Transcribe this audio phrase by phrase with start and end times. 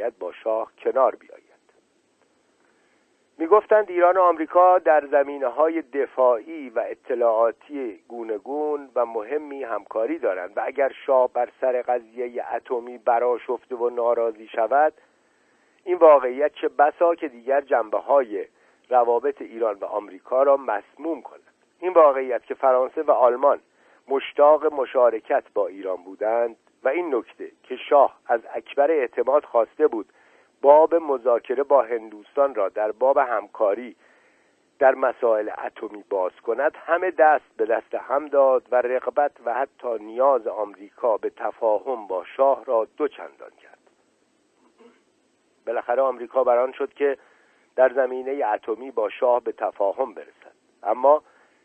[0.00, 1.44] باید با شاه کنار بیاید.
[3.38, 10.56] می‌گفتند ایران و آمریکا در زمینه های دفاعی و اطلاعاتی گونگون و مهمی همکاری دارند
[10.56, 14.92] و اگر شاه بر سر قضیه اتمی براشفته و ناراضی شود
[15.84, 18.46] این واقعیت چه بسا که دیگر جنبه های
[18.90, 21.52] روابط ایران و آمریکا را مسموم کند.
[21.80, 23.60] این واقعیت که فرانسه و آلمان
[24.08, 30.06] مشتاق مشارکت با ایران بودند و این نکته که شاه از اکبر اعتماد خواسته بود
[30.62, 33.96] باب مذاکره با هندوستان را در باب همکاری
[34.78, 39.98] در مسائل اتمی باز کند همه دست به دست هم داد و رغبت و حتی
[40.00, 43.78] نیاز آمریکا به تفاهم با شاه را دو چندان کرد.
[45.66, 47.18] بالاخره آمریکا بران شد که
[47.76, 50.54] در زمینه اتمی با شاه به تفاهم برسد.
[50.82, 51.22] اما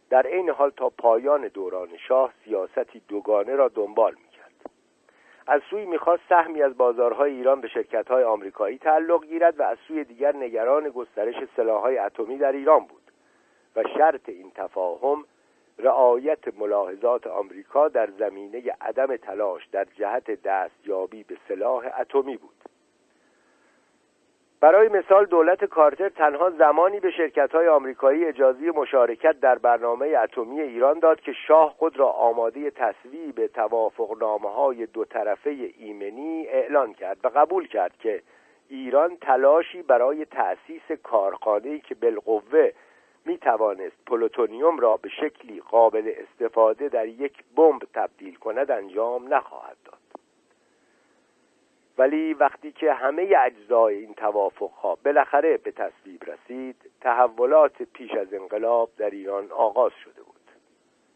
[0.10, 4.25] در عین حال تا پایان دوران شاه سیاستی دوگانه را دنبال می‌کرد
[5.48, 10.04] از سوی می‌خواست سهمی از بازارهای ایران به شرکتهای آمریکایی تعلق گیرد و از سوی
[10.04, 13.12] دیگر نگران گسترش سلاحهای اتمی در ایران بود
[13.76, 15.26] و شرط این تفاهم
[15.80, 22.75] رعایت ملاحظات آمریکا در زمینه عدم تلاش در جهت دستیابی به سلاح اتمی بود.
[24.66, 30.62] برای مثال دولت کارتر تنها زمانی به شرکت های آمریکایی اجازه مشارکت در برنامه اتمی
[30.62, 37.18] ایران داد که شاه خود را آماده تصویب توافقنامه های دو طرفه ایمنی اعلان کرد
[37.24, 38.22] و قبول کرد که
[38.70, 42.70] ایران تلاشی برای تأسیس کارخانه‌ای که بالقوه
[43.26, 49.78] می توانست پلوتونیوم را به شکلی قابل استفاده در یک بمب تبدیل کند انجام نخواهد
[49.86, 50.05] داد.
[51.98, 54.16] ولی وقتی که همه اجزای این
[54.82, 60.36] ها بالاخره به تصویب رسید تحولات پیش از انقلاب در ایران آغاز شده بود.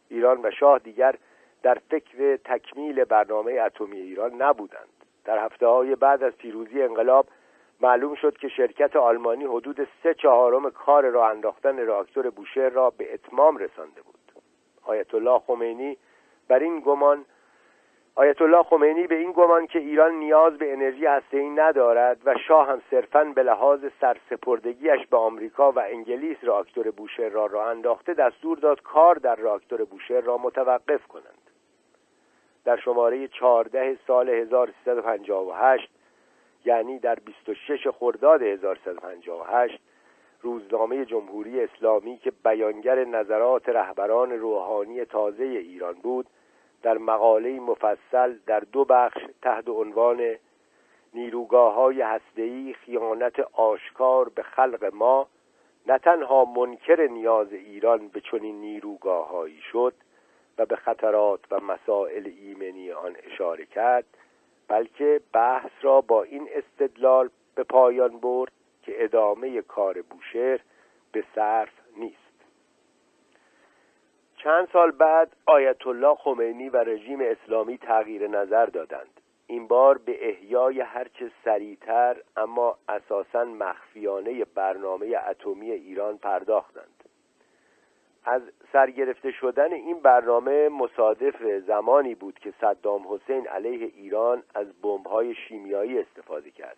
[0.09, 1.15] ایران و شاه دیگر
[1.63, 4.87] در فکر تکمیل برنامه اتمی ایران نبودند.
[5.25, 7.27] در هفته های بعد از پیروزی انقلاب
[7.81, 13.13] معلوم شد که شرکت آلمانی حدود سه چهارم کار راه انداختن راکتور بوشهر را به
[13.13, 14.15] اتمام رسانده بود.
[14.83, 15.97] آیت الله خمینی
[16.47, 17.25] بر این گمان
[18.15, 22.67] آیت الله خمینی به این گمان که ایران نیاز به انرژی هسته‌ای ندارد و شاه
[22.67, 28.57] هم صرفا به لحاظ سرسپردگیش به آمریکا و انگلیس راکتور بوشهر را راه انداخته دستور
[28.57, 31.39] داد کار در راکتور بوشهر را متوقف کنند.
[32.65, 35.89] در شماره 14 سال 1358
[36.65, 39.79] یعنی در 26 خرداد 1358
[40.41, 46.25] روزنامه جمهوری اسلامی که بیانگر نظرات رهبران روحانی تازه ایران بود
[46.81, 50.35] در مقاله مفصل در دو بخش تحت عنوان
[51.13, 55.27] نیروگاه های هسته‌ای خیانت آشکار به خلق ما
[55.87, 59.93] نه تنها منکر نیاز ایران به چنین نیروگاههایی شد
[60.57, 64.05] و به خطرات و مسائل ایمنی آن اشاره کرد
[64.67, 68.51] بلکه بحث را با این استدلال به پایان برد
[68.83, 70.59] که ادامه کار بوشهر
[71.11, 71.78] به صرف
[74.43, 79.21] چند سال بعد آیت الله خمینی و رژیم اسلامی تغییر نظر دادند.
[79.47, 87.03] این بار به احیای هرچه سریعتر اما اساسا مخفیانه برنامه اتمی ایران پرداختند.
[88.25, 88.41] از
[88.73, 95.99] سرگرفته شدن این برنامه مصادف زمانی بود که صدام حسین علیه ایران از بمب‌های شیمیایی
[95.99, 96.77] استفاده کرد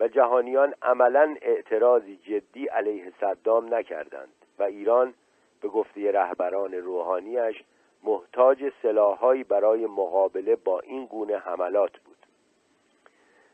[0.00, 5.14] و جهانیان عملا اعتراضی جدی علیه صدام نکردند و ایران
[5.62, 7.62] به گفته رهبران روحانیش
[8.02, 12.16] محتاج سلاحهایی برای مقابله با این گونه حملات بود.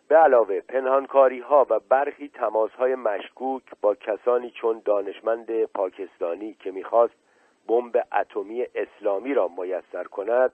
[0.08, 6.70] به علاوه پنهانکاری ها و برخی تماس های مشکوک با کسانی چون دانشمند پاکستانی که
[6.70, 7.14] می‌خواست
[7.68, 10.52] بمب اتمی اسلامی را میسر کند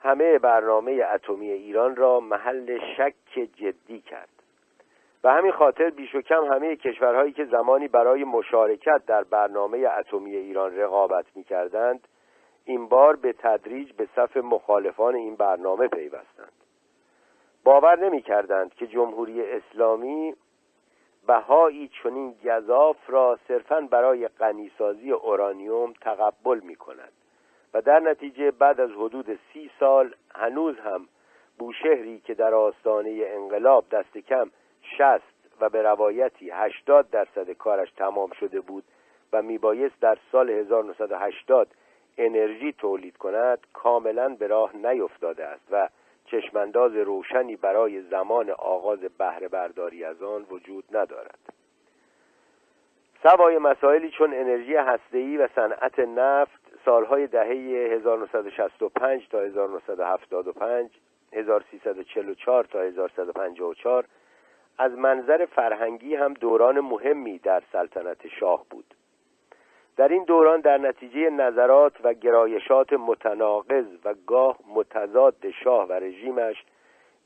[0.00, 3.14] همه برنامه اتمی ایران را محل شک
[3.56, 4.35] جدی کرد.
[5.22, 10.36] به همین خاطر بیش و کم همه کشورهایی که زمانی برای مشارکت در برنامه اتمی
[10.36, 12.08] ایران رقابت می کردند
[12.64, 16.52] این بار به تدریج به صف مخالفان این برنامه پیوستند.
[17.64, 20.34] باور نمی کردند که جمهوری اسلامی
[21.26, 27.12] بهایی چنین گذاف را صرفا برای غنیسازی اورانیوم تقبل می کند
[27.74, 31.08] و در نتیجه بعد از حدود سی سال هنوز هم
[31.58, 34.50] بوشهری که در آستانه انقلاب دست کم
[34.98, 38.84] شست و به روایتی هشتاد درصد کارش تمام شده بود
[39.32, 41.68] و میبایست در سال 1980
[42.18, 45.88] انرژی تولید کند کاملا به راه نیفتاده است و
[46.26, 51.38] چشمانداز روشنی برای زمان آغاز بهره برداری از آن وجود ندارد.
[53.22, 57.48] سوای مسائلی چون انرژی هسته‌ای و صنعت نفت سالهای دهه
[57.96, 60.90] 1965 تا 1975
[61.32, 64.04] 1344 تا 1154
[64.78, 68.94] از منظر فرهنگی هم دوران مهمی در سلطنت شاه بود.
[69.96, 76.64] در این دوران در نتیجه نظرات و گرایشات متناقض و گاه متضاد شاه و رژیمش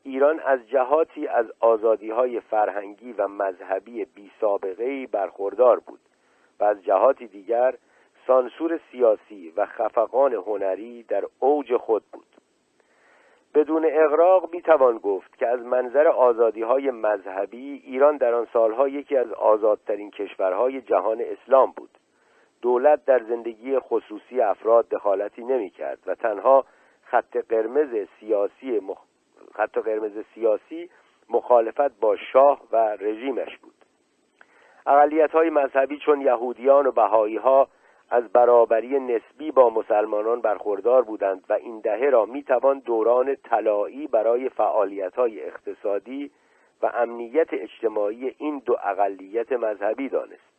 [0.02, 6.00] ایران از جهاتی از آزادی های فرهنگی و مذهبی بی سابقه برخوردار بود
[6.60, 7.74] و از جهاتی دیگر
[8.26, 12.29] سانسور سیاسی و خفقان هنری در اوج خود بود.
[13.54, 18.88] بدون اغراق می توان گفت که از منظر آزادی های مذهبی ایران در آن سالها
[18.88, 21.90] یکی از آزادترین کشورهای جهان اسلام بود.
[22.62, 26.64] دولت در زندگی خصوصی افراد دخالتی نمی کرد و تنها
[27.04, 28.98] خط قرمز سیاسی مخ...
[29.54, 30.90] خط قرمز سیاسی
[31.30, 33.74] مخالفت با شاه و رژیمش بود.
[34.86, 37.68] اقلیت های مذهبی چون یهودیان و بهایی ها
[38.10, 44.48] از برابری نسبی با مسلمانان برخوردار بودند و این دهه را می‌توان دوران طلایی برای
[44.48, 46.30] فعالیت های اقتصادی
[46.82, 50.50] و امنیت اجتماعی این دو اقلیت مذهبی دانست.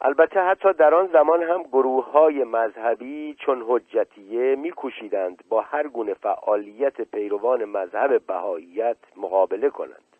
[0.00, 6.14] البته حتی در آن زمان هم گروه های مذهبی چون حجتیه میکوشیدند با هر گونه
[6.14, 10.16] فعالیت پیروان مذهب بهاییت مقابله کنند.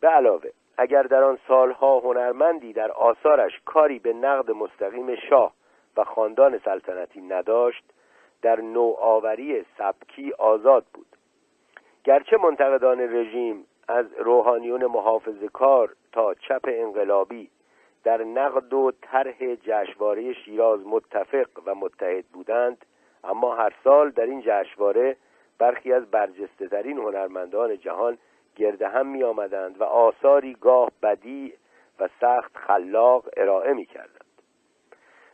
[0.00, 0.50] به علاوه
[0.80, 5.52] اگر در آن سالها هنرمندی در آثارش کاری به نقد مستقیم شاه
[5.96, 7.84] و خاندان سلطنتی نداشت
[8.42, 11.06] در نوآوری سبکی آزاد بود.
[12.04, 17.50] گرچه منتقدان رژیم از روحانیون محافظ کار تا چپ انقلابی
[18.04, 22.84] در نقد و طرح جشنواره شیراز متفق و متحد بودند
[23.24, 25.16] اما هر سال در این جشنواره
[25.58, 28.18] برخی از برجسته ترین هنرمندان جهان
[28.60, 31.52] گرده هم می آمدند و آثاری گاه بدی
[32.00, 34.24] و سخت خلاق ارائه می کردند.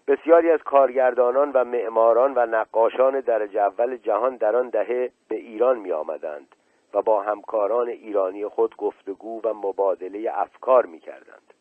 [0.08, 5.78] بسیاری از کارگردانان و معماران و نقاشان درجه اول جهان در آن دهه به ایران
[5.78, 6.56] می آمدند
[6.94, 11.55] و با همکاران ایرانی خود گفتگو و مبادله افکار می کردند.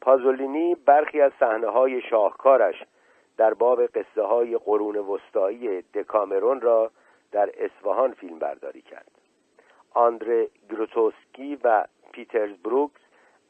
[0.00, 2.84] پازولینی برخی از صحنه های شاهکارش
[3.36, 6.90] در باب قصه های قرون وسطایی دکامرون را
[7.32, 9.15] در اصفهان فیلم برداری کرد.
[9.96, 13.00] آندره گروتوسکی و پیترز بروکس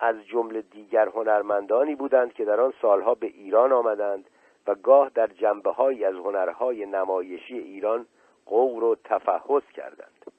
[0.01, 4.25] از جمله دیگر هنرمندانی بودند که در آن سالها به ایران آمدند
[4.67, 5.71] و گاه در جنبه
[6.07, 8.07] از هنرهای نمایشی ایران
[8.47, 10.33] قور و تفحص کردند.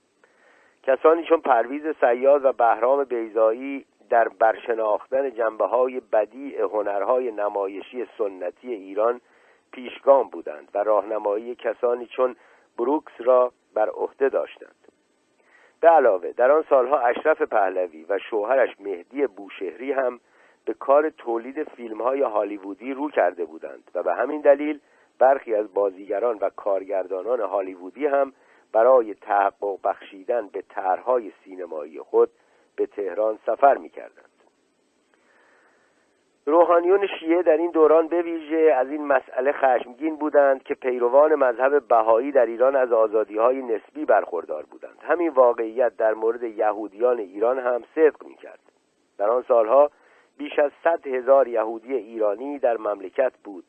[0.83, 8.73] کسانی چون پرویز سیاد و بهرام بیزایی در برشناختن جنبه های بدیع هنرهای نمایشی سنتی
[8.73, 9.21] ایران
[9.71, 12.35] پیشگام بودند و راهنمایی کسانی چون
[12.77, 14.86] بروکس را بر عهده داشتند.
[15.81, 20.19] به علاوه در آن سالها اشرف پهلوی و شوهرش مهدی بوشهری هم
[20.65, 24.79] به کار تولید فیلم های هالیوودی رو کرده بودند و به همین دلیل
[25.19, 28.33] برخی از بازیگران و کارگردانان هالیوودی هم
[28.71, 32.29] برای تحقق بخشیدن به طرحهای سینمایی خود
[32.75, 34.36] به تهران سفر می کردند.
[36.49, 41.87] روحانیون شیعه در این دوران به ویژه از این مسئله خشمگین بودند که پیروان مذهب
[41.87, 44.97] بهایی در ایران از آزادی های نسبی برخوردار بودند.
[45.01, 48.59] همین واقعیت در مورد یهودیان ایران هم صدق می کرد
[49.17, 49.91] در آن سالها
[50.37, 53.63] بیش از صد هزار یهودی ایرانی در مملکت بود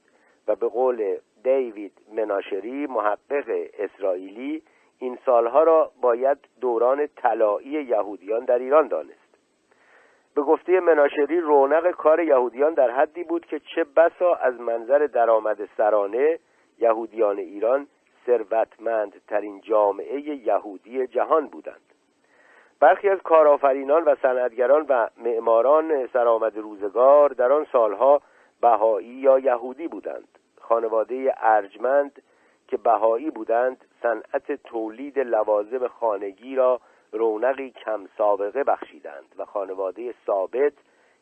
[0.49, 4.63] و به قول دیوید مناشری محقق اسرائیلی
[4.99, 9.28] این سالها را باید دوران طلایی یهودیان در ایران دانست.
[10.39, 15.69] به گفته مناشری رونق کار یهودیان در حدی بود که چه بسا از منظر درآمد
[15.77, 16.39] سرانه
[16.79, 17.87] یهودیان ایران
[18.27, 21.95] ثروتمندترین جامعه یهودی جهان بودند.
[22.81, 28.23] برخی از کارآفرینان و صنعتگران و معماران سرآمد روزگار در آن سالها
[28.61, 30.39] بهایی یا یهودی بودند.
[30.61, 32.23] خانواده ارجمند
[32.69, 36.81] که بهایی بودند صنعت تولید لوازم خانگی را
[37.13, 40.73] رونقی کم سابقه بخشیدند و خانواده ثابت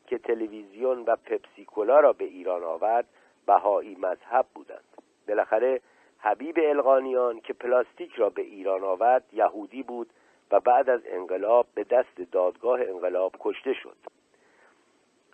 [0.06, 3.06] که تلویزیون و پپسیکولا را به ایران آورد
[3.46, 4.84] بهایی مذهب بودند.
[5.28, 5.80] بالاخره
[6.18, 10.10] حبیب القانیان که پلاستیک را به ایران آورد یهودی بود
[10.50, 13.96] و بعد از انقلاب به دست دادگاه انقلاب کشته شد.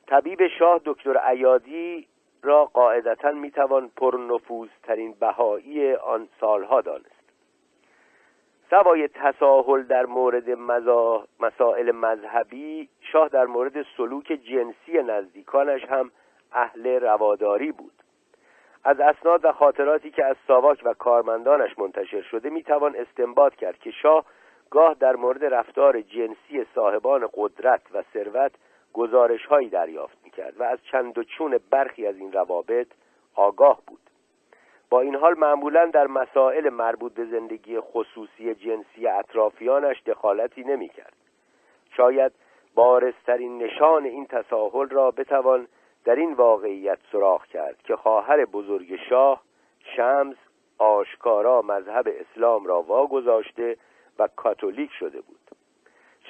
[0.06, 2.06] طبیب شاه دکتر ایادی
[2.42, 7.21] را قاعدتا می‌توان پرنفوذترین بهایی آن سالها دانست.
[8.72, 10.50] سوای تساهل در مورد
[11.40, 16.10] مسائل مذهبی شاه در مورد سلوک جنسی نزدیکانش هم
[16.52, 17.92] اهل رواداری بود.
[18.84, 23.90] از اسناد و خاطراتی که از ساواک و کارمندانش منتشر شده می‌توان استنباط کرد که
[23.90, 24.24] شاه
[24.70, 28.52] گاه در مورد رفتار جنسی صاحبان قدرت و ثروت
[28.92, 32.86] گزارش هایی دریافت می‌کرد و از چند و چون برخی از این روابط
[33.34, 34.11] آگاه بود.
[34.92, 41.16] با این حال معمولا در مسائل مربوط به زندگی خصوصی جنسی اطرافیانش دخالتی نمی‌کرد.
[41.96, 42.32] شاید
[42.74, 45.66] بارسترین نشان این تساهل را بتوان
[46.04, 49.42] در این واقعیت سراغ کرد که خواهر بزرگ شاه
[49.96, 50.36] شمس
[50.78, 53.76] آشکارا مذهب اسلام را واگذاشته
[54.18, 55.40] و کاتولیک شده بود.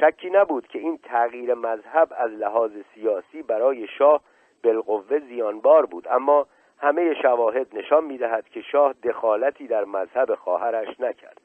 [0.00, 4.20] شکی نبود که این تغییر مذهب از لحاظ سیاسی برای شاه
[4.64, 6.46] بالقوه زیانبار بود اما
[6.82, 11.40] همه شواهد نشان می‌دهد که شاه دخالتی در مذهب خواهرش نکرد.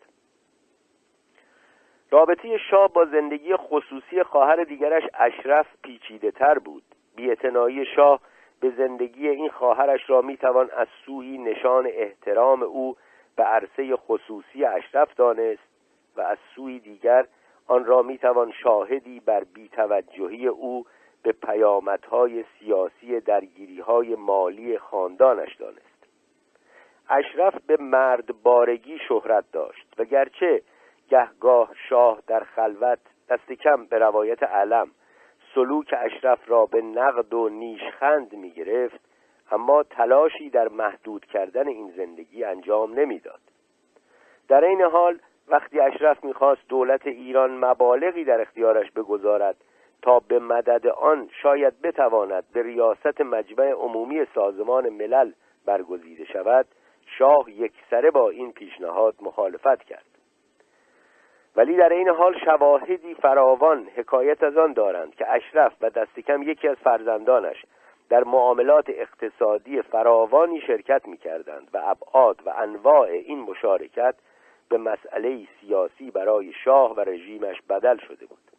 [2.11, 6.83] رابطه شاه با زندگی خصوصی خواهر دیگرش اشرف پیچیده تر بود.
[7.15, 8.19] بیعتنایی شاه
[8.59, 12.95] به زندگی این خواهرش را می‌توان از سوی نشان احترام او
[13.35, 15.67] به عرصه خصوصی اشرف دانست
[16.15, 17.25] و از سوی دیگر
[17.67, 20.85] آن را می‌توان شاهدی بر بیتوجهی او
[21.27, 26.07] به پیامدهای سیاسی درگیریهای مالی خاندانش دانست
[27.09, 30.61] اشرف به مرد بارگی شهرت داشت و گرچه
[31.09, 34.91] گهگاه شاه در خلوت دست کم به روایت علم
[35.55, 38.99] سلوک اشرف را به نقد و نیشخند می گرفت
[39.51, 43.41] اما تلاشی در محدود کردن این زندگی انجام نمی‌داد.
[44.47, 49.55] در این حال وقتی اشرف می‌خواست دولت ایران مبالغی در اختیارش بگذارد
[50.01, 55.31] تا به مدد آن شاید بتواند به ریاست مجمع عمومی سازمان ملل
[55.65, 56.65] برگزیده شود
[57.05, 60.05] شاه یکسره با این پیشنهاد مخالفت کرد.
[61.55, 66.43] ولی در این حال شواهدی فراوان حکایت از آن دارند که اشرف و دست کم
[66.43, 67.65] یکی از فرزندانش
[68.09, 74.15] در معاملات اقتصادی فراوانی شرکت می کردند و ابعاد و انواع این مشارکت
[74.69, 78.56] به مسئله سیاسی برای شاه و رژیمش بدل شده بود.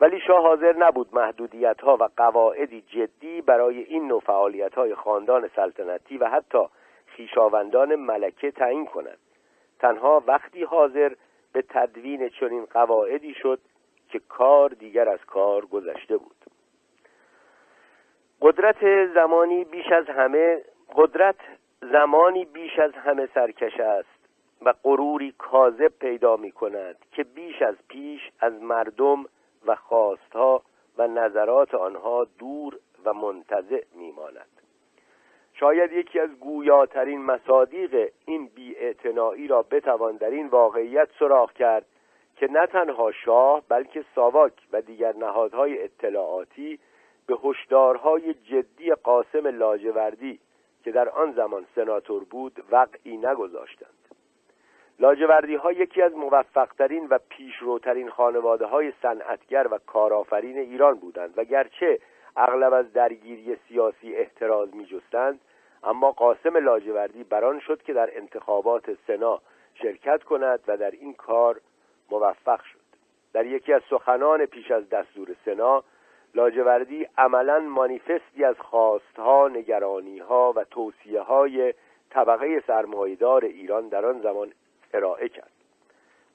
[0.00, 5.50] ولی شاه حاضر نبود محدودیت ها و قواعدی جدی برای این نوع فعالیت های خاندان
[5.56, 6.64] سلطنتی و حتی
[7.06, 9.18] خیشاوندان ملکه تعیین کند
[9.78, 11.12] تنها وقتی حاضر
[11.52, 13.60] به تدوین چنین قواعدی شد
[14.08, 16.36] که کار دیگر از کار گذشته بود.
[18.40, 20.62] قدرت زمانی بیش از همه
[20.96, 21.36] قدرت
[21.92, 24.18] زمانی بیش از همه سرکش است
[24.62, 29.24] و غروری کاذب پیدا می کند که بیش از پیش از مردم
[29.68, 30.62] و خواستها
[30.98, 34.48] و نظرات آنها دور و منتظع می ماند
[35.54, 41.86] شاید یکی از گویاترین مصادیق این بیاعتنایی را بتوان در این واقعیت سراغ کرد
[42.36, 46.78] که نه تنها شاه بلکه ساواک و دیگر نهادهای اطلاعاتی
[47.26, 50.40] به هشدارهای جدی قاسم لاجوردی
[50.84, 53.97] که در آن زمان سناتور بود وقعی نگذاشتند.
[55.00, 61.44] لاجوردی ها یکی از موفقترین و پیشروترین خانواده های صنعتگر و کارآفرین ایران بودند و
[61.44, 61.98] گرچه
[62.36, 65.40] اغلب از درگیری سیاسی احتراز می جستند
[65.82, 69.40] اما قاسم لاجوردی بران شد که در انتخابات سنا
[69.74, 71.60] شرکت کند و در این کار
[72.10, 72.78] موفق شد.
[73.32, 75.84] در یکی از سخنان پیش از دستور سنا
[76.34, 81.74] لاجوردی عملا مانیفستی از خواستها، نگرانیها و توصیه های
[82.10, 84.52] طبقه سرمایدار ایران در آن زمان
[84.94, 85.52] ارائه کرد.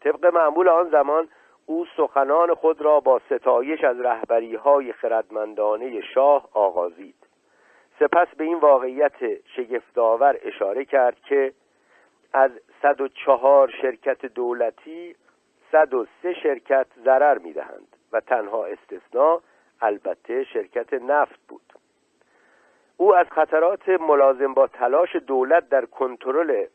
[0.01, 1.29] طبق معمول آن زمان
[1.65, 7.15] او سخنان خود را با ستایش از رهبری های خردمندانه شاه آغازید.
[8.00, 11.53] سپس به این واقعیت شگفتآور اشاره کرد که
[12.33, 15.15] از 104 شرکت دولتی
[15.72, 19.39] 103 شرکت ضرر می‌دهند و تنها استثناء
[19.81, 21.74] البته شرکت نفت بود.
[22.98, 26.65] او از خطرات ملازم با تلاش دولت در کنترل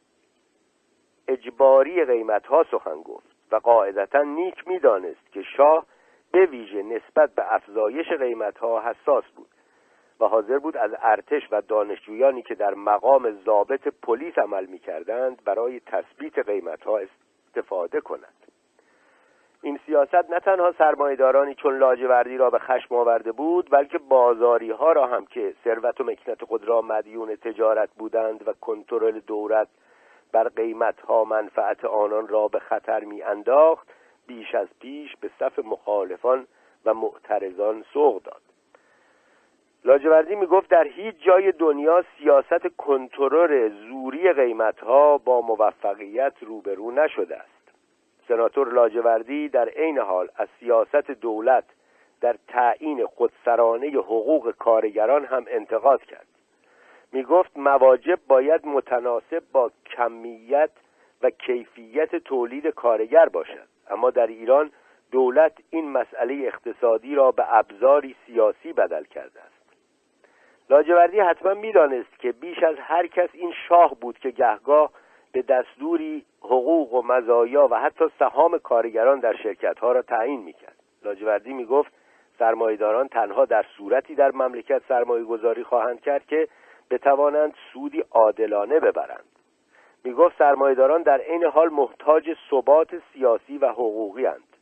[1.28, 5.86] اجباری قیمت ها سخن گفت و قاعدتا نیک می‌دانست که شاه
[6.32, 9.48] به ویژه نسبت به افزایش قیمت ها حساس بود
[10.20, 15.44] و حاضر بود از ارتش و دانشجویانی که در مقام ضابط پلیس عمل می کردند
[15.44, 18.34] برای تثبیت قیمت ها استفاده کند
[19.62, 24.92] این سیاست نه تنها سرمایهدارانی چون لاجوردی را به خشم آورده بود بلکه بازاری ها
[24.92, 29.68] را هم که ثروت و مکنت خود را مدیون تجارت بودند و کنترل دولت
[30.32, 33.88] بر قیمت ها منفعت آنان را به خطر می انداخت
[34.26, 36.46] بیش از پیش به صف مخالفان
[36.84, 38.42] و معترضان سوق داد.
[39.84, 46.90] لاجوردی می گفت در هیچ جای دنیا سیاست کنترل زوری قیمت ها با موفقیت روبرو
[46.90, 47.70] نشده است.
[48.28, 51.64] سناتور لاجوردی در عین حال از سیاست دولت
[52.20, 56.26] در تعیین خودسرانه حقوق کارگران هم انتقاد کرد.
[57.12, 60.70] می گفت مواجب باید متناسب با کمیت
[61.22, 63.68] و کیفیت تولید کارگر باشد.
[63.90, 64.70] اما در ایران
[65.10, 69.58] دولت این مسئله اقتصادی را به ابزاری سیاسی بدل کرده است.
[70.70, 74.90] لاجوردی حتما می‌دانست که بیش از هر کس این شاه بود که گهگاه
[75.32, 80.76] به دستوری حقوق و مزایا و حتی سهام کارگران در شرکت ها را تعیین می‌کرد.
[81.04, 81.92] لاجوردی می‌گفت
[82.38, 86.48] سرمایهداران تنها در صورتی در مملکت سرمایه گذاری خواهند کرد که
[86.90, 89.28] بتوانند سودی عادلانه ببرند.
[90.04, 94.56] می‌گفت سرمایهداران در عین حال محتاج ثبات سیاسی و حقوقی هند.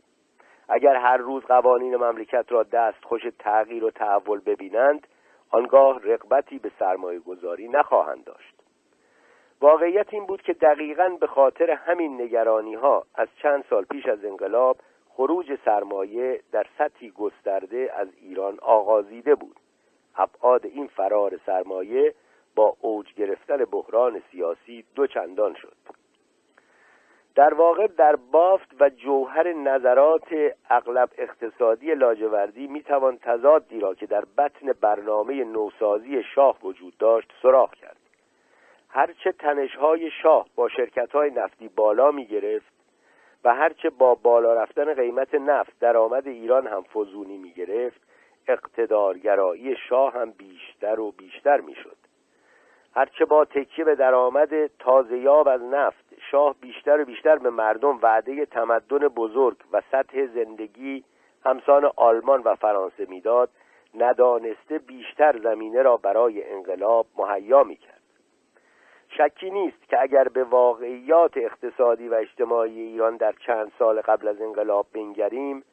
[0.68, 5.06] اگر هر روز قوانین مملکت را دست خوش تغییر و تحول ببینند
[5.50, 8.54] آنگاه رقبتی به سرمایه گذاری نخواهند داشت.
[9.60, 14.24] واقعیت این بود که دقیقا به خاطر همین نگرانی ها از چند سال پیش از
[14.24, 14.76] انقلاب
[15.08, 19.56] خروج سرمایه در سطحی گسترده از ایران آغازیده بود.
[20.16, 22.14] ابعاد این فرار سرمایه
[22.54, 25.76] با اوج گرفتن بحران سیاسی دو چندان شد.
[27.34, 30.28] در واقع در بافت و جوهر نظرات
[30.70, 37.74] اغلب اقتصادی لاجوردی می‌توان تضادی را که در بطن برنامه نوسازی شاه وجود داشت سراغ
[37.74, 37.96] کرد.
[38.88, 42.72] هرچه تنشهای شاه با شرکتهای نفتی بالا می گرفت
[43.44, 48.00] و هرچه با بالا رفتن قیمت نفت درآمد ایران هم فزونی می گرفت
[48.48, 51.96] اقتدارگرایی شاه هم بیشتر و بیشتر می شد
[52.94, 57.98] هرچه با تکیه به درآمد تازه یاب از نفت شاه بیشتر و بیشتر به مردم
[58.02, 61.04] وعده تمدن بزرگ و سطح زندگی
[61.44, 63.50] همسان آلمان و فرانسه می‌داد
[63.94, 68.02] ندانسته بیشتر زمینه را برای انقلاب مهیا می‌کرد.
[69.08, 74.40] شکی نیست که اگر به واقعیات اقتصادی و اجتماعی ایران در چند سال قبل از
[74.40, 75.64] انقلاب بنگریم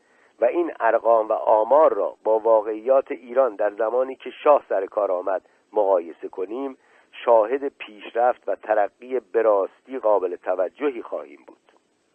[0.42, 5.12] و این ارقام و آمار را با واقعیات ایران در زمانی که شاه سر کار
[5.12, 5.42] آمد
[5.74, 6.78] مقایسه کنیم
[7.12, 11.58] شاهد پیشرفت و ترقی براستی قابل توجهی خواهیم بود.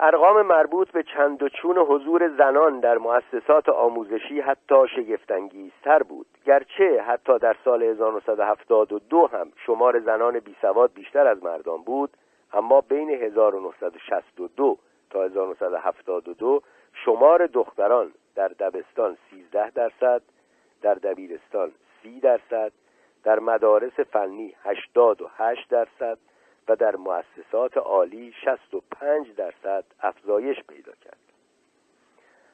[0.01, 6.27] ارقام مربوط به چند و چون حضور زنان در مؤسسات آموزشی حتی شگفتانگیزتر بود.
[6.47, 12.11] گرچه حتی در سال 1972 هم شمار زنان بیسواد بیشتر از مردان بود
[12.53, 14.79] اما بین 1962
[15.11, 20.23] تا 1972 شمار دختران در دبستان 13 درصد
[20.83, 22.73] در دبیرستان 30 درصد
[23.25, 26.19] در مدارس فنی 88 درصد
[26.69, 31.19] و در مؤسسات عالی 65 درصد افزایش پیدا کرد.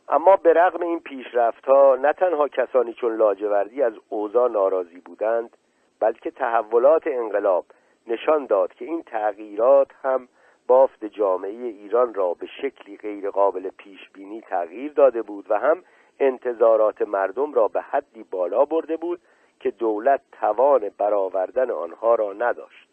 [0.09, 5.57] اما به رغم این پیشرفت ها نه تنها کسانی چون لاجوردی از اوضاع ناراضی بودند
[6.01, 7.65] بلکه تحولات انقلاب
[8.07, 10.29] نشان داد که این تغییرات هم
[10.67, 15.85] بافت جامعه ایران را به شکلی غیر قابل پیش بینی تغییر داده بود و هم
[16.21, 19.21] انتظارات مردم را به حدی بالا برده بود
[19.61, 22.92] که دولت توان برآوردن آنها را نداشت.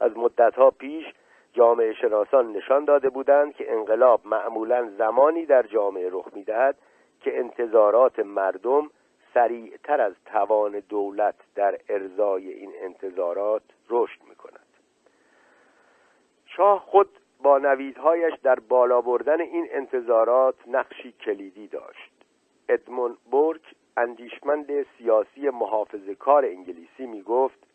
[0.00, 1.04] از مدتها پیش
[1.52, 6.76] جامعه شناسان نشان داده بودند که انقلاب معمولا زمانی در جامعه رخ می‌دهد
[7.20, 8.90] که انتظارات مردم
[9.34, 14.66] سریعتر از توان دولت در ارزای این انتظارات رشد می کند
[16.46, 17.08] شاه خود
[17.42, 22.12] با نویدهایش در بالا بردن این انتظارات نقشی کلیدی داشت.
[22.68, 27.69] ادمون بورک اندیشمند سیاسی محافظه کار انگلیسی می گفت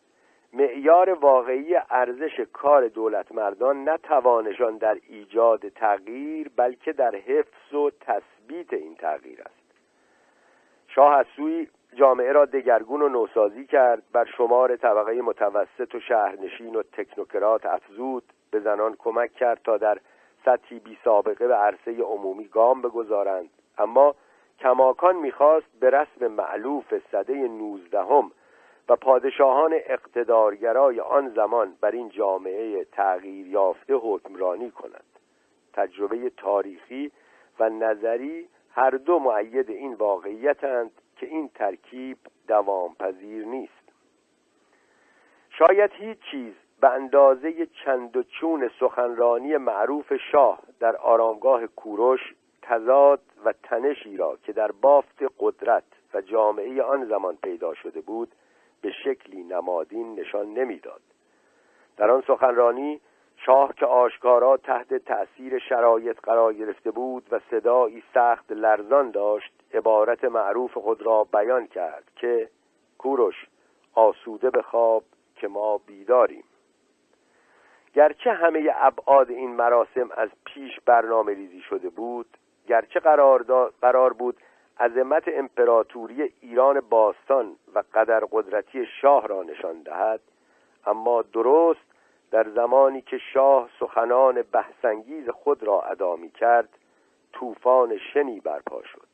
[0.56, 7.90] معیار واقعی ارزش کار دولت مردان نه توانشان در ایجاد تغییر بلکه در حفظ و
[7.90, 9.66] تثبیت این تغییر است.
[10.88, 11.26] شاه از
[11.94, 14.02] جامعه را دگرگون و نوسازی کرد.
[14.12, 18.22] بر شمار طبقه متوسط و شهرنشین و تکنوکرات افزود.
[18.50, 19.98] به زنان کمک کرد تا در
[20.44, 23.50] سطحی بی سابقه به عرصه عمومی گام بگذارند.
[23.78, 24.14] اما
[24.58, 28.30] کماکان می‌خواست به رسم معلوف صده نوزدهم
[28.88, 35.18] و پادشاهان اقتدارگرای آن زمان بر این جامعه تغییر یافته حکمرانی کنند.
[35.72, 37.12] تجربه تاریخی
[37.58, 42.18] و نظری هر دو معید این واقعیتند که این ترکیب
[42.48, 43.72] دوام پذیر نیست.
[45.50, 52.20] شاید هیچ چیز به اندازه چند و چون سخنرانی معروف شاه در آرامگاه کوروش
[52.62, 58.32] تضاد و تنشی را که در بافت قدرت و جامعه آن زمان پیدا شده بود
[58.86, 61.00] به شکلی نمادین نشان نمی‌داد.
[61.96, 63.00] در آن سخنرانی
[63.36, 70.24] شاه که آشکارا تحت تأثیر شرایط قرار گرفته بود و صدایی سخت لرزان داشت عبارت
[70.24, 72.48] معروف خود را بیان کرد که
[72.98, 73.46] کوروش
[73.94, 75.02] آسوده به خواب
[75.36, 76.44] که ما بیداریم.
[77.94, 82.26] گرچه همه ابعاد این مراسم از پیش برنامه ریزی شده بود
[82.66, 84.36] گرچه قرار, قرار بود
[84.80, 90.20] عظمت امپراتوری ایران باستان و قدر قدرتی شاه را نشان دهد
[90.86, 91.86] اما درست
[92.30, 96.68] در زمانی که شاه سخنان بحثانگیز خود را ادا می کرد
[97.32, 99.06] طوفان شنی برپا شد.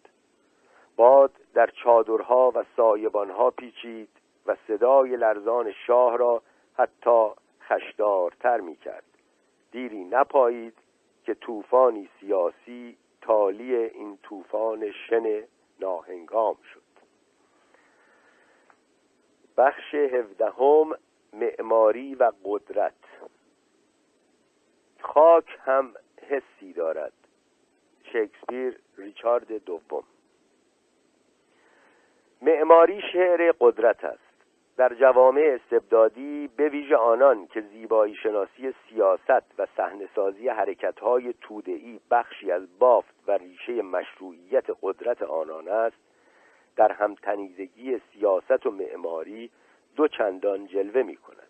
[0.97, 4.09] باد در چادرها و سایبانها پیچید
[4.47, 6.43] و صدای لرزان شاه را
[6.79, 7.29] حتی
[7.69, 9.05] خشدارتر می کرد
[9.73, 10.75] دیری نپایید
[11.25, 15.45] که طوفانی سیاسی تالی این طوفان شن
[15.81, 16.83] ناهنگام شد.
[19.57, 20.99] بخش هفدهم
[21.33, 22.95] معماری و قدرت.
[25.01, 25.95] خاک هم
[26.29, 27.13] حسی دارد.
[28.05, 30.05] شکسپیر ریچارد دوم.
[32.43, 34.05] معماری شعر قدرت
[34.77, 39.67] در جوامع استبدادی به ویژه آنان که زیبایی شناسی سیاست و
[40.15, 45.97] سازی حرکتهای توده‌ای بخشی از بافت و ریشه مشروعیت قدرت آنان است
[46.77, 49.51] در همتنیزگی سیاست و معماری
[49.97, 51.49] دو چندان جلوه می کند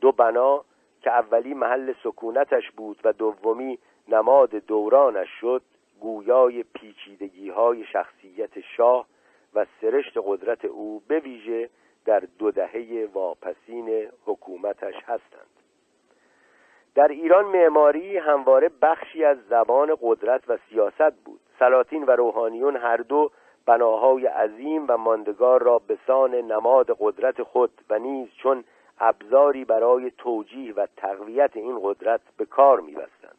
[0.00, 0.64] دو بنا
[1.02, 5.62] که اولی محل سکونتش بود و دومی نماد دورانش شد
[6.00, 9.06] گویای پیچیدگی های شخصیت شاه
[9.54, 11.70] و سرشت قدرت او به ویژه
[12.04, 15.52] در دو دهه واپسین حکومتش هستند.
[16.94, 21.40] در ایران معماری همواره بخشی از زبان قدرت و سیاست بود.
[21.58, 23.30] سلاطین و روحانیون هر دو
[23.66, 28.64] بناهای عظیم و ماندگار را به سان نماد قدرت خود و نیز چون
[29.00, 33.38] ابزاری برای توجیه و تقویت این قدرت به کار میبستند.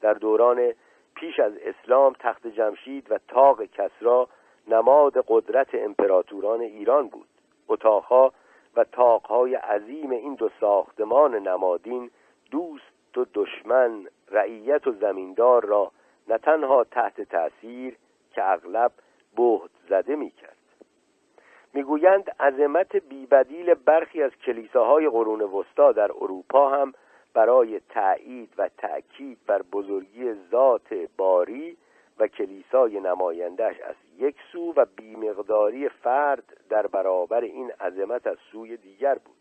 [0.00, 0.72] در دوران
[1.14, 4.28] پیش از اسلام تخت جمشید و تاق کسرا
[4.68, 7.26] نماد قدرت امپراتوران ایران بود.
[7.72, 8.32] اتاقها
[8.76, 12.10] و تاقهای عظیم این دو ساختمان نمادین
[12.50, 15.92] دوست و دشمن رعیت و زمیندار را
[16.28, 17.96] نه تنها تحت تأثیر
[18.32, 18.92] که اغلب
[19.36, 20.56] بهت زده می کرد
[21.74, 26.92] می‌گویند عظمت بیبدیل برخی از کلیساهای قرون وسطا در اروپا هم
[27.34, 31.76] برای تأیید و تأکید بر بزرگی ذات باری
[32.20, 38.76] و کلیسای نمایندهش از یک سو و بیمقداری فرد در برابر این عظمت از سوی
[38.76, 39.36] دیگر بود.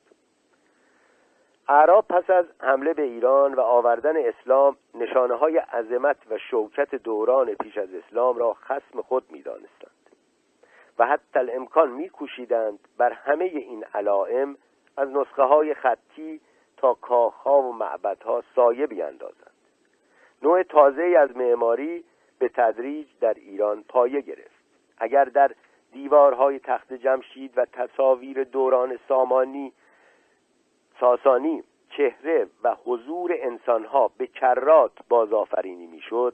[1.67, 7.53] اعراب پس از حمله به ایران و آوردن اسلام نشانه های عظمت و شوکت دوران
[7.53, 9.91] پیش از اسلام را خسم خود می دانستند
[10.99, 14.57] و حتی الامکان می کوشیدند بر همه این علائم
[14.97, 16.41] از نسخه های خطی
[16.77, 19.51] تا کاخها و معبدها سایه بیاندازند.
[20.41, 22.03] نوع تازه از معماری
[22.39, 24.59] به تدریج در ایران پایه گرفت.
[24.97, 25.51] اگر در
[25.91, 29.73] دیوارهای تخت جمشید و تصاویر دوران سامانی
[30.99, 36.33] ساسانی چهره و حضور انسانها به کرات بازآفرینی می‌شد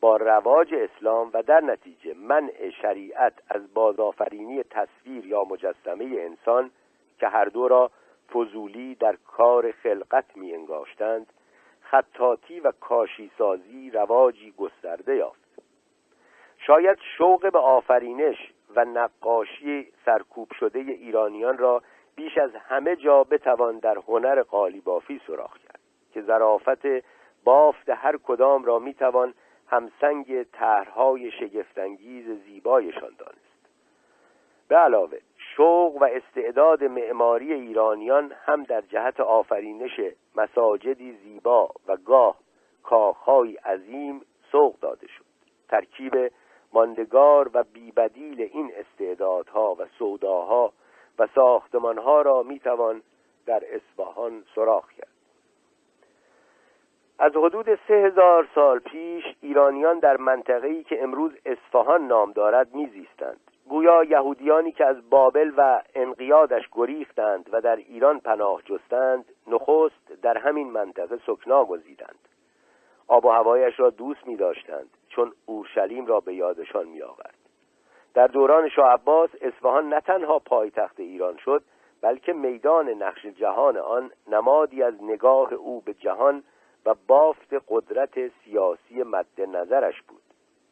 [0.00, 6.70] با رواج اسلام و در نتیجه منع شریعت از بازآفرینی تصویر یا مجسمه انسان
[7.18, 7.90] که هر دو را
[8.32, 11.26] فضولی در کار خلقت می انگاشتند
[11.80, 15.39] خطاطی و کاشی سازی رواجی گسترده یافت.
[16.66, 21.82] شاید شوق به آفرینش و نقاشی سرکوب شده ایرانیان را
[22.16, 25.80] بیش از همه جا بتوان در هنر قالیبافی سراخ کرد
[26.12, 26.86] که ظرافت
[27.44, 29.34] بافت هر کدام را می‌توان
[29.66, 33.50] همسنگ طرحهای شگفتانگیز زیبایشان دانست.
[34.68, 40.00] به علاوه شوق و استعداد معماری ایرانیان هم در جهت آفرینش
[40.36, 42.36] مساجدی زیبا و گاه
[42.82, 44.20] کاخهای عظیم
[44.52, 45.24] سوق داده شد.
[45.68, 46.30] ترکیب
[46.72, 50.72] ماندگار و بیبدیل این استعدادها و سوداها
[51.18, 53.02] و ساختمانها را می‌توان
[53.46, 55.08] در اصفهان سراخ کرد.
[57.18, 63.40] از حدود سه هزار سال پیش ایرانیان در منطقه‌ای که امروز اصفهان نام دارد میزیستند.
[63.68, 70.38] گویا یهودیانی که از بابل و انقیادش گریختند و در ایران پناه جستند نخست در
[70.38, 72.18] همین منطقه سکنا گزیدند.
[73.08, 77.34] آب و هوایش را دوست می داشتند چون اورشلیم را به یادشان می آورد
[78.14, 81.62] در دوران شاه عباس اصفهان نه تنها پایتخت ایران شد
[82.00, 86.42] بلکه میدان نقش جهان آن نمادی از نگاه او به جهان
[86.86, 90.22] و بافت قدرت سیاسی مد نظرش بود.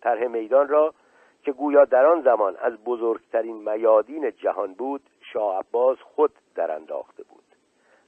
[0.01, 0.94] طرح میدان را
[1.42, 7.22] که گویا در آن زمان از بزرگترین میادین جهان بود شاه عباس خود در انداخته
[7.22, 7.44] بود.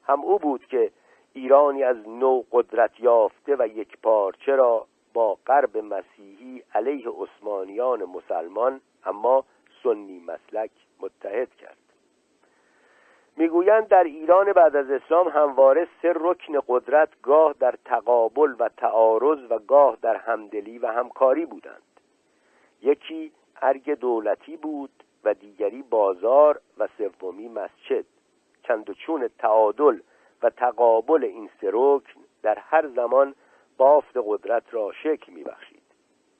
[0.05, 0.91] هم او بود که
[1.33, 8.81] ایرانی از نو قدرت یافته و یک پارچه را با غرب مسیحی علیه عثمانیان مسلمان
[9.05, 9.45] اما
[9.83, 10.71] سنی مسلک
[11.01, 11.77] متحد کرد.
[13.37, 19.39] می‌گویند در ایران بعد از اسلام همواره سه رکن قدرت گاه در تقابل و تعارض
[19.51, 21.83] و گاه در همدلی و همکاری بودند.
[22.83, 24.91] یکی ارگ دولتی بود
[25.25, 28.05] و دیگری بازار و سومی مسجد.
[28.63, 29.99] چند و چون تعادل
[30.43, 33.35] و تقابل این سه رکن در هر زمان
[33.81, 35.83] بافت قدرت را شکل میبخشید.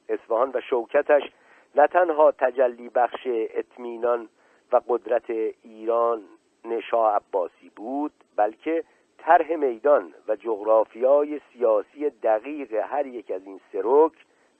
[0.09, 1.23] اصفهان و شوکتش
[1.75, 4.29] نه تنها تجلی بخش اطمینان
[4.73, 5.31] و قدرت
[5.63, 6.23] ایران
[6.65, 8.85] نشا عباسی بود بلکه
[9.19, 13.83] طرح میدان و جغرافیای سیاسی دقیق هر یک از این سه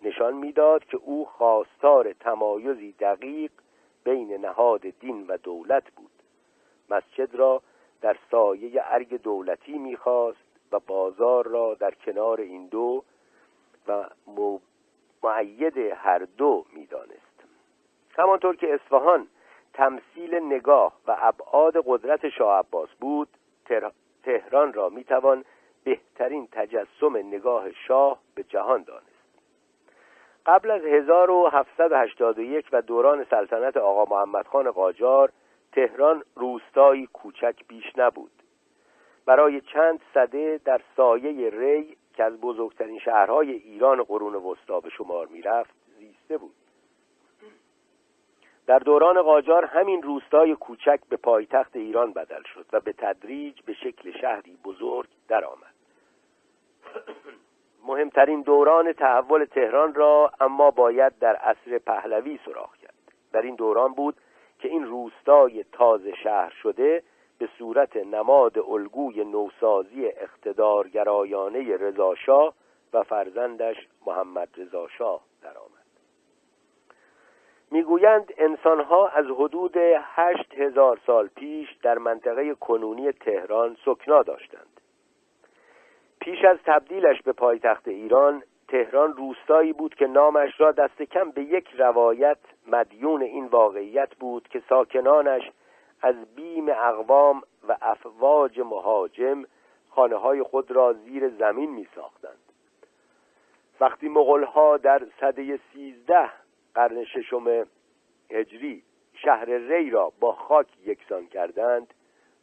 [0.03, 3.51] نشان می‌داد که او خواستار تمایزی دقیق
[4.05, 6.11] بین نهاد دین و دولت بود.
[6.91, 7.63] مسجد را
[8.01, 13.05] در سایه ارگ دولتی می‌خواست و بازار را در کنار این دو
[13.89, 14.05] و
[15.23, 17.45] معید هر دو می‌دانست.
[18.19, 19.27] همانطور که اصفهان
[19.75, 23.29] تمثیل نگاه و ابعاد قدرت شاه عباس بود
[24.23, 25.45] تهران را می‌توان
[25.85, 29.07] بهترین تجسم نگاه شاه به جهان دانست.
[30.47, 35.33] قبل از 1781 و دوران سلطنت آقا محمد خان قاجار
[35.73, 38.40] تهران روستایی کوچک بیش نبود.
[39.31, 45.27] برای چند صده در سایه ری که از بزرگترین شهرهای ایران قرون وسطا به شمار
[45.27, 46.55] می‌رفت زیسته بود.
[48.67, 53.73] در دوران قاجار همین روستای کوچک به پایتخت ایران بدل شد و به تدریج به
[53.73, 55.75] شکل شهری بزرگ درآمد.
[57.89, 62.95] مهمترین دوران تحول تهران را اما باید در عصر پهلوی سراغ کرد.
[63.33, 64.17] در این دوران بود
[64.59, 67.03] که این روستای تازه شهر شده
[67.41, 72.55] به صورت نماد الگوی نوسازی اقتدارگرایانه رضاشاه
[72.93, 73.77] و فرزندش
[74.07, 75.71] محمد رضاشاه درآمد.
[77.71, 84.81] می‌گویند انسانها از حدود هشت هزار سال پیش در منطقه کنونی تهران سکنا داشتند.
[86.21, 91.43] پیش از تبدیلش به پایتخت ایران تهران روستایی بود که نامش را دست کم به
[91.43, 95.51] یک روایت مدیون این واقعیت بود که ساکنانش
[96.03, 99.45] از بیم اقوام و افواج مهاجم
[99.89, 102.39] خانه های خود را زیر زمین می ساختند
[103.81, 106.31] وقتی مغلها در صده سیزده
[106.75, 107.67] قرن ششم
[108.31, 108.83] هجری
[109.15, 111.95] شهر ری را با خاک یکسان کردند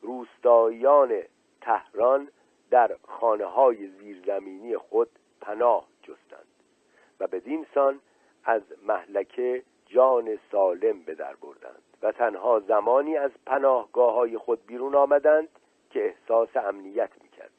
[0.01, 1.21] روستاییان
[1.61, 2.27] تهران
[2.69, 5.09] در خانه های زیرزمینی خود
[5.41, 6.47] پناه جستند
[7.19, 7.99] و بدین سان
[8.43, 11.86] از محلکه جان سالم به در بردند.
[12.01, 15.49] و تنها زمانی از پناهگاه های خود بیرون آمدند
[15.89, 17.51] که احساس امنیت می کردند.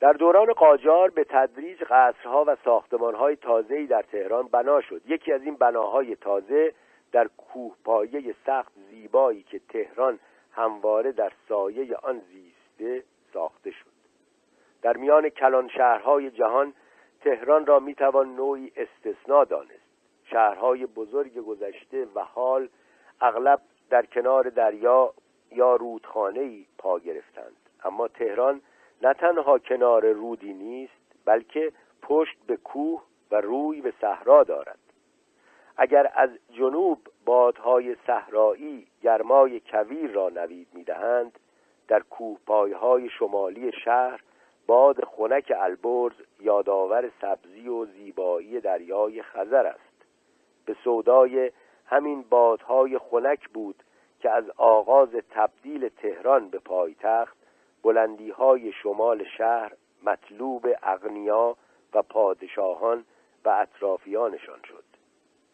[0.00, 5.02] در دوران قاجار به تدریج قصرها و ساختمانهای تازه‌ای در تهران بنا شد.
[5.06, 6.74] یکی از این بناهای تازه
[7.12, 10.18] در کوهپایه سخت زیبایی که تهران
[10.52, 13.94] همواره در سایه آن زیسته ساخته شد.
[14.82, 16.74] در میان کلان شهرهای جهان
[17.20, 19.84] تهران را می‌توان نوعی استثنا دانست.
[20.24, 22.68] شهرهای بزرگ گذشته و حال
[23.20, 25.14] اغلب در کنار دریا
[25.52, 27.56] یا رودخانه‌ای پا گرفتند.
[27.84, 28.60] اما تهران
[29.02, 31.72] نه تنها کنار رودی نیست بلکه
[32.02, 34.78] پشت به کوه و روی به صحرا دارد.
[35.76, 41.38] اگر از جنوب بادهای صحرایی گرمای کویر را نوید می‌دهند
[41.88, 44.20] در کوهپایهای شمالی شهر
[44.66, 50.04] باد خنک البرز یادآور سبزی و زیبایی دریای خزر است.
[50.66, 51.52] به سودای
[51.86, 53.82] همین بادهای خنک بود
[54.20, 57.36] که از آغاز تبدیل تهران به پایتخت
[57.82, 61.56] بلندی های شمال شهر مطلوب اغنیا
[61.94, 63.04] و پادشاهان
[63.44, 64.84] و اطرافیانشان شد.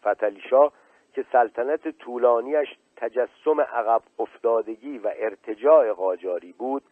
[0.00, 0.68] فتلیشا
[1.14, 6.82] که سلطنت طولانیش تجسم عقب افتادگی و ارتجاع قاجاری بود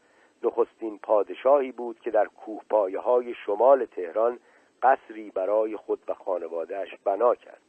[0.42, 4.38] نخستین پادشاهی بود که در کوهپایه های شمال تهران
[4.82, 7.67] قصری برای خود و خانوادهش بنا کرد.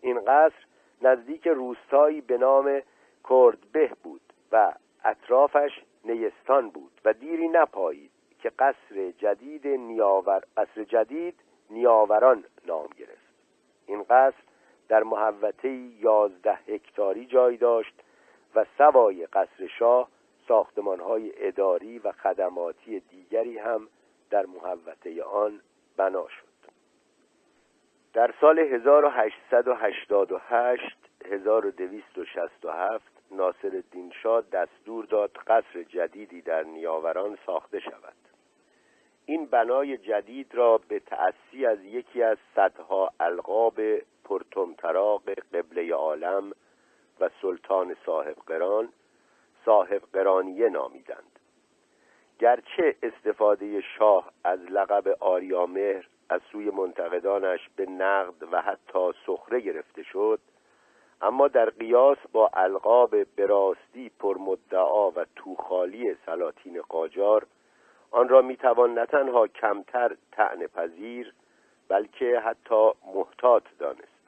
[0.00, 0.64] این قصر
[1.02, 2.82] نزدیک روستایی به نام
[3.28, 4.20] کردبه بود
[4.52, 4.72] و
[5.04, 5.70] اطرافش
[6.04, 11.34] نیستان بود و دیری نپایید که قصر جدید نیاور قصر جدید
[11.70, 13.28] نیاوران نام گرفت.
[13.86, 14.42] این قصر
[14.88, 15.68] در محوطه
[16.00, 17.94] یازده هکتاری جای داشت
[18.54, 20.08] و سوای قصر شاه
[20.48, 23.88] ساختمانهای اداری و خدماتی دیگری هم
[24.30, 25.60] در محوطه آن
[25.96, 26.47] بنا شد.
[28.18, 38.14] در سال 1888 1267 ناصر الدین شاه دستور داد قصر جدیدی در نیاوران ساخته شود.
[39.26, 43.80] این بنای جدید را به تأسی از یکی از صدها القاب
[44.24, 46.52] پرتمطراق قبله عالم
[47.20, 48.88] و سلطان صاحب قران
[49.64, 51.38] صاحب قرانیه نامیدند.
[52.38, 60.02] گرچه استفاده شاه از لقب آریامهر از سوی منتقدانش به نقد و حتی سخره گرفته
[60.02, 60.40] شد
[61.22, 67.46] اما در قیاس با القاب براستی پرمدعا و توخالی سلاطین قاجار
[68.10, 71.32] آن را می‌توان نه تنها کمتر تعنه پذیر
[71.88, 74.18] بلکه حتی محتاط دانست.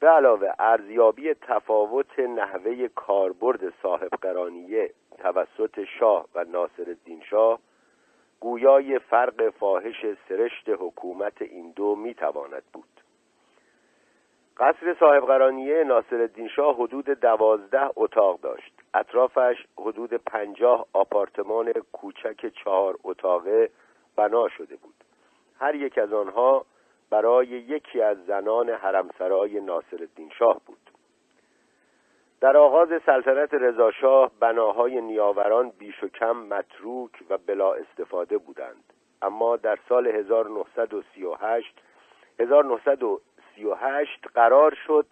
[0.00, 6.96] به علاوه ارزیابی تفاوت نحوه کاربرد صاحب قرانیه توسط شاه و ناصر
[7.30, 7.58] شاه
[8.40, 13.00] گویای فرق فاحش سرشت حکومت این دو می‌تواند بود.
[14.56, 18.72] قصر صاحب قرانیه ناصر شاه حدود دوازده اتاق داشت.
[18.94, 23.70] اطرافش حدود پنجاه آپارتمان کوچک چهار اتاقه
[24.16, 24.94] بنا شده بود.
[25.60, 26.66] هر یک از آنها
[27.10, 30.83] برای یکی از زنان حرمسرای ناصر الدین شاه بود.
[32.44, 38.92] در آغاز سلطنت رضاشاه بناهای نیاوران بیش و کم متروک و بلا استفاده بودند.
[39.22, 41.82] اما در سال 1938
[42.40, 45.06] 1938 قرار شد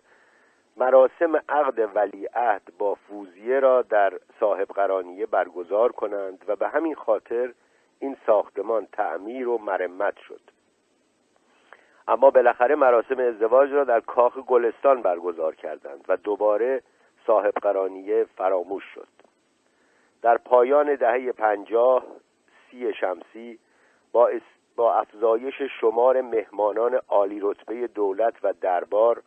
[0.77, 7.53] مراسم عقد ولیعهد با فوزیه را در صاحب قرانیه برگزار کنند و به همین خاطر
[7.99, 10.41] این ساختمان تعمیر و مرمت شد.
[12.09, 16.83] اما بالاخره مراسم ازدواج را در کاخ گلستان برگزار کردند و دوباره
[17.27, 19.09] صاحب قرانیه فراموش شد.
[20.23, 22.05] در پایان دهه پنجاه
[22.71, 23.59] سی شمسی
[24.13, 24.31] با,
[24.77, 29.23] با افزایش شمار مهمانان عالی رتبه دولت و دربار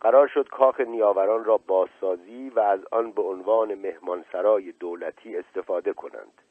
[0.00, 6.42] قرار شد کاخ نیاوران را بازسازی و از آن به عنوان مهمانسرای دولتی استفاده کنند.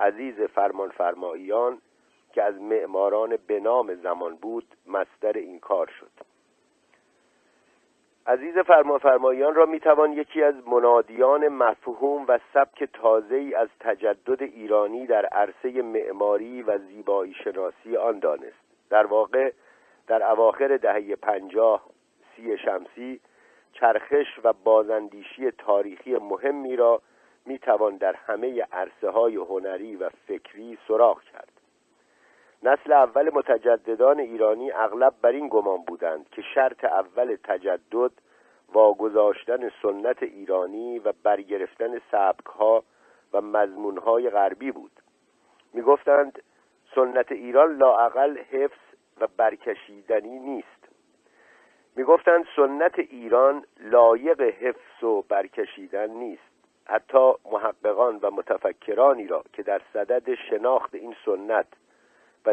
[0.00, 1.78] عزیز فرمانفرماییان
[2.32, 6.37] که از معماران به نام زمان بود مستر این کار شد.
[8.28, 15.26] عزیز فرمانفرماییان را می‌توان یکی از منادیان مفهوم و سبک تازه از تجدد ایرانی در
[15.26, 18.90] عرصه معماری و زیبایی شناسی آن دانست.
[18.90, 19.52] در واقع
[20.06, 21.82] در اواخر دهه پنجاه
[22.36, 23.20] سی شمسی
[23.72, 27.02] چرخش و بازندیشی تاریخی مهمی را
[27.46, 31.57] می‌توان در همه عرصه های هنری و فکری سراغ کرد.
[32.62, 38.10] نسل اول متجددان ایرانی اغلب بر این گمان بودند که شرط اول تجدد
[38.72, 42.84] واگذاشتن سنت ایرانی و برگرفتن سبکها
[43.32, 44.90] و مضمونهای غربی بود.
[45.74, 46.42] می‌گفتند
[46.94, 50.88] سنت ایران لاعقل حفظ و برکشیدنی نیست.
[51.96, 56.42] می‌گفتند سنت ایران لایق حفظ و برکشیدن نیست.
[56.86, 61.66] حتی محققان و متفکرانی را که در صدد شناخت این سنت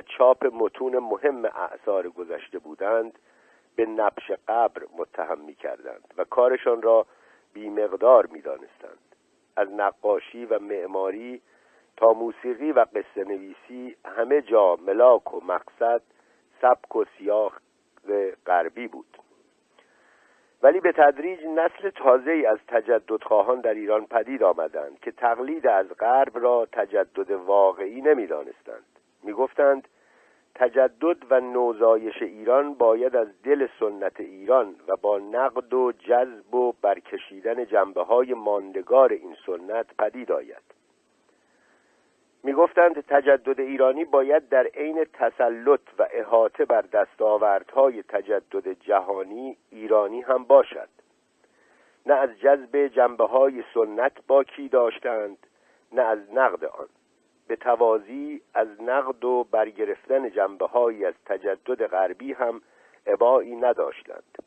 [0.02, 3.20] چاپ متون مهم اعثار گذشته بودند
[3.76, 7.06] به نبش قبر متهم می کردند و کارشان را
[7.54, 9.16] بیمقدار می دانستند.
[9.58, 11.42] از نقاشی و معماری
[11.98, 16.02] تا موسیقی و قصه نویسی همه جا ملاک و مقصد
[16.62, 17.54] سبک و سیاق
[18.46, 19.18] غربی بود
[20.64, 26.38] ولی به تدریج نسل تازه از تجددخواهان در ایران پدید آمدند که تقلید از غرب
[26.38, 28.95] را تجدد واقعی نمی‌دانستند
[29.26, 29.88] می‌گفتند
[30.56, 36.74] تجدد و نوزایش ایران باید از دل سنت ایران و با نقد و جذب و
[36.82, 40.64] برکشیدن جنبه های ماندگار این سنت پدید آید.
[42.44, 50.44] می‌گفتند تجدد ایرانی باید در عین تسلط و احاطه بر دستاوردهای تجدد جهانی ایرانی هم
[50.44, 50.90] باشد.
[52.06, 55.38] نه از جذب جنبه های سنت باکی داشتند
[55.92, 56.88] نه از نقد آن.
[57.48, 62.62] به توازی از نقد و برگرفتن جنبه های از تجدد غربی هم
[63.08, 64.44] عبایی نداشتند.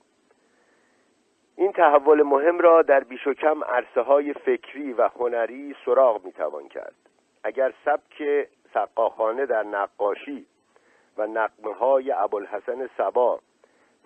[1.56, 6.68] این تحول مهم را در بیش و کم عرصه های فکری و هنری سراغ می‌توان
[6.68, 6.94] کرد.
[7.44, 10.46] اگر سبک سقاخانه در نقاشی
[11.16, 13.40] و نقمه های ابوالحسن سبا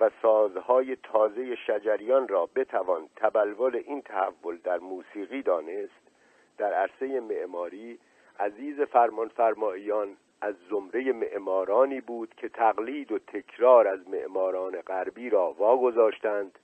[0.01, 6.11] و سازهای تازه شجریان را بتوان تبلور این تحول در موسیقی دانست
[6.59, 7.99] در عرصه معماری
[8.41, 15.53] عزیز فرمان فرماییان از زمره معمارانی بود که تقلید و تکرار از معماران غربی را
[15.53, 16.59] واگذاشتند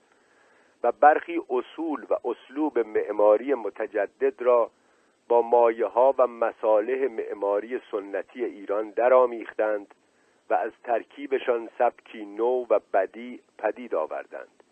[0.83, 4.71] و برخی اصول و اسلوب معماری متجدد را
[5.27, 9.93] با مایه ها و مصالح معماری سنتی ایران درآمیختند
[10.49, 14.63] و از ترکیبشان سبکی نو و بدی پدید آوردند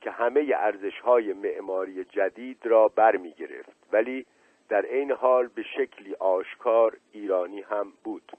[0.00, 4.26] که همه ارزش های معماری جدید را برمی گرفت ولی
[4.70, 8.32] در عین حال به شکلی آشکار ایرانی هم بود.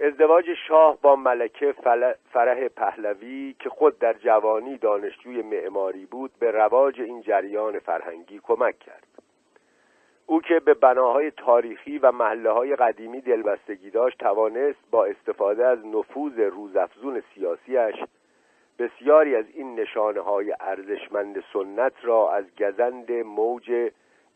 [0.00, 1.74] ازدواج شاه با ملکه
[2.32, 8.78] فرح پهلوی که خود در جوانی دانشجوی معماری بود به رواج این جریان فرهنگی کمک
[8.78, 9.06] کرد.
[10.26, 15.86] او که به بناهای تاریخی و محله های قدیمی دلبستگی داشت توانست با استفاده از
[15.86, 18.04] نفوذ روزافزون سیاسیش
[18.78, 23.90] بسیاری از این نشانه های ارزشمند سنت را از گزند موج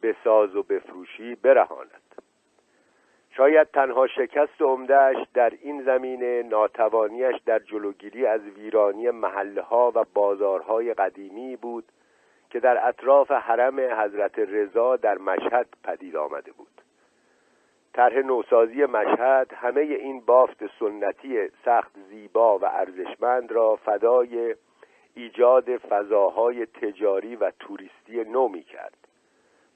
[0.04, 2.00] بساز و بفروشی برهاند.
[3.36, 10.04] شاید تنها شکست عمدهش در این زمینه ناتوانیش در جلوگیری از ویرانی محله ها و
[10.14, 11.84] بازارهای قدیمی بود
[12.50, 16.80] که در اطراف حرم حضرت رضا در مشهد پدید آمده بود.
[17.92, 24.54] طرح نوسازی مشهد همه این بافت سنتی سخت زیبا و ارزشمند را فدای
[25.14, 28.96] ایجاد فضاهای تجاری و توریستی نو می کرد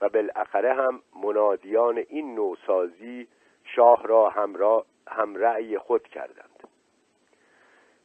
[0.00, 3.28] و بالاخره هم منادیان این نوسازی
[3.64, 6.68] شاه را همراه همرأی خود کردند.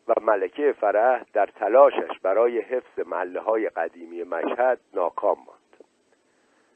[0.08, 5.60] و ملکه فرح در تلاشش برای حفظ محله های قدیمی مشهد ناکام ماند.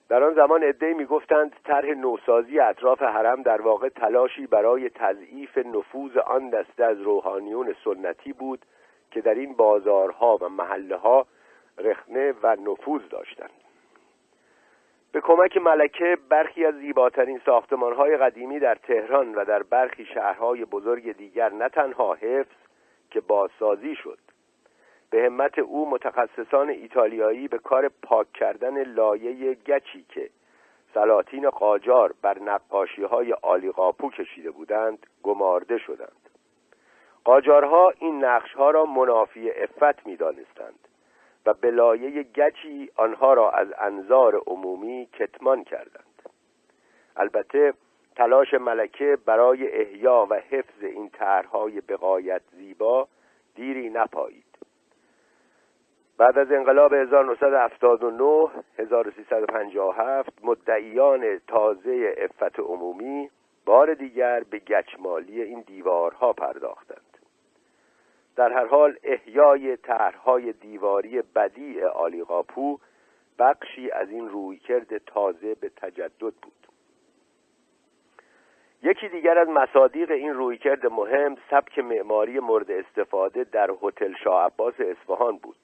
[0.10, 6.18] در آن زمان عدهای می‌گفتند طرح نوسازی اطراف حرم در واقع تلاشی برای تضعیف نفوذ
[6.18, 8.66] آن دسته از روحانیون سنتی بود
[9.12, 11.28] که در این بازارها و محله ها
[11.78, 13.67] رخنه و نفوذ داشتند.
[15.12, 21.18] به کمک ملکه برخی از زیباترین ساختمانهای قدیمی در تهران و در برخی شهرهای بزرگ
[21.18, 22.56] دیگر نه تنها حفظ
[23.12, 24.20] که بازسازی شد.
[25.10, 30.30] به همت او متخصصان ایتالیایی به کار پاک کردن لایه گچی که
[30.94, 36.30] سلاطین قاجار بر نقاشی های آلیقاپو کشیده بودند گمارده شدند.
[37.24, 40.87] قاجارها این نقش ها را منافی افت می دانستند
[41.48, 46.30] و به لایه گچی آنها را از انظار عمومی کتمان کردند.
[47.16, 47.74] البته
[48.16, 53.08] تلاش ملکه برای احیا و حفظ این طرحهای بقایت زیبا
[53.56, 54.44] دیری نپایید.
[56.18, 63.30] بعد از انقلاب 1979 1357 مدعیان تازه افت عمومی
[63.66, 67.07] بار دیگر به گچمالی این دیوارها پرداختند.
[68.38, 72.80] در هر حال احیای طرحهای دیواری بدیع آلیقاپو
[73.40, 76.68] بخشی از این رویکرد تازه به تجدد بود.
[78.84, 84.74] یکی دیگر از مصادیق این رویکرد مهم سبک معماری مورد استفاده در هتل شاه عباس
[84.80, 85.58] اصفهان بود.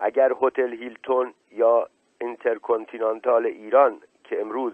[0.00, 1.88] اگر هتل هیلتون یا
[2.20, 4.72] اینترکنتینانتال ایران که امروز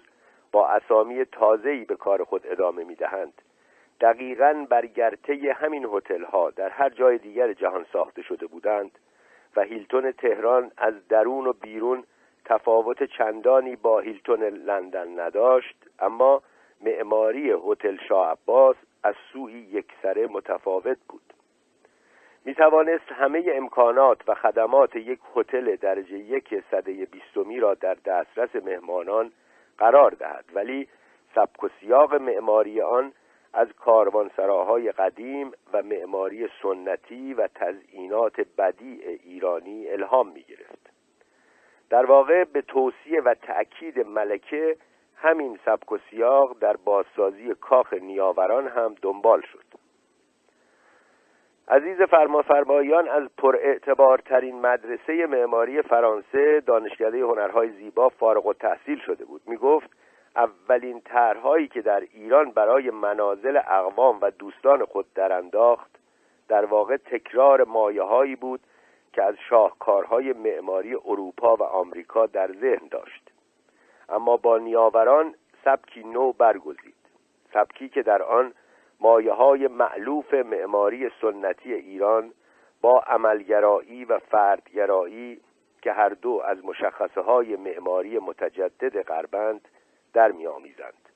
[0.53, 3.43] با اسامی تازه‌ای به کار خود ادامه می‌دهند
[4.01, 8.99] دقیقا بر گرته همین هتل ها در هر جای دیگر جهان ساخته شده بودند
[9.57, 12.05] و هیلتون تهران از درون و بیرون
[12.45, 16.43] تفاوت چندانی با هیلتون لندن نداشت اما
[16.81, 21.23] معماری هتل شاه عباس از سوی یکسره متفاوت بود.
[22.45, 28.57] می توانست همه امکانات و خدمات یک هتل درجه یک صده بیستمی را در دسترس
[28.57, 29.33] مهمانان
[29.79, 30.89] قرار دهد ولی
[31.35, 33.13] سبک و سیاق معماری آن
[33.57, 40.91] از کاروانسراهای قدیم و معماری سنتی و تزئینات بدیع ایرانی الهام می گرفت
[41.91, 44.77] در واقع به توصیه و تأکید ملکه
[45.17, 49.65] همین سبک و سیاق در بازسازی کاخ نیاوران هم دنبال شد.
[51.69, 59.43] عزیز فرمافرمایان از پراعتبارترین مدرسه معماری فرانسه دانشکده هنرهای زیبا فارغ و تحصیل شده بود.
[59.47, 59.91] می گفت
[60.37, 65.91] اولین طرحهایی که در ایران برای منازل اقوام و دوستان خود درانداخت
[66.49, 68.61] در واقع تکرار مایه هایی بود
[69.13, 73.31] که از شاهکارهای معماری اروپا و آمریکا در ذهن داشت.
[74.09, 75.35] اما با نیاوران
[75.65, 76.95] سبکی نو برگزید.
[77.53, 78.53] سبکی که در آن
[79.01, 82.33] مایه های معلوف معماری سنتی ایران
[82.81, 85.41] با عملگرایی و فردگرایی
[85.83, 89.69] که هر دو از مشخصه های معماری متجدد غربند
[90.17, 91.09] در می آمیزند.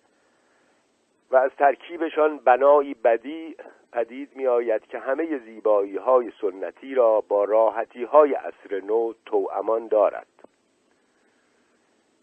[1.31, 3.57] و از ترکیبشان بنایی بدی
[3.93, 9.89] پدید می آید که همه زیبایی های سنتی را با راحتی های عصر نو توامان
[9.89, 10.27] دارد.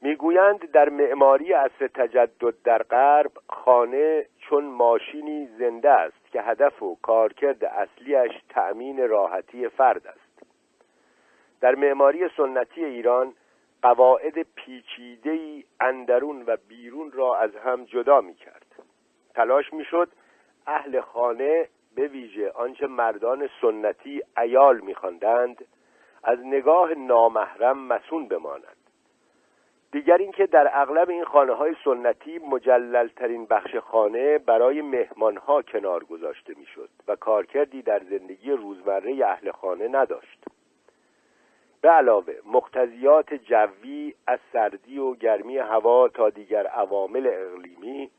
[0.01, 6.97] می‌گویند در معماری عصر تجدد در غرب خانه چون ماشینی زنده است که هدف و
[7.01, 10.47] کارکرد اصلیش تأمین راحتی فرد است.
[11.61, 13.33] در معماری سنتی ایران
[13.87, 18.65] قواعد پیچیده‌ای اندرون و بیرون را از هم جدا می کرد
[19.35, 20.09] تلاش می شد
[20.67, 25.65] اهل خانه به ویژه آنچه مردان سنتی ایال میخواندند
[26.23, 28.77] از نگاه نامحرم مسون بمانند
[29.91, 36.53] دیگر اینکه در اغلب این خانه های سنتی مجللترین بخش خانه برای مهمانها کنار گذاشته
[36.57, 40.56] می‌شد و کارکردی در زندگی روزمره اهل خانه نداشت.
[41.87, 48.11] به علاوه مقتضیات جوی از سردی و گرمی هوا تا دیگر عوامل اقلیمی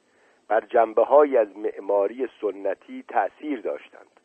[0.48, 4.20] بر جنبه های از معماری سنتی تأثیر داشتند.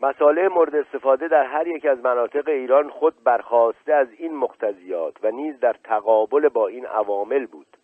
[0.00, 5.30] مساله مورد استفاده در هر یک از مناطق ایران خود برخواسته از این مقتضیات و
[5.30, 7.76] نیز در تقابل با این عوامل بود.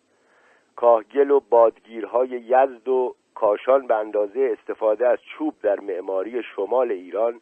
[0.75, 7.41] کاهگل و بادگیرهای یزد و کاشان به اندازه استفاده از چوب در معماری شمال ایران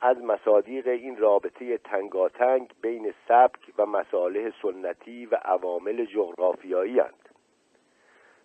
[0.00, 7.28] از مصادیق این رابطه تنگاتنگ بین سبک و مساله سنتی و عوامل جغرافیایی هند.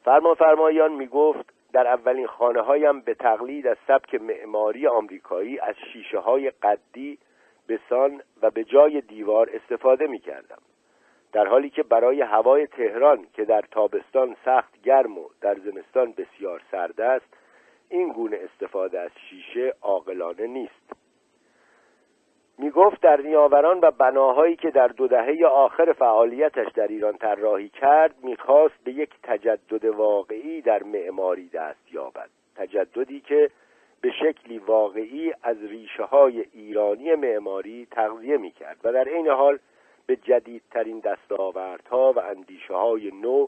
[0.04, 5.76] فرمان فرمایان می گفت در اولین خانه هایم به تقلید از سبک معماری آمریکایی از
[5.94, 7.18] شیشه های قدی
[7.70, 10.62] بسان و به جای دیوار استفاده می کردم
[11.34, 16.62] در حالی که برای هوای تهران که در تابستان سخت گرم و در زمستان بسیار
[16.72, 17.38] سرد است
[17.90, 21.03] این گونه استفاده از شیشه عاقلانه نیست
[22.58, 27.70] می گفت در نیاوران و بناهایی که در دو دهه آخر فعالیتش در ایران طراحی
[27.70, 32.30] کرد می‌خواست به یک تجدد واقعی در معماری دست یابد.
[32.56, 33.50] تجددی که
[34.02, 39.60] به شکلی واقعی از ریشه های ایرانی معماری تغذیه می کرد و در این حال
[40.06, 43.48] به جدیدترین دستاوردها و اندیشه های نو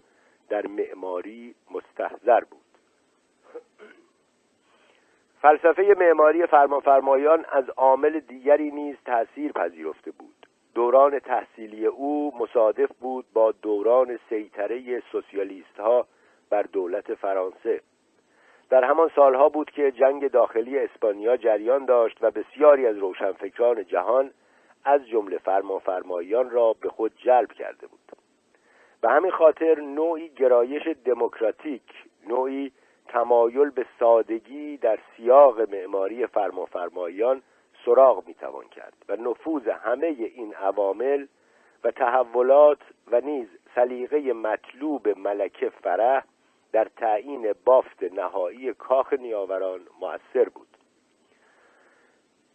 [0.50, 2.65] در معماری مستحضر بود.
[5.46, 10.48] فلسفه معماری فرمانفرمایان از عامل دیگری نیز تأثیر پذیرفته بود.
[10.76, 16.08] دوران تحصیلی او مصادف بود با دوران سیطره سوسیالیست ها
[16.50, 17.82] بر دولت فرانسه.
[18.70, 24.32] در همان سالها بود که جنگ داخلی اسپانیا جریان داشت و بسیاری از روشنفکران جهان
[24.86, 28.12] از جمله فرمانفرمایان را به خود جلب کرده بود.
[29.02, 31.84] به همین خاطر نوعی گرایش دموکراتیک
[32.28, 32.72] نوعی
[33.08, 37.42] تمایل به سادگی در سیاق معماری فرمافرمایان
[37.86, 41.26] سراغ می‌توان کرد و نفوذ همه این عوامل
[41.84, 42.80] و تحولات
[43.12, 46.24] و نیز سلیقه مطلوب ملکه فرح
[46.72, 50.68] در تعیین بافت نهایی کاخ نیاوران مؤثر بود.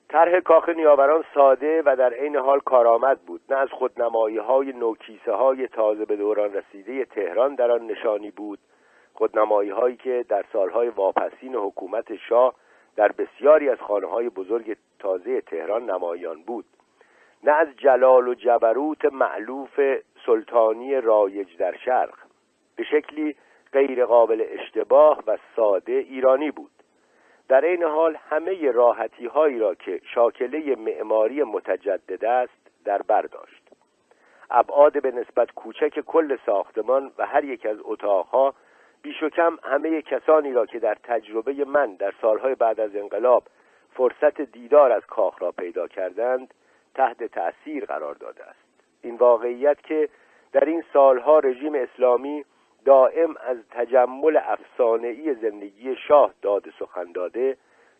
[0.08, 3.40] طرح کاخ نیاوران ساده و در عین حال کارآمد بود.
[3.50, 8.58] نه از خودنمایی های نوکیسه های تازه به دوران رسیده تهران در آن نشانی بود
[9.20, 12.54] خودنمایی هایی که در سالهای واپسین حکومت شاه
[12.96, 16.64] در بسیاری از خانه های بزرگ تازه تهران نمایان بود.
[17.44, 19.80] نه از جلال و جبروت معلوف
[20.26, 22.14] سلطانی رایج در شرق
[22.76, 23.36] به شکلی
[23.72, 26.70] غیر قابل اشتباه و ساده ایرانی بود.
[27.48, 33.62] در این حال همه راحتی هایی را که شاکله معماری متجدد است در برداشت
[34.50, 38.54] ابعاد به نسبت کوچک کل ساختمان و هر یک از اتاقها
[39.02, 43.42] بیش و کم همه کسانی را که در تجربه من در سالهای بعد از انقلاب
[43.92, 46.54] فرصت دیدار از کاخ را پیدا کردند
[46.94, 48.58] تحت تأثیر قرار داده است.
[49.02, 50.08] این واقعیت که
[50.52, 52.44] در این سالها رژیم اسلامی
[52.84, 57.56] دائم از تجمل افسانه‌ای زندگی شاه داد سخن داده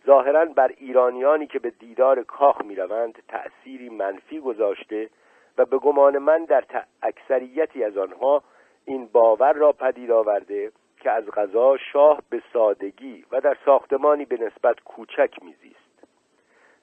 [0.07, 5.11] ظاهرا بر ایرانیانی که به دیدار کاخ می‌روند تأثیری منفی گذاشته
[5.59, 6.65] و به گمان من در
[7.03, 8.43] اکثریتی از آنها
[8.85, 14.37] این باور را پدید آورده که از غذا شاه به سادگی و در ساختمانی به
[14.37, 15.81] نسبت کوچک میزیست.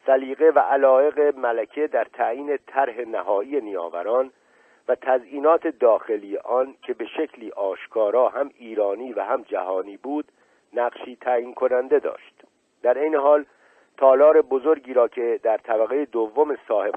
[0.06, 4.32] سلیقه و علایق ملکه در تعیین طرح نهایی نیاوران
[4.88, 10.26] و تزئینات داخلی آن که به شکلی آشکارا هم ایرانی و هم جهانی بود
[10.74, 12.44] نقشی تعیین کننده داشت.
[12.82, 13.46] در این حال
[13.98, 16.94] تالار بزرگی را که در طبقه دوم صاحب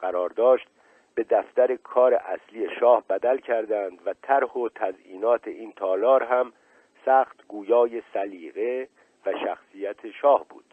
[0.00, 0.68] قرار داشت
[1.18, 6.52] به دفتر کار اصلی شاه بدل کردند و طرح و تزئینات این تالار هم
[7.04, 8.88] سخت گویای سلیقه
[9.26, 10.64] و شخصیت شاه بود.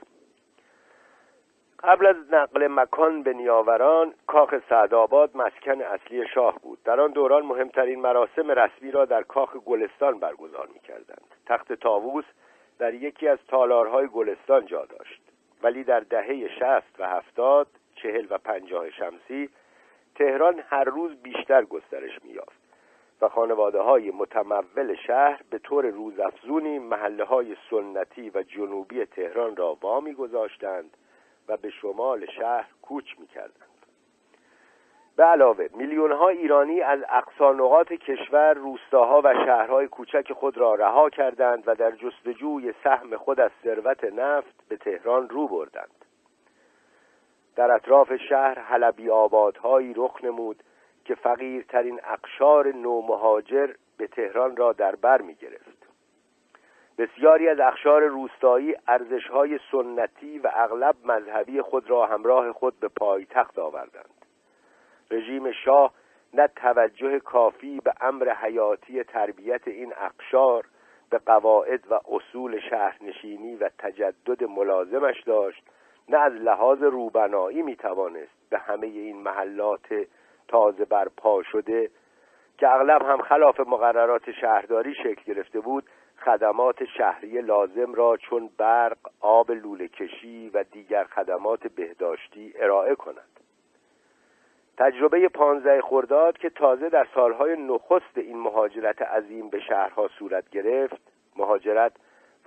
[1.83, 6.83] قبل از نقل مکان به نیاوران کاخ سعدآباد مسکن اصلی شاه بود.
[6.83, 12.25] در آن دوران مهمترین مراسم رسمی را در کاخ گلستان برگزار می کردند تخت تاووس
[12.79, 15.21] در یکی از تالارهای گلستان جا داشت.
[15.63, 19.49] ولی در دهه شست و هفتاد چهل و پنجاه شمسی
[20.15, 22.59] تهران هر روز بیشتر گسترش میافت
[23.21, 29.77] و خانواده های متمول شهر به طور روزافزونی محله های سنتی و جنوبی تهران را
[29.81, 30.97] وامی گذاشتند
[31.47, 33.75] و به شمال شهر کوچ می‌کردند.
[35.15, 40.75] به علاوه میلیون ها ایرانی از اقصا نقاط کشور روستاها و شهرهای کوچک خود را
[40.75, 46.04] رها کردند و در جستجوی سهم خود از ثروت نفت به تهران رو بردند.
[47.55, 50.63] در اطراف شهر حلبی آبادهایی رخ نمود
[51.05, 55.87] که فقیرترین اقشار نومهاجر به تهران را در بر می گرفت.
[56.97, 63.59] بسیاری از اقشار روستایی ارزشهای سنتی و اغلب مذهبی خود را همراه خود به پایتخت
[63.59, 64.25] آوردند.
[65.11, 65.93] رژیم شاه
[66.33, 70.65] نه توجه کافی به امر حیاتی تربیت این اقشار
[71.09, 75.63] به قواعد و اصول شهرنشینی و تجدد ملازمش داشت
[76.09, 80.07] نه از لحاظ روبنایی می توانست به همه این محلات
[80.47, 81.89] تازه برپا شده
[82.57, 85.83] که اغلب هم خلاف مقررات شهرداری شکل گرفته بود
[86.25, 93.39] خدمات شهری لازم را چون برق، آب لوله کشی و دیگر خدمات بهداشتی ارائه کند.
[94.77, 101.01] تجربه پانزده خرداد که تازه در سالهای نخست این مهاجرت عظیم به شهرها صورت گرفت
[101.35, 101.91] مهاجرت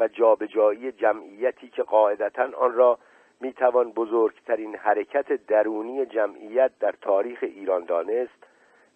[0.00, 2.98] و جابجایی جمعیتی که قاعدتا آن را
[3.40, 8.46] می‌توان بزرگترین حرکت درونی جمعیت در تاریخ ایران دانست.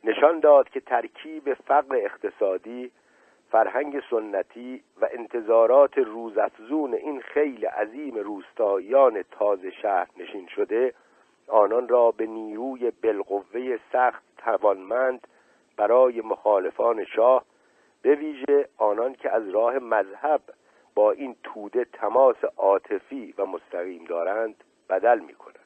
[0.05, 2.91] نشان داد که ترکیب فقر اقتصادی
[3.51, 10.95] فرهنگ سنتی و انتظارات روزافزون این خیل عظیم روستاییان تازه شهر نشین شده
[11.49, 15.27] آنان را به نیروی بالقوه سخت توانمند
[15.77, 17.45] برای مخالفان شاه
[18.03, 20.41] به ویژه آنان که از راه مذهب
[20.95, 25.59] با این توده تماس عاطفی و مستقیم دارند بدل می کند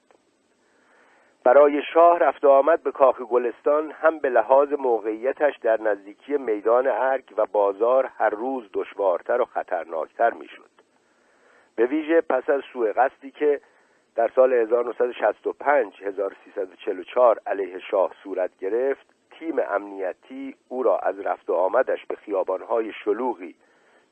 [1.45, 7.25] برای شاه رفت آمد به کاخ گلستان هم به لحاظ موقعیتش در نزدیکی میدان ارگ
[7.37, 10.71] و بازار هر روز دشوارتر و خطرناکتر می‌شد.
[11.77, 13.61] به ویژه پس از سوء قصدی که
[14.15, 21.55] در سال 1965 1344 علیه شاه صورت گرفت تیم امنیتی او را از رفت و
[21.55, 23.55] آمدش به خیابانهای شلوغی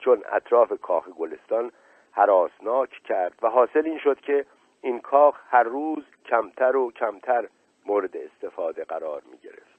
[0.05, 1.72] چون اطراف کاخ گلستان
[2.12, 4.46] حراسناک کرد و حاصل این شد که
[4.80, 7.48] این کاخ هر روز کمتر و کمتر
[7.86, 9.74] مورد استفاده قرار می گرفت.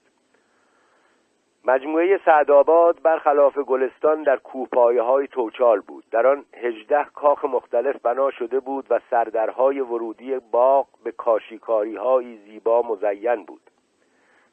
[1.66, 6.04] مجموعه سعدآباد برخلاف گلستان در کوپایه های توچال بود.
[6.12, 12.38] در آن هجده کاخ مختلف بنا شده بود و سردرهای ورودی باغ به کاشیکاری های
[12.38, 13.62] زیبا مزین بود.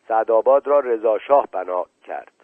[0.08, 2.41] سعدآباد را رضاشاه بنا کرد.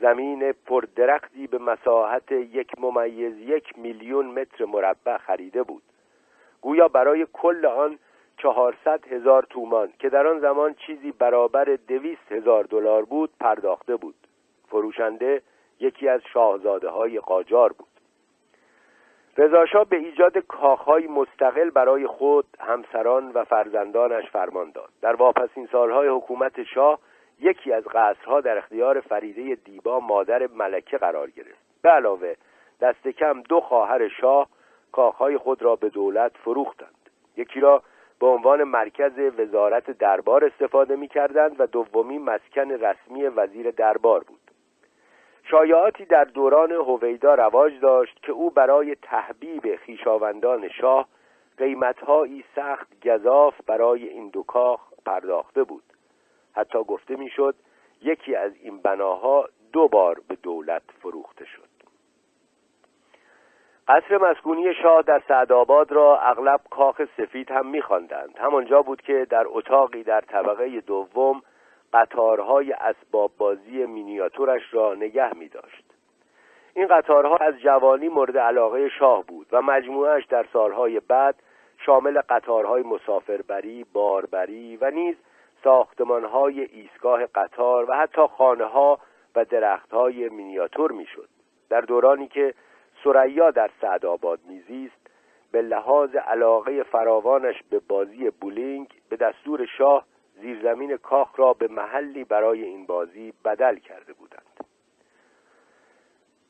[0.00, 5.82] زمین پردرختی به مساحت یک ممیز یک میلیون متر مربع خریده بود.
[6.60, 7.98] گویا برای کل آن
[8.36, 14.14] چهارصد هزار تومان که در آن زمان چیزی برابر دویست هزار دلار بود پرداخته بود.
[14.68, 15.42] فروشنده
[15.80, 17.86] یکی از شاهزاده های قاجار بود.
[19.36, 24.88] رضاشاه به ایجاد کاخهای مستقل برای خود همسران و فرزندانش فرمان داد.
[25.02, 26.98] در واپسین سالهای حکومت شاه
[27.40, 31.58] یکی از قصرها در اختیار فریده دیبا مادر ملکه قرار گرفت.
[31.82, 32.34] به علاوه
[32.80, 34.48] دست کم دو خواهر شاه
[34.92, 37.10] کاخهای خود را به دولت فروختند.
[37.36, 37.82] یکی را
[38.20, 44.40] به عنوان مرکز وزارت دربار استفاده می کردند و دومی مسکن رسمی وزیر دربار بود.
[45.44, 51.08] شایعاتی در دوران هویدا رواج داشت که او برای تحبیب خیشاوندان شاه
[51.58, 55.82] قیمتهایی سخت گذاف برای این دو کاخ پرداخته بود.
[56.60, 57.54] حتی گفته می‌شد
[58.02, 61.70] یکی از این بناها دو بار به دولت فروخته شد
[63.88, 69.44] قصر مسکونی شاه در سعدآباد را اغلب کاخ سفید هم میخواندند همانجا بود که در
[69.48, 71.42] اتاقی در طبقه دوم
[71.92, 75.84] قطارهای اسباب بازی مینیاتورش را نگه می داشت.
[76.74, 81.34] این قطارها از جوانی مورد علاقه شاه بود و مجموعش در سالهای بعد
[81.86, 85.16] شامل قطارهای مسافربری، باربری و نیز
[85.64, 88.98] ساختمانهای ایستگاه قطار و حتی خانه ها
[89.36, 91.28] و درختهای مینیاتور می‌شد.
[91.68, 92.54] در دورانی که
[93.04, 95.10] سریا در سعدآباد میزیست
[95.52, 100.04] به لحاظ علاقه فراوانش به بازی بولینگ به دستور شاه
[100.40, 104.42] زیرزمین کاخ را به محلی برای این بازی بدل کرده بودند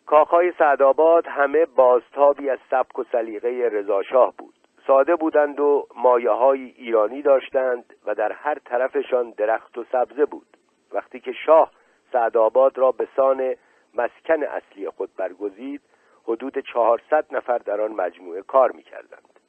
[0.06, 4.54] کاخهای سعدآباد همه بازتابی از سبک و سلیقه رضاشاه بود
[4.86, 10.46] ساده بودند و مایه های ایرانی داشتند و در هر طرفشان درخت و سبزه بود.
[10.92, 11.70] وقتی که شاه
[12.12, 13.54] سعدآباد را به سان
[13.94, 15.80] مسکن اصلی خود برگزید
[16.24, 19.40] حدود چهارصد نفر در آن مجموعه کار می‌کردند.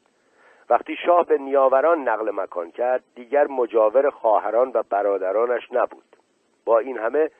[0.69, 6.15] وقتی شاه به نیاوران نقل مکان کرد دیگر مجاور خواهران و برادرانش نبود.
[6.65, 7.31] با این همه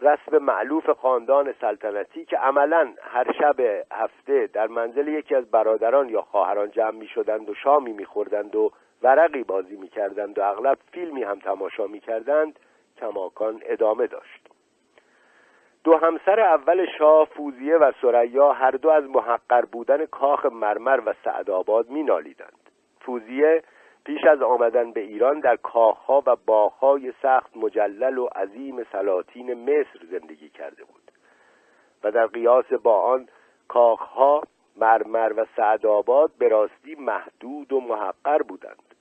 [0.00, 6.22] رسم معلوف خاندان سلطنتی که عملا هر شب هفته در منزل یکی از برادران یا
[6.22, 8.72] خواهران جمع می شدند و شامی می خوردند و
[9.02, 12.58] ورقی بازی می کردند و اغلب فیلمی هم تماشا می کردند
[13.00, 14.48] کماکان ادامه داشت.
[15.84, 21.14] دو همسر اول شاه فوزیه و سریا هر دو از محقر بودن کاخ مرمر و
[21.24, 22.70] سعدآباد می نالیدند
[23.00, 23.62] فوزیه
[24.06, 30.00] پیش از آمدن به ایران در کاخها و باغهای سخت مجلل و عظیم سلاطین مصر
[30.10, 31.12] زندگی کرده بود
[32.04, 33.28] و در قیاس با آن
[33.68, 34.42] کاخها
[34.76, 38.94] مرمر و سعدآباد به راستی محدود و محقر بودند.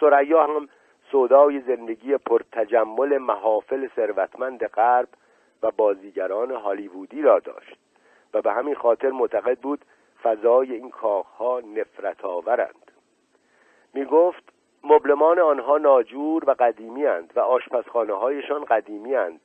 [0.00, 0.68] سریا هم
[1.10, 5.08] سودای زندگی پرتجمل محافل ثروتمند غرب
[5.62, 7.76] و بازیگران هالیوودی را داشت
[8.34, 9.84] و به همین خاطر معتقد بود
[10.22, 12.87] فضای این کاخها نفرت آورند
[13.94, 14.42] می گفت
[14.84, 19.40] مبلمان آنها ناجور و قدیمی اند و آشپزخانه هایشان قدیمی اند.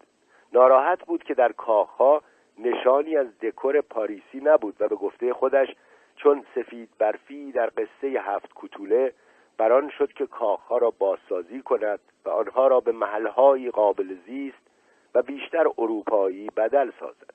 [0.53, 2.21] ناراحت بود که در کاخها
[2.59, 5.75] نشانی از دکور پاریسی نبود و به گفته خودش
[6.15, 9.13] چون سفید برفی در قصه هفت کوتوله
[9.57, 14.67] بران شد که کاخها را بازسازی کند و آنها را به محلهای قابل زیست
[15.15, 17.33] و بیشتر اروپایی بدل سازد.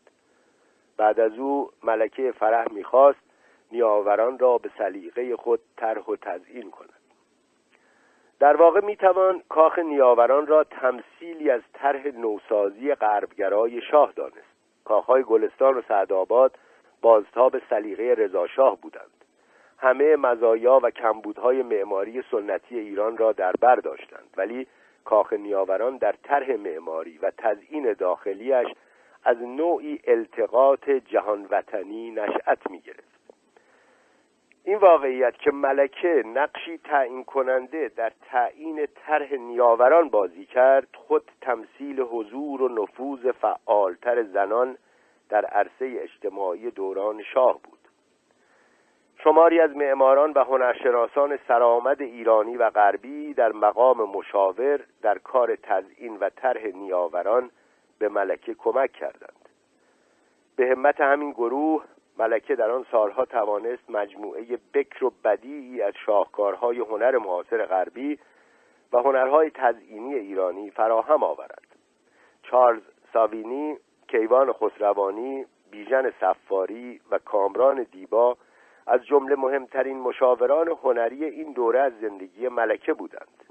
[0.97, 3.21] بعد از او ملکه فرح می‌خواست
[3.73, 6.98] نیاوران را به سلیقه خود طرح و تزیین کند.
[8.41, 14.59] در واقع می‌توان کاخ نیاوران را تمثیلی از طرح نوسازی غربگرای شاه دانست.
[14.85, 16.59] کاخهای گلستان و سعدآباد
[17.03, 19.25] بازتاب سلیقه رضاشاه بودند.
[19.79, 24.67] همه مزایا و کمبودهای معماری سنتی ایران را در بر داشتند ولی
[25.05, 28.67] کاخ نیاوران در طرح معماری و تزیین داخلیش
[29.25, 33.18] از نوعی التقاط جهان وطنی نشأت می گرفت
[34.69, 42.01] این واقعیت که ملکه نقشی تعیین کننده در تعیین طرح نیاوران بازی کرد خود تمثیل
[42.01, 44.77] حضور و نفوذ فعالتر زنان
[45.29, 47.79] در عرصه اجتماعی دوران شاه بود.
[49.25, 56.17] شماری از معماران و هنرشناسان سرآمد ایرانی و غربی در مقام مشاور در کار تزئین
[56.17, 57.51] و طرح نیاوران
[57.99, 59.49] به ملکه کمک کردند.
[60.57, 61.85] به همت همین گروه
[62.19, 68.19] ملکه در آن سالها توانست مجموعه بکر و بدیعی از شاهکارهای هنر معاصر غربی
[68.93, 71.67] و هنرهای تزئینی ایرانی فراهم آورد.
[72.43, 73.77] چارلز ساوینی
[74.09, 78.37] کیوان خسروانی بیژن سفاری و کامران دیبا
[78.87, 83.45] از جمله مهمترین مشاوران هنری این دوره از زندگی ملکه بودند.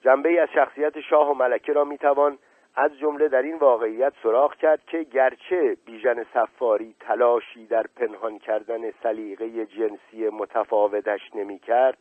[0.00, 2.38] جنبه از شخصیت شاه و ملکه را می‌توان
[2.76, 8.90] از جمله در این واقعیت سراغ کرد که گرچه بیژن سفاری تلاشی در پنهان کردن
[8.90, 11.98] سلیقه جنسی متفاوتش نمی‌کرد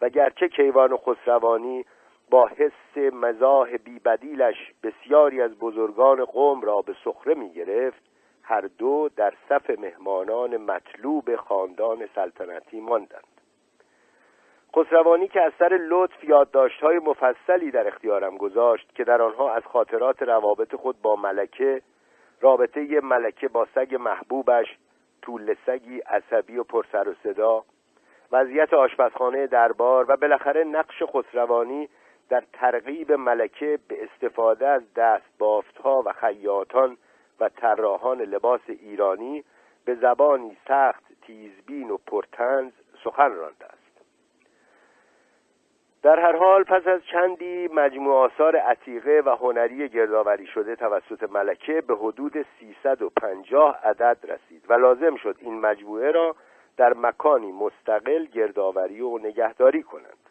[0.00, 1.84] و گرچه کیوان خسروانی
[2.30, 8.02] با حس مزاح بیبدیلش بسیاری از بزرگان قوم را به سخره می گرفت
[8.42, 13.31] هر دو در صف مهمانان مطلوب خاندان سلطنتی ماندند.
[14.76, 20.22] خسروانی که از سر لطف یادداشت‌های مفصلی در اختیارم گذاشت که در آنها از خاطرات
[20.22, 21.82] روابط خود با ملکه
[22.40, 24.76] رابطه ملکه با سگ محبوبش
[25.22, 27.64] طول سگی عصبی و پرسر و صدا
[28.32, 31.88] وضعیت آشپزخانه دربار و بالاخره نقش خسروانی
[32.28, 35.40] در ترغیب ملکه به استفاده از دست
[35.84, 36.96] ها و خیاطان
[37.40, 39.44] و طراحان لباس ایرانی
[39.84, 42.72] به زبانی سخت تیزبین و پرتنز
[43.04, 43.81] سخن رانده است.
[46.02, 51.80] در هر حال پس از چندی مجموع آثار عتیقه و هنری گردآوری شده توسط ملکه
[51.80, 56.36] به حدود 350 عدد رسید و لازم شد این مجموعه را
[56.76, 60.28] در مکانی مستقل گردآوری و نگهداری کنند.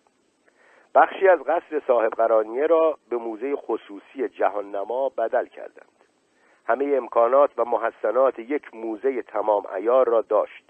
[0.95, 5.88] بخشی از قصر صاحب قرانیه را به موزه خصوصی جهان نما بدل کردند.
[6.67, 10.63] همه امکانات و محسنات یک موزه تمام ایار را داشت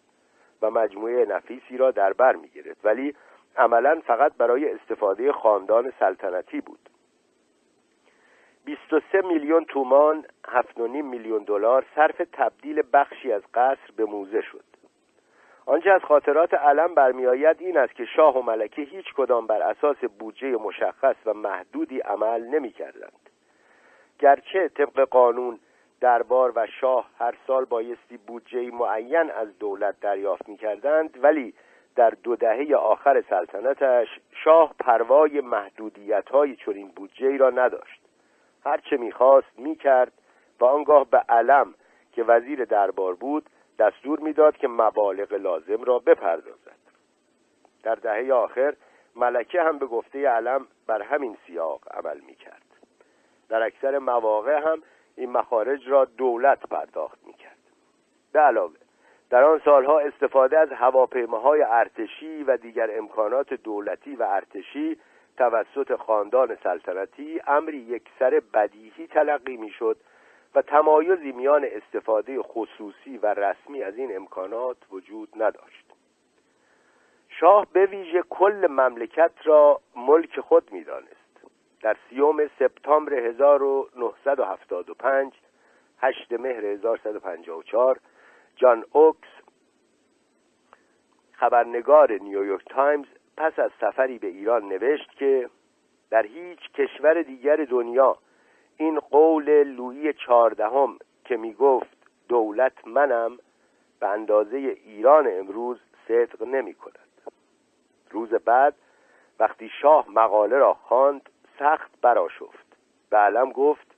[0.62, 3.16] و مجموعه نفیسی را در بر می گرفت ولی
[3.58, 6.80] عملا فقط برای استفاده خاندان سلطنتی بود
[8.66, 14.64] 23 میلیون تومان 7.5 میلیون دلار صرف تبدیل بخشی از قصر به موزه شد
[15.66, 19.98] آنچه از خاطرات علم برمیآید این است که شاه و ملکه هیچ کدام بر اساس
[20.20, 23.30] بودجه مشخص و محدودی عمل نمی کردند.
[24.20, 25.60] گرچه طبق قانون
[26.02, 31.54] دربار و شاه هر سال بایستی بودجه معین از دولت دریافت می کردند ولی
[31.96, 34.08] در دو دهه آخر سلطنتش
[34.44, 38.02] شاه پروای محدودیت های چنین بودجه را نداشت.
[38.66, 40.14] هرچه می‌خواست می‌کرد
[40.60, 41.74] و آنگاه به علم
[42.12, 46.82] که وزیر دربار بود دستور می‌داد که مبالغ لازم را بپردازد.
[47.84, 48.76] در دهه آخر
[49.16, 52.62] ملکه هم به گفته علم بر همین سیاق عمل می کرد
[53.50, 54.84] در اکثر مواقع هم
[55.16, 57.58] این مخارج را دولت پرداخت می کرد
[58.32, 58.81] به علاوه
[59.32, 64.98] در آن سالها استفاده از هواپیماهای ارتشی و دیگر امکانات دولتی و ارتشی
[65.38, 69.98] توسط خاندان سلطنتی امری یکسر بدیهی تلقی می‌شد
[70.56, 75.86] و تمایزی میان استفاده خصوصی و رسمی از این امکانات وجود نداشت.
[77.30, 81.12] شاه به ویژه کل مملکت را ملک خود می‌دانست.
[81.82, 85.34] در سی‌ام سپتامبر 1975
[86.02, 88.00] 8 مهر 1154
[88.56, 89.30] جان اوکس
[91.32, 93.06] خبرنگار نیویورک تایمز
[93.38, 95.50] پس از سفری به ایران نوشت که
[96.10, 98.18] در هیچ کشور دیگر دنیا
[98.78, 101.98] این قول لویی چهاردهم که می گفت
[102.30, 103.38] دولت منم
[104.00, 107.10] به اندازه ایران امروز صدق نمی کند
[108.12, 108.76] روز بعد
[109.40, 111.30] وقتی شاه مقاله را خواند
[111.60, 112.78] سخت براشفت
[113.10, 113.96] به علم گفت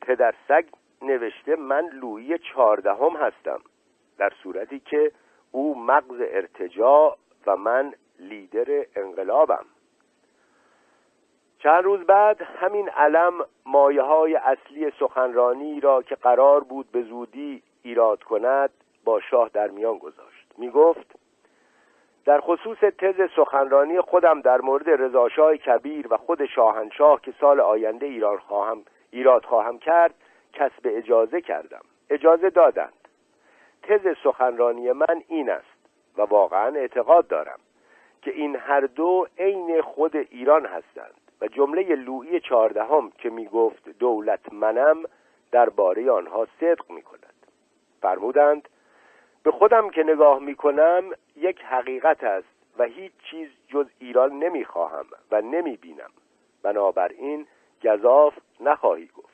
[0.00, 0.64] پدر سگ
[1.02, 3.60] نوشته من لویی چهاردهم هستم
[4.18, 5.12] در صورتی که
[5.52, 9.64] او مغز ارتجاع و من لیدر انقلابم.
[11.58, 13.32] چند روز بعد همین علم
[13.66, 18.70] مایه های اصلی سخنرانی را که قرار بود به زودی ایراد کند
[19.04, 20.46] با شاه در میان گذاشت.
[20.58, 21.14] می گفت
[22.24, 28.06] در خصوص تز سخنرانی خودم در مورد رضاشاه کبیر و خود شاهنشاه که سال آینده
[28.06, 30.14] ایران خواهم ایراد خواهم کرد
[30.52, 31.82] کسب اجازه کردم.
[32.10, 33.08] اجازه دادند.
[33.82, 35.80] تز سخنرانی من این است
[36.18, 37.58] و واقعا اعتقاد دارم
[38.22, 43.88] که این هر دو عین خود ایران هستند و جمله لویی چهاردهم که می گفت
[43.88, 45.02] دولت منم
[45.52, 47.34] درباره آنها صدق می کند
[48.02, 48.68] فرمودند
[49.42, 51.04] به خودم که نگاه می کنم
[51.36, 52.48] یک حقیقت است
[52.78, 56.10] و هیچ چیز جز ایران نمی خواهم و نمی بینم
[56.62, 57.46] بنابراین
[57.84, 59.29] گذاف نخواهی گفت.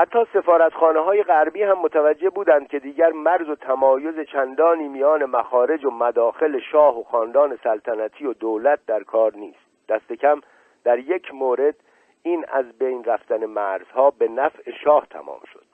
[0.00, 5.84] حتی سفارتخانه های غربی هم متوجه بودند که دیگر مرز و تمایز چندانی میان مخارج
[5.84, 9.58] و مداخل شاه و خاندان سلطنتی و دولت در کار نیست.
[9.88, 10.40] دست کم
[10.84, 11.74] در یک مورد
[12.22, 15.64] این از بین رفتن مرزها به نفع شاه تمام شد.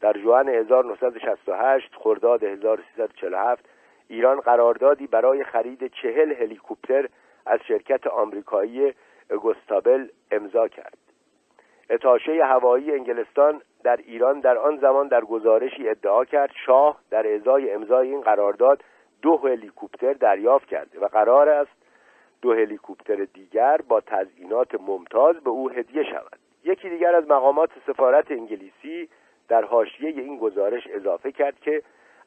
[0.00, 3.64] در جوان 1968 خرداد 1347
[4.08, 7.08] ایران قراردادی برای خرید چهل هلیکوپتر
[7.46, 8.94] از شرکت آمریکایی
[9.42, 10.98] گستابل امضا کرد.
[11.90, 17.72] اتاشه هوایی انگلستان در ایران در آن زمان در گزارشی ادعا کرد شاه در ازای
[17.72, 18.84] امضای این قرارداد
[19.22, 21.72] دو هلیکوپتر دریافت کرده و قرار است
[22.42, 26.38] دو هلیکوپتر دیگر با تزئینات ممتاز به او هدیه شود.
[26.64, 29.08] یکی دیگر از مقامات سفارت انگلیسی
[29.48, 31.82] در حاشیه این گزارش اضافه کرد که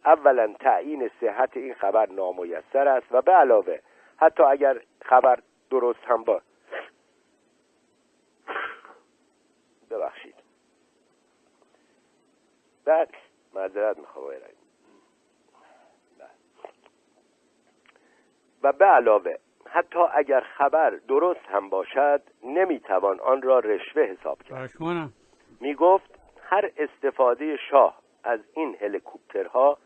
[0.06, 3.80] اولا تعیین صحت این خبر نامیسر است و به علاوه
[4.18, 5.40] حتی اگر خبر
[5.72, 6.42] درست هم با
[9.90, 10.36] ببخشید.
[12.86, 13.10] بعد
[13.54, 14.26] معذرت می‌خوام
[18.64, 19.36] و به علاوه
[19.66, 24.58] حتی اگر خبر درست هم باشد نمی‌توان آن را رشوه حساب کرد.
[25.60, 29.78] می گفت هر استفاده شاه از این هلیکوپترها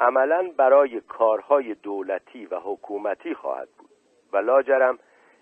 [0.00, 3.90] عملا برای کارهای دولتی و حکومتی خواهد بود.
[4.32, 4.98] و لاجرم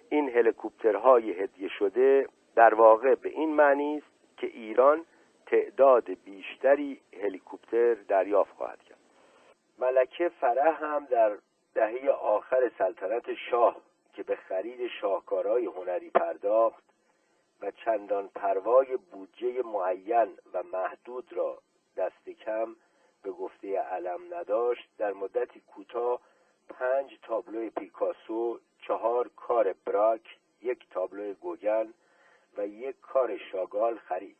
[0.08, 5.06] این هلیکوپترهای هدیه شده در واقع به این معنی است که ایران
[5.46, 8.98] تعداد بیشتری هلیکوپتر دریافت خواهد کرد.
[9.78, 11.38] ملکه فرح هم در
[11.74, 13.76] دهه آخر سلطنت شاه
[14.12, 16.84] که به خرید شاهکارهای هنری پرداخت
[17.62, 21.58] و چندان پروای بودجه معین و محدود را
[21.96, 22.76] دست کم
[23.22, 26.20] به گفته علم نداشت در مدتی کوتاه
[26.68, 31.94] پنج تابلو پیکاسو چهار کار براک یک تابلو گوگن
[32.56, 34.36] و یک کار شاگال خرید.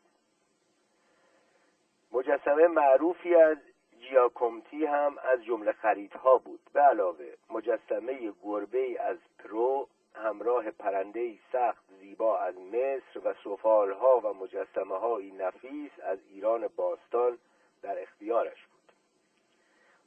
[2.11, 3.57] مجسمه معروفی از
[3.99, 6.59] جیاکومتی هم از جمله خریدها بود.
[6.73, 14.33] به علاوه مجسمه گربه از پرو همراه پرنده سخت زیبا از مصر و سفالها و
[14.33, 17.37] مجسمه های نفیس از ایران باستان
[17.81, 18.67] در اختیارش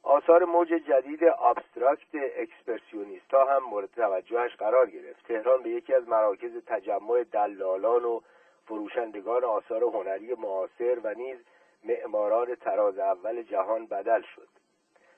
[0.05, 5.27] آثار موج جدید abstract expressionist ها هم مورد توجهش قرار گرفت.
[5.27, 8.21] تهران به یکی از مراکز تجمع دلالان و
[8.65, 11.37] فروشندگان آثار هنری معاصر و نیز
[11.83, 14.47] معماران تراز اول جهان بدل شد.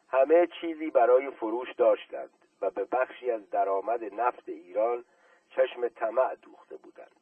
[0.09, 5.03] همه چیزی برای فروش داشتند و به بخشی از درآمد نفت ایران
[5.49, 7.16] چشم طمع دوخته بودند.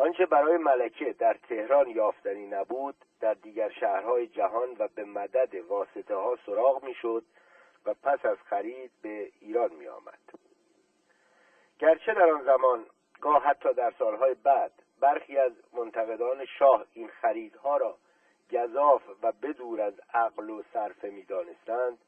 [0.00, 6.14] آنچه برای ملکه در تهران یافتنی نبود در دیگر شهرهای جهان و به مدد واسطه
[6.14, 7.24] ها سراغ می‌شد
[7.86, 10.18] و پس از خرید به ایران می آمد.
[11.78, 12.86] گرچه در آن زمان
[13.20, 17.96] گاه حتی در سالهای بعد برخی از منتقدان شاه این خریدها را
[18.52, 21.98] گذاف و بدور از عقل و صرفه می دانستند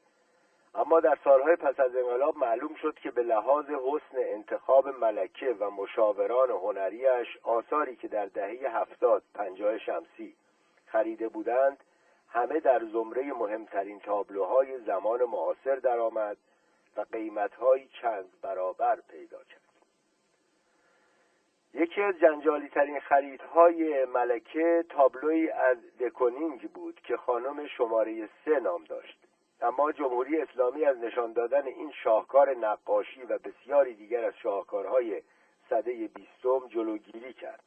[0.74, 5.70] اما در سالهای پس از انقلاب معلوم شد که به لحاظ حسن انتخاب ملکه و
[5.70, 10.34] مشاوران هنریش آثاری که در دهه هفتاد پنجاه شمسی
[10.86, 11.78] خریده بودند
[12.28, 16.36] همه در زمره مهمترین تابلوهای زمان معاصر درآمد
[16.96, 19.62] و قیمتهایی چند برابر پیدا کرد.
[21.74, 28.84] یکی از جنجالی ترین خریدهای ملکه تابلوی از دکونینگ بود که خانم شماره سه نام
[28.84, 29.31] داشت.
[29.62, 35.22] اما جمهوری اسلامی از نشان دادن این شاهکار نقاشی و بسیاری دیگر از شاهکارهای
[35.70, 37.62] صده بیستم جلوگیری کرد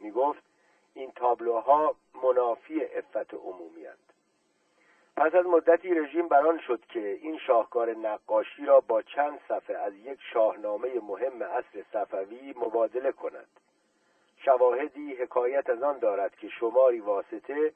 [0.00, 0.42] می گفت
[0.94, 1.94] این تابلوها
[2.24, 4.10] منافی افت عمومی هست.
[5.16, 9.94] پس از مدتی رژیم بران شد که این شاهکار نقاشی را با چند صفحه از
[9.94, 13.48] یک شاهنامه مهم عصر صفوی مبادله کند
[14.44, 17.72] شواهدی حکایت از آن دارد که شماری واسطه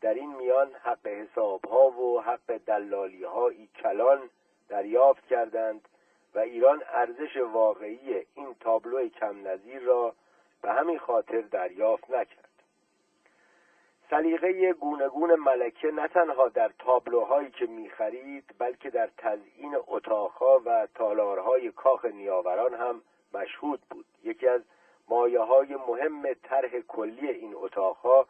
[0.00, 4.30] در این میان حق حسابها و حق دلالی هایی کلان
[4.68, 5.88] دریافت کردند
[6.34, 10.14] و ایران ارزش واقعی این تابلو کم نظیر را
[10.62, 12.48] به همین خاطر دریافت نکرد.
[14.10, 21.70] سلیقه گونگون ملکه نه تنها در تابلوهایی که می‌خرید بلکه در تزیین اتاقها و تالارهای
[21.70, 23.02] کاخ نیاوران هم
[23.34, 24.06] مشهود بود.
[24.24, 24.62] یکی از
[25.08, 28.26] مایه های مهم طرح کلی این اتاقها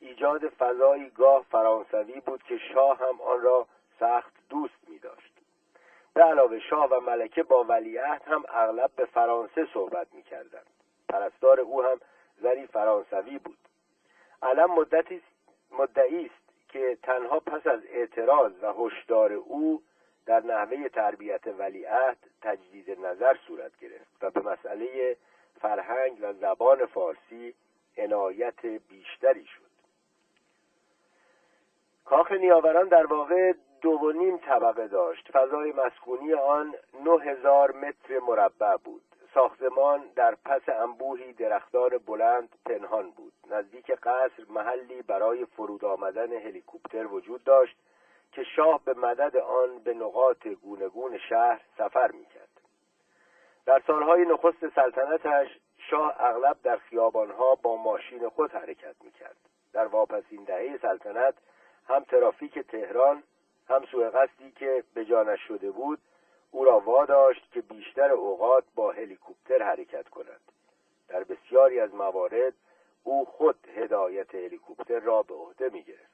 [0.00, 3.66] ایجاد فضایی گاه فرانسوی بود که شاه هم آن را
[4.00, 5.32] سخت دوست می داشت
[6.14, 10.66] به علاوه شاه و ملکه با ولیعهد هم اغلب به فرانسه صحبت می کردند
[11.08, 12.00] پرستار او هم
[12.42, 13.58] زری فرانسوی بود.
[14.42, 15.22] علم مدتی
[15.70, 19.82] مدعی است که تنها پس از اعتراض و هشدار او
[20.26, 25.16] در نحوه تربیت ولیعهد تجدید نظر صورت گرفت و به مسئله
[25.60, 27.54] فرهنگ و زبان فارسی
[27.98, 29.69] عنایت بیشتری شد.
[32.10, 35.30] کاخ نیاوران در واقع دو و نیم طبقه داشت.
[35.32, 39.02] فضای مسکونی آن نه هزار متر مربع بود.
[39.34, 43.32] ساختمان در پس انبوهی درختان بلند پنهان بود.
[43.50, 47.76] نزدیک قصر محلی برای فرود آمدن هلیکوپتر وجود داشت
[48.32, 52.60] که شاه به مدد آن به نقاط گونگون شهر سفر می‌کرد.
[53.66, 55.48] در سالهای نخست سلطنتش
[55.78, 59.36] شاه اغلب در خیابانها با ماشین خود حرکت می‌کرد.
[59.72, 61.34] در واپسین دهه سلطنت
[61.88, 63.22] هم ترافیک تهران
[63.68, 65.98] هم سوء قصدی که به جانش شده بود
[66.50, 70.40] او را واداشت که بیشتر اوقات با هلیکوپتر حرکت کند.
[71.08, 72.54] در بسیاری از موارد
[73.04, 76.10] او خود هدایت هلیکوپتر را به عهده می گرفت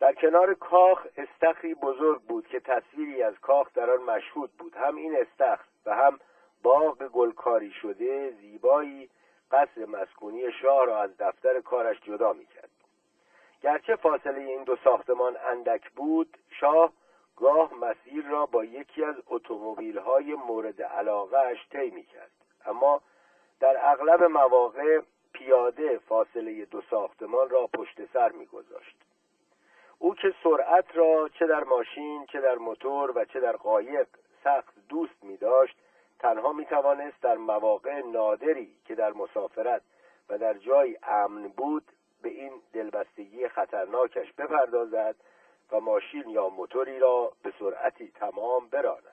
[0.00, 4.76] در کنار کاخ استخری بزرگ بود که تصویری از کاخ در آن مشهود بود.
[4.76, 6.18] هم این استخر و هم
[6.62, 9.10] باغ گلکاری شده زیبایی
[9.50, 12.70] قصر مسکونی شاه را از دفتر کارش جدا می کرد
[13.62, 16.92] گرچه فاصله این دو ساختمان اندک بود شاه
[17.36, 22.30] گاه مسیر را با یکی از اتومبیل های مورد علاقه طی می کرد
[22.66, 23.02] اما
[23.60, 25.00] در اغلب مواقع
[25.32, 28.96] پیاده فاصله دو ساختمان را پشت سر میگذاشت.
[29.98, 34.06] او که سرعت را چه در ماشین چه در موتور و چه در قایق
[34.44, 35.76] سخت دوست می داشت
[36.18, 39.82] تنها می توانست در مواقع نادری که در مسافرت
[40.28, 41.92] و در جای امن بود
[42.22, 45.16] به این دلبستگی خطرناکش بپردازد
[45.72, 49.12] و ماشین یا موتوری را به سرعتی تمام براند.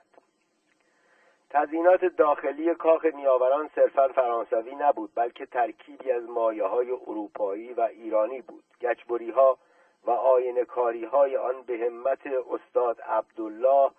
[1.50, 8.40] تزینات داخلی کاخ نیاوران صرفا فرانسوی نبود بلکه ترکیبی از مایه های اروپایی و ایرانی
[8.40, 8.64] بود.
[8.80, 9.58] گچبری ها
[10.04, 13.90] و آینکاری های آن به همت استاد عبدالله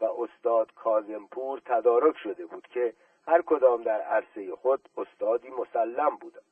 [0.00, 2.94] و استاد کازمپور تدارک شده بود که
[3.26, 6.49] هر کدام در عرصه خود استادی مسلم بودند.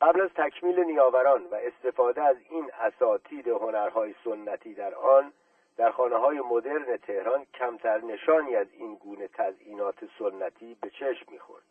[0.00, 5.32] قبل از تکمیل نیاوران و استفاده از این اساتید هنرهای سنتی در آن
[5.76, 11.64] در خانه های مدرن تهران کمتر نشانی از این گونه تزئینات سنتی به چشم می‌خورد.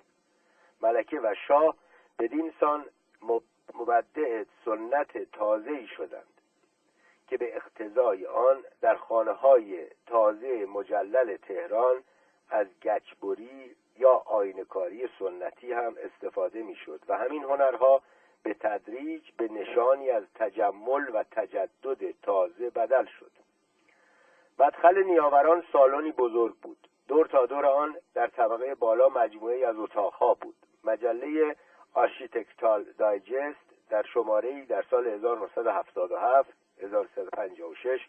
[0.82, 1.76] ملکه و شاه
[2.20, 2.86] بدین سان
[3.74, 6.42] مبدع سنت تازه‌ای شدند
[7.28, 12.04] که به اقتضای آن در خانه های تازه مجلل تهران
[12.50, 18.02] از گچبری یا آینه‌کاری سنتی هم استفاده می‌شد و همین هنرها
[18.44, 23.32] به تدریج به نشانی از تجمل و تجدد تازه بدل شد.
[24.60, 26.78] مدخل نیاوران سالنی بزرگ بود.
[27.08, 30.56] دور تا دور آن در طبقه بالا مجموعه‌ای از اتاقها بود.
[30.84, 31.56] مجله
[31.94, 36.50] Architectural Digest در شماره در سال 1977
[36.82, 38.00] 1356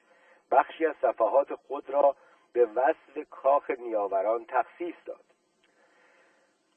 [0.50, 2.16] بخشی از صفحات خود را
[2.52, 5.29] به وصف کاخ نیاوران تخصیص داد.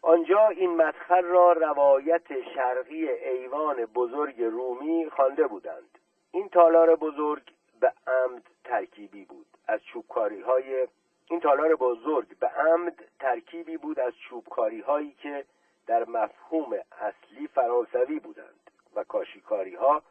[0.06, 6.00] آنجا این مدخل را روایت شرقی ایوان بزرگ رومی خوانده بودند.
[6.32, 7.44] این تالار بزرگ
[7.80, 9.46] به عمد ترکیبی بود.
[9.68, 10.88] از چوبکاری های
[11.30, 15.46] این تالار بزرگ به عمد ترکیبی بود از چوبکاری هایی که
[15.88, 20.04] در مفهوم اصلی فرانسوی بودند و کاشیکاری ها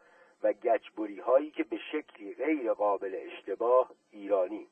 [0.43, 4.66] و گچبری هایی که به شکلی غیر قابل اشتباه ایرانی.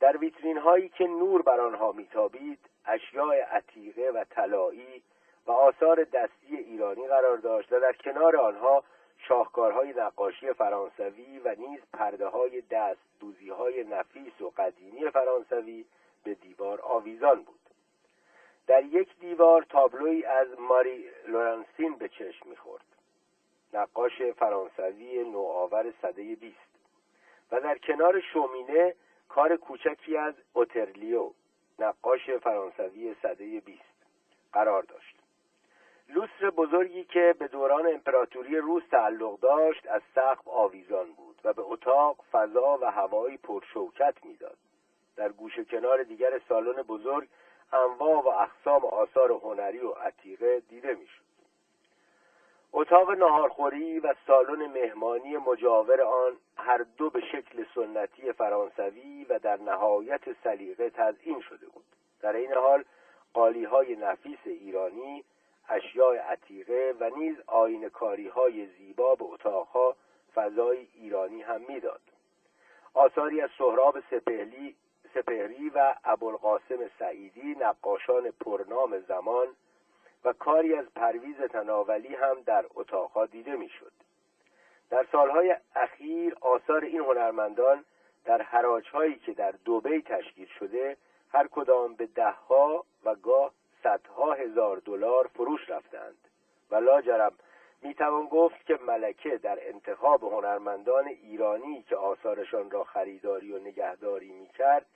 [0.00, 5.02] در ویترین هایی که نور بر آنها میتابید اشیاء عتیقه و طلایی
[5.46, 8.84] و آثار دستی ایرانی قرار داشت و در کنار آنها
[9.18, 15.84] شاهکارهای نقاشی فرانسوی و نیز پرده های دست دوزی های نفیس و قدیمی فرانسوی
[16.24, 17.60] به دیوار آویزان بود.
[18.66, 22.84] در یک دیوار تابلوی از ماری لورنسین به چشم می‌خورد.
[23.72, 26.70] نقاش فرانسوی نوآور صده بیست
[27.52, 28.94] و در کنار شومینه
[29.34, 31.30] کار کوچکی از اوترلیو
[31.78, 34.04] نقاش فرانسوی صده بیست
[34.52, 35.16] قرار داشت.
[36.08, 41.62] لوسر بزرگی که به دوران امپراتوری روس تعلق داشت از سقف آویزان بود و به
[41.62, 44.56] اتاق فضا و هوایی پرشوکت می‌داد.
[45.16, 47.28] در گوش کنار دیگر سالن بزرگ
[47.72, 51.29] انواع و اقسام آثار هنری و عتیقه دیده می‌شد.
[52.72, 59.56] اتاق ناهارخوری و سالن مهمانی مجاور آن هر دو به شکل سنتی فرانسوی و در
[59.56, 61.84] نهایت سلیقه تزئین شده بود.
[62.20, 62.84] در این حال
[63.34, 65.24] قالی های نفیس ایرانی
[65.68, 69.96] اشیاء عتیقه و نیز آینکاری های زیبا به اتاقها
[70.34, 72.00] فضای ایرانی هم می‌داد.
[72.94, 74.00] آثاری از سهراب
[75.14, 79.46] سپهری و ابوالقاسم سعیدی نقاشان پرنام زمان
[80.24, 83.92] و کاری از پرویز تناولی هم در اتاقها دیده می‌شد.
[84.90, 87.84] در سالهای اخیر آثار این هنرمندان
[88.24, 90.96] در حراجهایی که در دوبی تشکیل شده
[91.32, 93.52] هر کدام به دهها و گاه
[93.82, 96.28] صدها هزار دلار فروش رفتند
[96.70, 97.32] و لاجرم
[97.82, 104.86] می‌توان گفت که ملکه در انتخاب هنرمندان ایرانی که آثارشان را خریداری و نگهداری می‌کرد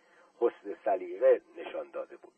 [0.41, 2.33] حسن سلیقه نشان داده بود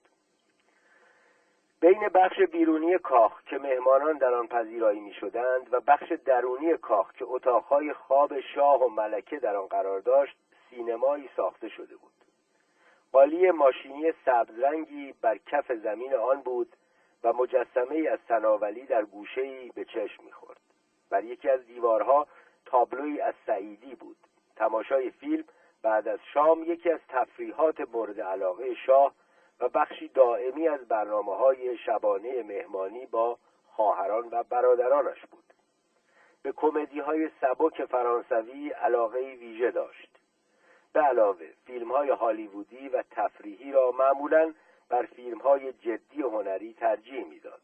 [1.87, 7.13] بین بخش بیرونی کاخ که مهمانان در آن پذیرایی می شدند و بخش درونی کاخ
[7.13, 10.37] که اتاقهای خواب شاه و ملکه در آن قرار داشت
[10.71, 12.13] سینمایی ساخته شده بود.
[13.13, 16.77] قالی ماشینی سبزرنگی بر کف زمین آن بود
[17.25, 20.61] و مجسمه از تناولی در گوشه‌ای به چشم می‌خورد.
[21.11, 22.27] بر یکی از دیوارها
[22.65, 24.17] تابلوی از سعیدی بود.
[24.57, 25.45] تماشای فیلم
[25.83, 29.13] بعد از شام یکی از تفریحات مورد علاقه شاه
[29.61, 35.45] و بخشی دائمی از برنامه های شبانه مهمانی با خواهران و برادرانش بود.
[36.43, 40.19] به کمدی های سبک فرانسوی علاقه ویژه داشت.
[40.93, 44.55] به علاوه فیلم های هالیوودی و تفریحی را معمولا
[44.89, 47.61] بر فیلم های جدی هنری ترجیح می‌داد.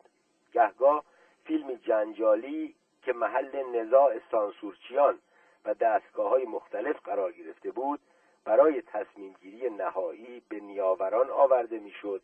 [0.53, 1.05] گهگاه
[1.45, 5.18] فیلمی جنجالی که محل نزاع سانسورچیان
[5.64, 8.01] و دستگاه های مختلف قرار گرفته بود
[8.45, 12.22] برای تصمیم گیری نهایی به نیاوران آورده می‌شد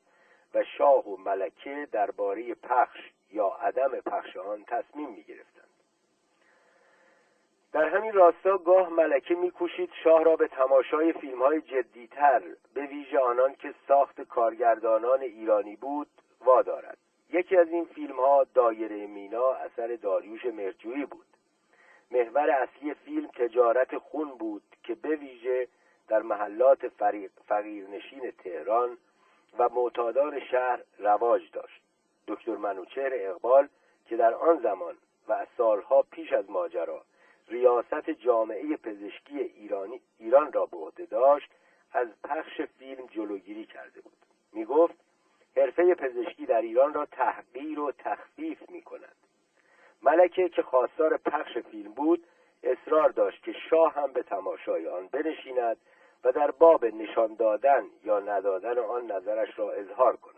[0.54, 2.98] و شاه و ملکه درباره پخش
[3.30, 5.68] یا عدم پخش آن تصمیم می گرفتند.
[7.72, 12.42] در همین راستا گاه ملکه میکوشید شاه را به تماشای فیلم های جدیتر
[12.74, 16.08] به ویژه آنان که ساخت کارگردانان ایرانی بود
[16.40, 16.98] وادارد
[17.30, 21.26] یکی از این فیلم ها دایره مینا اثر داریوش مرجویی بود
[22.10, 25.68] محور اصلی فیلم تجارت خون بود که به ویژه
[26.08, 26.88] در محلات
[27.48, 28.98] فقیرنشین تهران
[29.58, 31.82] و معتادان شهر رواج داشت.
[32.28, 33.68] دکتر منوچهر اقبال
[34.06, 34.94] که در آن زمان
[35.28, 37.04] و سالها پیش از ماجرا
[37.48, 41.50] ریاست جامعه پزشکی ایرانی ایران را به عهده داشت
[41.92, 44.16] از پخش فیلم جلوگیری کرده بود.
[44.52, 44.94] می گفت
[45.56, 49.16] حرفه پزشکی در ایران را تحقیر و تخفیف می کند
[50.02, 52.24] ملکه که خواستار پخش فیلم بود
[52.62, 55.76] اصرار داشت که شاه هم به تماشای آن بنشیند
[56.24, 60.34] و در باب نشان دادن یا ندادن آن نظرش را اظهار کند.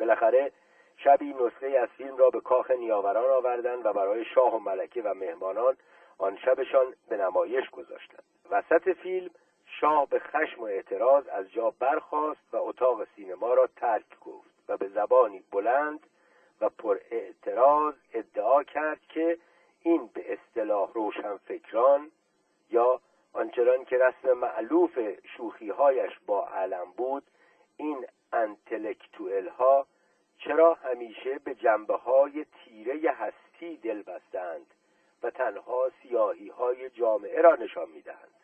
[0.00, 0.52] بالاخره
[0.96, 5.14] شبی نسخه از فیلم را به کاخ نیاوران آوردند و برای شاه و ملکه و
[5.14, 5.76] مهمانان
[6.18, 8.22] آن شبشان به نمایش گذاشتند.
[8.50, 9.30] وسط فیلم
[9.80, 14.76] شاه به خشم و اعتراض از جا برخاست و اتاق سینما را ترک گفت و
[14.76, 16.00] به زبانی بلند
[16.60, 19.38] و پر اعتراض ادعا کرد که
[19.82, 22.10] این به اصطلاح روشنفکران
[22.70, 23.00] یا
[23.36, 24.98] آنچنان که رسم معلوف
[25.36, 27.22] شوخیهایش با علم بود
[27.76, 29.86] این انتلکتوئل ها
[30.38, 34.66] چرا همیشه به جنبه های تیره هستی دل بستند
[35.22, 38.34] و تنها سیاهی های جامعه را نشان می‌دهند؟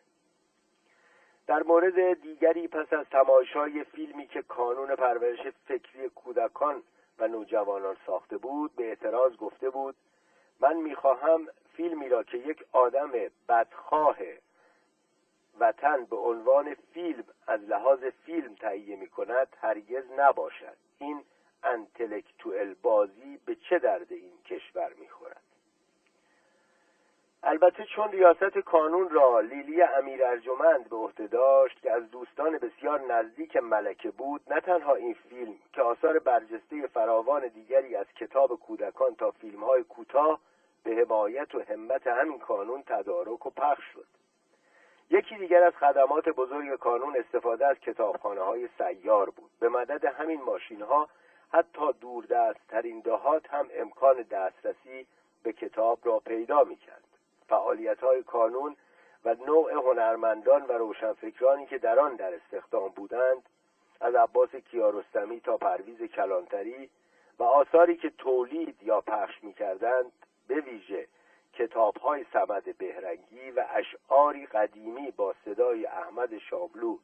[1.47, 6.83] در مورد دیگری پس از تماشای فیلمی که کانون پرورش فکری کودکان
[7.19, 9.95] و نوجوانان ساخته بود به اعتراض گفته بود
[10.59, 13.11] من می‌خواهم فیلمی را که یک آدم
[13.49, 14.17] بدخواه
[15.59, 20.77] وطن به عنوان فیلم از لحاظ فیلم تهیه می کند هرگز نباشد.
[20.99, 21.23] این
[21.63, 25.41] انتلکتوئل بازی به چه درد این کشور می‌خورد؟
[27.45, 33.01] البته چون ریاست کانون را لیلی امیر ارجمند به عهده داشت که از دوستان بسیار
[33.01, 39.15] نزدیک ملکه بود نه تنها این فیلم که آثار برجسته فراوان دیگری از کتاب کودکان
[39.15, 40.39] تا فیلم های کوتاه
[40.83, 44.07] به حمایت و همت همین کانون تدارک و پخش شد.
[45.09, 49.51] یکی دیگر از خدمات بزرگ کانون استفاده از کتابخانه های سیار بود.
[49.59, 51.09] به مدد همین ماشین ها
[51.53, 51.91] حتی
[52.29, 55.07] دست ترین دهات هم امکان دسترسی
[55.43, 57.03] به کتاب را پیدا می کرد
[57.47, 58.75] فعالیت های کانون
[59.25, 63.43] و نوع هنرمندان و روشنفکرانی که در آن در استخدام بودند
[64.01, 66.89] از عباس کیارستمی تا پرویز کلانتری
[67.39, 70.11] و آثاری که تولید یا پخش می کردند
[70.47, 71.07] به ویژه
[71.53, 76.97] کتاب های سمد بهرنگی و اشعاری قدیمی با صدای احمد شابلو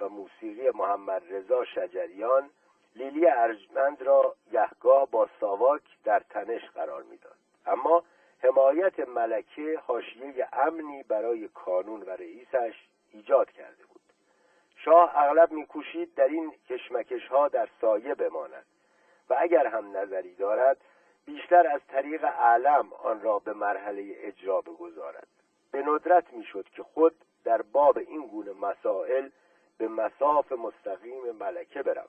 [0.00, 2.50] و موسیقی محمد رضا شجریان
[2.96, 7.36] لیلی ارجمند را گهگاه با ساواک در تنش قرار می‌داد.
[7.66, 8.04] اما
[8.42, 12.74] حمایت ملکه حاشیه امنی برای کانون و رئیسش
[13.12, 14.00] ایجاد کرده بود.
[14.76, 18.66] شاه اغلب میکوشید در این کشمکش ها در سایه بماند
[19.30, 20.76] و اگر هم نظری دارد
[21.26, 25.26] بیشتر از طریق علم آن را به مرحله اجرا بگذارد.
[25.72, 29.28] به ندرت می‌شد که خود در باب این گونه مسائل
[29.78, 32.08] به مساف مستقیم ملکه برود.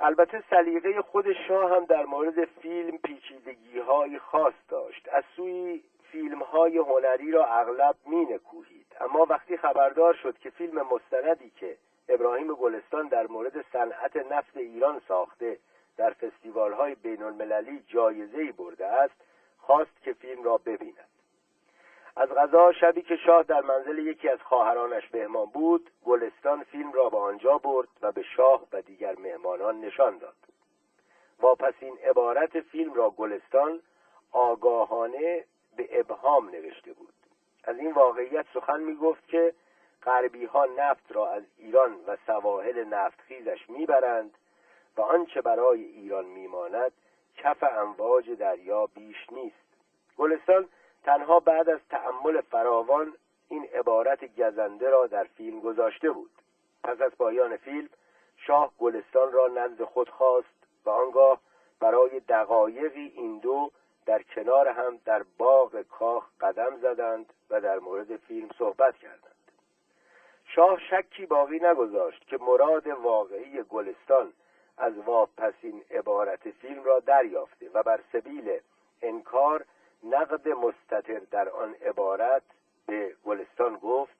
[0.00, 5.08] البته سلیقه خود شاه هم در مورد فیلم پیچیدگی های خاص داشت.
[5.12, 5.82] از سوی
[6.12, 11.76] فیلم های هنری را اغلب می نکوهید اما وقتی خبردار شد که فیلم مستندی که
[12.08, 15.58] ابراهیم گلستان در مورد صنعت نفت ایران ساخته
[16.00, 19.14] در فستیوال های بین المللی جایزه برده است
[19.58, 21.08] خواست که فیلم را ببیند.
[22.16, 27.08] از غذا شبی که شاه در منزل یکی از خواهرانش مهمان بود گلستان فیلم را
[27.08, 30.36] به آنجا برد و به شاه و دیگر مهمانان نشان داد.
[31.40, 33.80] واپسین عبارت فیلم را گلستان
[34.32, 35.44] آگاهانه
[35.76, 37.14] به ابهام نوشته بود.
[37.64, 39.54] از این واقعیت سخن می گفت که
[40.02, 44.34] غربی ها نفت را از ایران و سواحل نفتخیزش می‌برند
[45.00, 46.92] و آنچه برای ایران میماند
[47.36, 49.56] کف امواج دریا بیش نیست.
[50.18, 50.68] گلستان
[51.04, 53.14] تنها بعد از تأمل فراوان
[53.48, 56.30] این عبارت گزنده را در فیلم گذاشته بود.
[56.84, 57.88] پس از پایان فیلم
[58.36, 61.40] شاه گلستان را نزد خود خواست و آنگاه
[61.80, 63.70] برای دقایقی این دو
[64.06, 69.52] در کنار هم در باغ کاخ قدم زدند و در مورد فیلم صحبت کردند.
[70.44, 74.32] شاه شکی باقی نگذاشت که مراد واقعی گلستان
[74.80, 78.58] از واپسین عبارت فیلم را دریافته و بر سبیل
[79.02, 79.64] انکار
[80.04, 82.42] نقد مستطر در آن عبارت
[82.86, 84.16] به گلستان گفت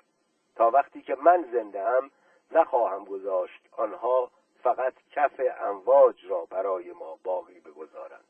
[0.57, 2.11] تا وقتی که من زنده هم
[2.53, 4.31] نخواهم گذاشت آنها
[4.63, 8.25] فقط کف امواج را برای ما باقی بگذارند.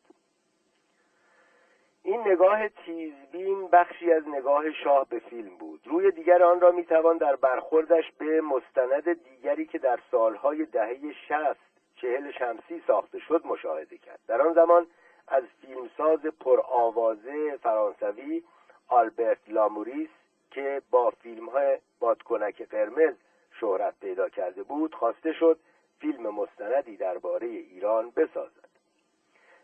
[2.02, 5.80] این نگاه تیزبین بخشی از نگاه شاه به فیلم بود.
[5.84, 11.69] روی دیگر آن را می‌توان در برخوردش به مستند دیگری که در سالهای دهه شست
[12.00, 14.20] چهل شمسی ساخته شد مشاهده کرد.
[14.28, 14.86] در آن زمان
[15.28, 18.42] از فیلمساز پرآوازه فرانسوی
[18.88, 20.08] آلبرت لاموریس
[20.50, 23.14] که با فیلم های بادکنک قرمز
[23.60, 25.58] شهرت پیدا کرده بود خواسته شد
[26.00, 28.70] فیلم مستندی درباره ایران بسازد.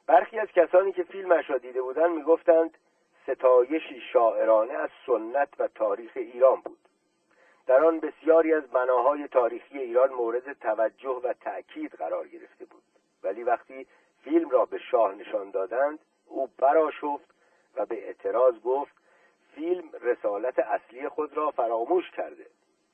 [0.07, 2.79] برخی از کسانی که فیلمش را دیده بودند می‌گفتند
[3.23, 6.79] ستایشی شاعرانه از سنت و تاریخ ایران بود.
[7.67, 12.83] در آن بسیاری از بناهای تاریخی ایران مورد توجه و تأکید قرار گرفته بود.
[13.23, 13.87] ولی وقتی
[14.25, 17.35] فیلم را به شاه نشان دادند او براشفت
[17.77, 18.93] و به اعتراض گفت
[19.55, 22.47] فیلم رسالت اصلی خود را فراموش کرده.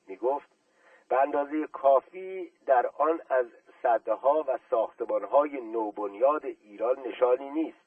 [0.06, 0.48] می گفت
[1.08, 3.46] به اندازه کافی در آن از
[3.82, 7.78] صدها و ساختمانهای نوبنیاد ایران نشانی نیست.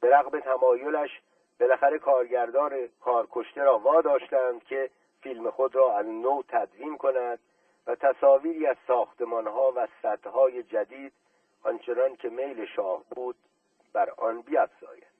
[0.00, 1.20] به رغم تمایلش
[1.60, 4.90] بالاخره کارگردان کارکشته را واداشتند که
[5.22, 7.38] فیلم خود را از نو تدوین کند
[7.86, 11.12] و تصاویری از ساختمانها و سدهای جدید
[11.62, 13.36] آنچنان که میل شاه بود
[13.92, 15.12] بر آن بیافزاید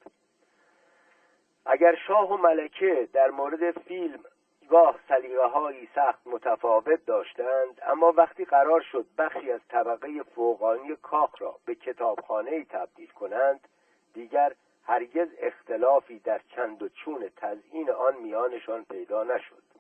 [1.67, 4.21] اگر شاه و ملکه در مورد فیلم
[4.69, 11.43] گاه سلیقه هایی سخت متفاوت داشتند اما وقتی قرار شد بخشی از طبقه فوقانی کاخ
[11.43, 13.69] را به کتابخانه تبدیل کنند
[14.15, 14.53] دیگر
[14.87, 19.72] هرگز اختلافی در چند و چون تزیین آن میانشان پیدا نشد.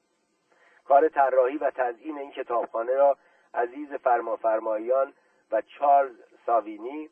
[0.93, 3.16] کار طراحی و تزیین این کتابخانه را
[3.55, 5.12] عزیز فرمافرمایان
[5.52, 6.16] و چارلز
[6.47, 7.10] ساوینی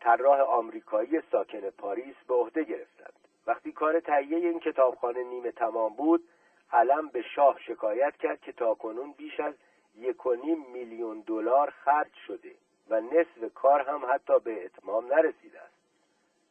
[0.00, 3.12] طراح آمریکایی ساکن پاریس به عهده گرفتند.
[3.46, 6.28] وقتی کار تهیه این کتابخانه نیمه تمام بود
[6.72, 9.54] علم به شاه شکایت کرد که تاکنون بیش از
[9.96, 10.26] یک
[10.72, 12.54] میلیون دلار خرج شده
[12.90, 15.74] و نصف کار هم حتی به اتمام نرسیده است.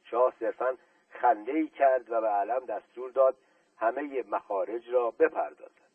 [0.03, 0.77] شاه صرفا
[1.09, 3.35] خنده ای کرد و به علم دستور داد
[3.77, 5.86] همه مخارج را بپردازد.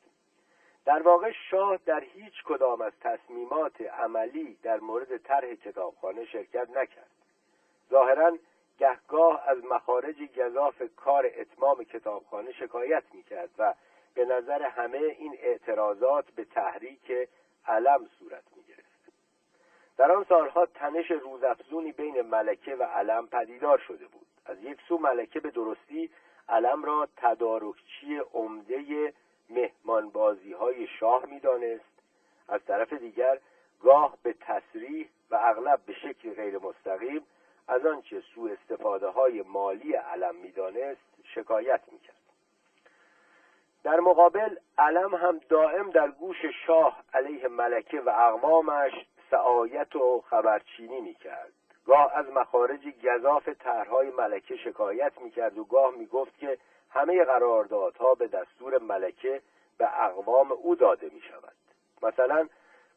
[0.84, 7.10] در واقع شاه در هیچ کدام از تصمیمات عملی در مورد طرح کتابخانه شرکت نکرد.
[7.90, 8.38] ظاهرا
[8.78, 13.74] گهگاه از مخارج گذاف کار اتمام کتابخانه شکایت می‌کرد و
[14.14, 17.28] به نظر همه این اعتراضات به تحریک
[17.66, 18.82] علم صورت می‌گرفت.
[19.96, 24.26] در آن سالها تنش روزافزونی بین ملکه و علم پدیدار شده بود.
[24.46, 26.10] از یک سو ملکه به درستی
[26.48, 29.12] علم را تدارکچی عمده
[29.54, 31.92] مهمانبازی های شاه می‌دانست.
[32.48, 33.38] از طرف دیگر
[33.82, 37.26] گاه به تصریح و اغلب به شکل غیر مستقیم
[37.68, 42.16] از آنچه سوء استفاده های مالی علم می‌دانست شکایت می‌کرد.
[43.84, 48.92] در مقابل علم هم دائم در گوش شاه علیه ملکه و اقوامش
[49.30, 51.52] سعایت و خبرچینی می‌کرد.
[51.86, 56.58] گاه از مخارج گذاف طرحهای ملکه شکایت می‌کرد و گاه می‌گفت که
[56.92, 59.42] همه قراردادها به دستور ملکه
[59.78, 61.52] به اقوام او داده می شود
[62.02, 62.48] مثلا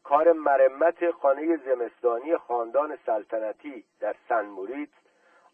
[0.04, 4.88] کار مرمت خانه زمستانی خاندان سلطنتی در سن موریت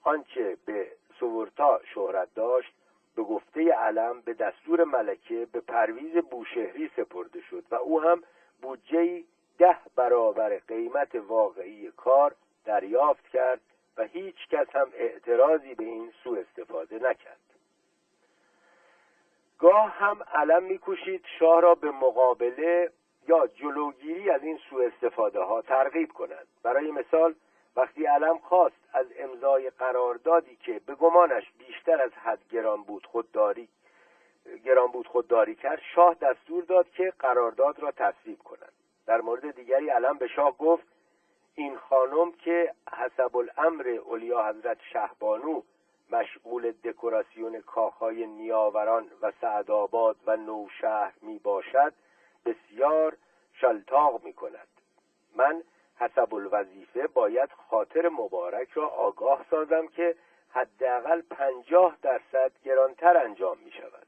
[0.02, 0.86] آنچه به
[1.20, 2.74] سوورتا شهرت داشت
[3.16, 8.22] به گفته علم به دستور ملکه به پرویز بوشهری سپرده شد و او هم
[8.62, 9.24] بودجه
[9.58, 13.60] ده برابر قیمت واقعی کار دریافت کرد
[13.96, 17.51] و هیچ کس هم اعتراضی به این سوء استفاده نکرد.
[19.62, 22.90] گاه هم علم میکوشید شاه را به مقابله
[23.28, 27.34] یا جلوگیری از این سوء استفاده ها ترغیب کند برای مثال
[27.76, 33.68] وقتی علم خواست از امضای قراردادی که به گمانش بیشتر از حد گران بود خودداری
[34.64, 38.72] گران بود خودداری کرد شاه دستور داد که قرارداد را تصویب کند
[39.06, 40.86] در مورد دیگری علم به شاه گفت
[41.54, 45.62] این خانم که حسب الامر اولیا حضرت شهبانو
[46.12, 51.92] مشغول دکوراسیون کاخهای نیاوران و سعدآباد و نوشهر می باشد
[52.46, 53.16] بسیار
[53.52, 54.68] شلتاق می کند
[55.36, 55.62] من
[55.96, 60.16] حسب الوظیفه باید خاطر مبارک را آگاه سازم که
[60.50, 64.06] حداقل پنجاه درصد گرانتر انجام می شود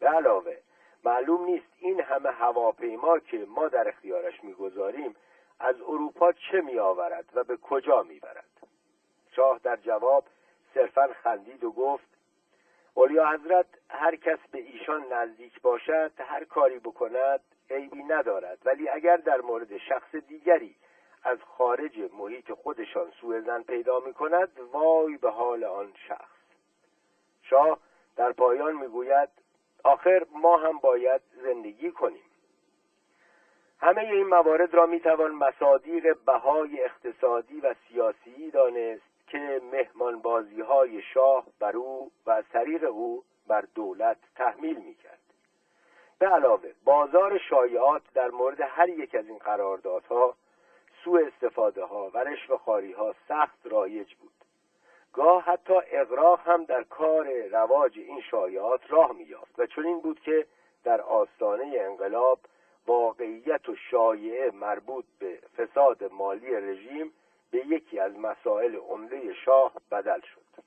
[0.00, 0.56] به علاوه
[1.04, 5.16] معلوم نیست این همه هواپیما که ما در اختیارش می‌گذاریم
[5.60, 8.44] از اروپا چه می آورد و به کجا می برد
[9.36, 10.24] شاه در جواب
[10.76, 12.08] صرفا خندید و گفت
[12.94, 17.40] اولیا حضرت هر کس به ایشان نزدیک باشد هر کاری بکند
[17.70, 18.58] عیبی ندارد.
[18.64, 20.74] ولی اگر در مورد شخص دیگری
[21.22, 26.36] از خارج محیط خودشان سوء زن پیدا می کند وای به حال آن شخص.
[27.42, 27.78] شاه
[28.16, 29.28] در پایان می‌گوید
[29.84, 32.30] آخر ما هم باید زندگی کنیم.
[33.80, 39.15] همه این موارد را می‌توان مصادیق بهای اقتصادی و سیاسی دانست.
[39.26, 45.18] که مهمان بازی های شاه بر او و طریق او بر دولت تحمیل می کرد.
[46.18, 50.34] به علاوه بازار شایعات در مورد هر یک از این قراردادها
[51.04, 54.32] سوء استفاده ها و رشوه خاری ها سخت رایج بود
[55.12, 60.46] گاه حتی اغراق هم در کار رواج این شایعات راه میافت و چنین بود که
[60.84, 62.38] در آستانه انقلاب
[62.86, 67.12] واقعیت و شایعه مربوط به فساد مالی رژیم
[67.56, 70.62] به یکی از مسائل عمده شاه بدل شد.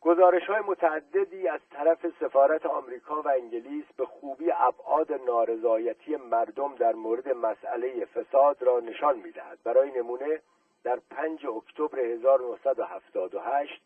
[0.00, 6.92] گزارش های متعددی از طرف سفارت آمریکا و انگلیس به خوبی ابعاد نارضایتی مردم در
[6.92, 9.58] مورد مسئله فساد را نشان می‌دهد.
[9.64, 10.40] برای نمونه
[10.84, 13.82] در 5 اکتبر 1978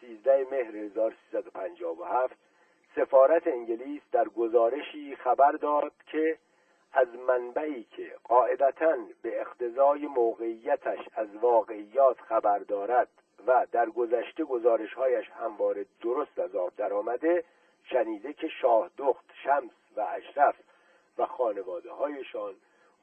[0.00, 2.36] 13 مهر 1357
[2.96, 6.38] سفارت انگلیس در گزارشی خبر داد که
[6.96, 13.08] از منبعی که قاعدتا به اقتضای موقعیتش از واقعیات خبر دارد
[13.46, 17.44] و در گذشته گزارشهایش همواره درست از آب درآمده
[17.84, 20.54] شنیده که شاه دخت شمس و اشرف
[21.18, 22.54] و خانواده هایشان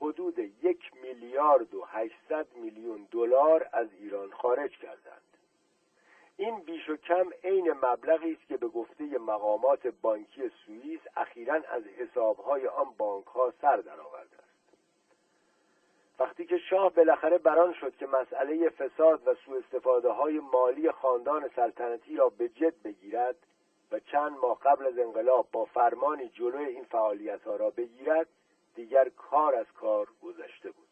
[0.02, 5.33] حدود یک میلیارد و هشتصد میلیون دلار از ایران خارج کردند.
[6.38, 11.84] این بیش و کم عین مبلغی است که به گفته مقامات بانکی سوئیس اخیرا از
[11.84, 14.44] حسابهای آن بانکها سر درآورده است.
[16.20, 21.50] وقتی که شاه بالاخره بران شد که مسئله فساد و سوء استفاده های مالی خاندان
[21.56, 23.36] سلطنتی را به جد بگیرد
[23.92, 28.28] و چند ماه قبل از انقلاب با فرمانی جلوی این فعالیت ها را بگیرد
[28.76, 30.83] دیگر کار از کار گذشته بود.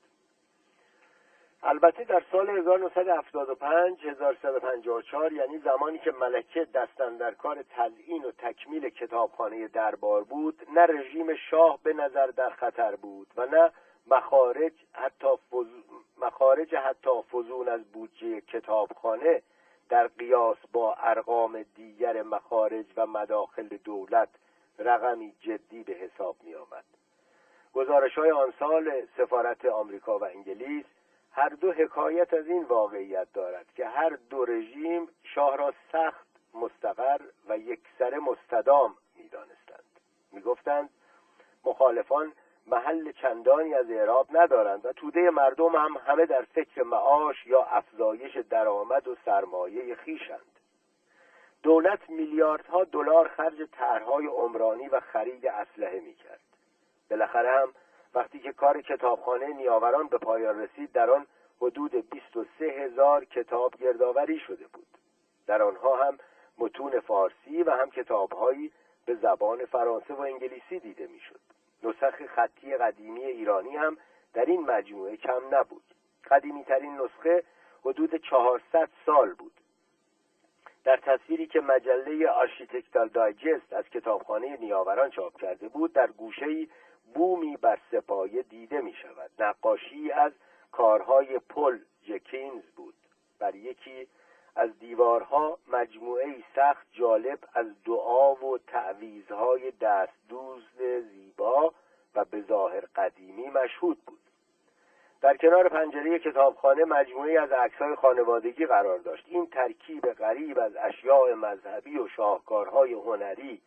[1.63, 8.89] البته در سال 1975 1154 یعنی زمانی که ملکه دستن در کار تزیین و تکمیل
[8.89, 13.71] کتابخانه دربار بود نه رژیم شاه به نظر در خطر بود و نه
[14.07, 15.27] مخارج حتی
[16.21, 19.41] مخارج حتی فزون از بودجه کتابخانه
[19.89, 24.29] در قیاس با ارقام دیگر مخارج و مداخل دولت
[24.79, 26.83] رقمی جدی به حساب می آمد
[27.73, 30.85] گزارش های آن سال سفارت آمریکا و انگلیس
[31.31, 37.21] هر دو حکایت از این واقعیت دارد که هر دو رژیم شاه را سخت مستقر
[37.49, 39.99] و یکسره مستدام می‌دانستند.
[40.31, 40.89] می‌گفتند
[41.65, 42.33] مخالفان
[42.67, 48.37] محل چندانی از اعراب ندارند و توده مردم هم همه در فکر معاش یا افزایش
[48.37, 50.59] درآمد و سرمایه خیشند
[51.63, 56.41] دولت میلیاردها دلار خرج طرحهای عمرانی و خرید اسلحه می‌کرد.
[57.09, 57.73] بالاخره هم
[58.15, 61.27] وقتی که کار کتابخانه نیاوران به پایان رسید در آن
[61.61, 64.88] حدود 23 هزار کتاب گردآوری شده بود.
[65.47, 66.17] در آنها هم
[66.57, 68.71] متون فارسی و هم کتابهایی
[69.05, 71.39] به زبان فرانسه و انگلیسی دیده می‌شد.
[71.83, 73.97] نسخ خطی قدیمی ایرانی هم
[74.33, 75.83] در این مجموعه کم نبود.
[76.31, 77.43] قدیمی ترین نسخه
[77.85, 79.51] حدود 400 سال بود.
[80.83, 86.67] در تصویری که مجله Architectural Digest از کتابخانه نیاوران چاپ کرده بود در گوشه‌ای
[87.13, 90.31] بومی بر سه‌پایه دیده می شود نقاشی از
[90.71, 92.93] کارهای پل جکینز بود.
[93.39, 94.07] بر یکی
[94.55, 100.63] از دیوارها مجموعه سخت جالب از دعا و تعویزهای دستدوز
[101.13, 101.73] زیبا
[102.15, 104.19] و به ظاهر قدیمی مشهود بود.
[105.21, 109.25] در کنار پنجره کتابخانه مجموعی از عکسهای خانوادگی قرار داشت.
[109.27, 113.61] این ترکیب غریب از اشیاء مذهبی و شاهکارهای هنری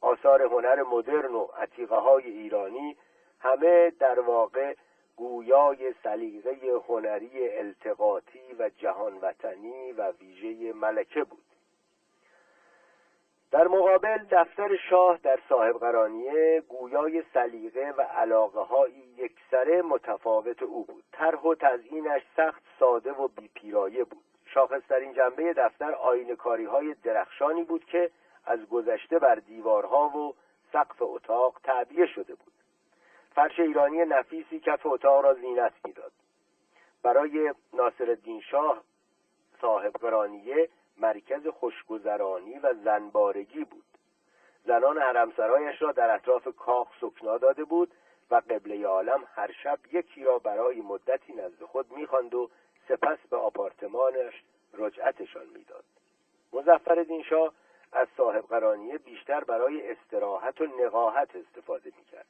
[0.00, 2.96] آثار هنر مدرن و عتیقه های ایرانی
[3.40, 4.74] همه در واقع
[5.16, 6.56] گویای سلیقه
[6.88, 11.42] هنری التقاطی و جهان وطنی و ویژه ملکه بود.
[13.50, 20.84] در مقابل دفتر شاه در صاحب قرانیه گویای سلیقه و علاقه های یکسره متفاوت او
[20.84, 21.04] بود.
[21.12, 24.24] طرح و تزیینش سخت ساده و بیپیرایه بود.
[24.46, 28.10] شاخصترین جنبه دفتر آینکاری های درخشانی بود که
[28.48, 30.34] از گذشته بر دیوارها و
[30.72, 32.52] سقف اتاق تعبیه شده بود.
[33.34, 36.12] فرش ایرانی نفیسی کف اتاق را زینت می‌داد.
[37.02, 38.82] برای ناصرالدین شاه
[39.60, 43.84] صاحب قرانیه مرکز خوشگذرانی و زنبارگی بود.
[44.64, 47.92] زنان حرمسرایش را در اطراف کاخ سکنا داده بود
[48.30, 52.50] و قبله عالم هر شب یکی را برای مدتی نزد خود می‌خواند و
[52.88, 54.42] سپس به آپارتمانش
[54.74, 55.84] رجعتشان می‌داد.
[56.52, 57.52] مزفر شاه
[57.92, 62.26] از صاحب قرانیه بیشتر برای استراحت و نقاهت استفاده می‌کرد.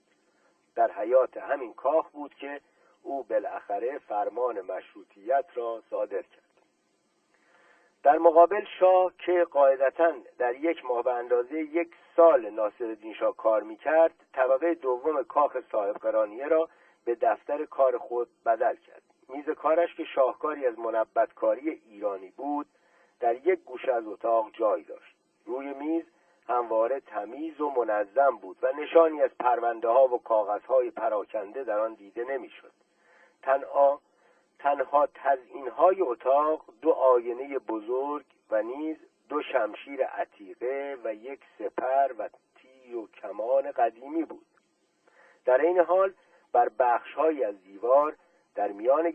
[0.74, 2.60] در حیات همین کاخ بود که
[3.02, 6.42] او بالاخره فرمان مشروطیت را صادر کرد.
[8.02, 13.62] در مقابل شاه که قاعدتا در یک ماه به اندازه یک سال ناصرالدین شاه کار
[13.62, 16.68] می‌کرد طبقه دوم کاخ صاحب قرانیه را
[17.04, 19.02] به دفتر کار خود بدل کرد.
[19.28, 22.66] میز کارش که شاهکاری از منبتکاری ایرانی بود
[23.20, 25.17] در یک گوشه از اتاق جای داشت.
[25.48, 26.04] روی میز
[26.48, 31.78] همواره تمیز و منظم بود و نشانی از پرونده ها و کاغذ های پراکنده در
[31.78, 32.72] آن دیده نمی‌شد.
[33.42, 34.00] تنها
[34.58, 38.96] تنها تزئین های اتاق دو آینه بزرگ و نیز
[39.28, 44.46] دو شمشیر عتیقه و یک سپر و تی و کمان قدیمی بود
[45.44, 46.12] در این حال
[46.52, 48.16] بر بخش از دیوار
[48.54, 49.10] در میان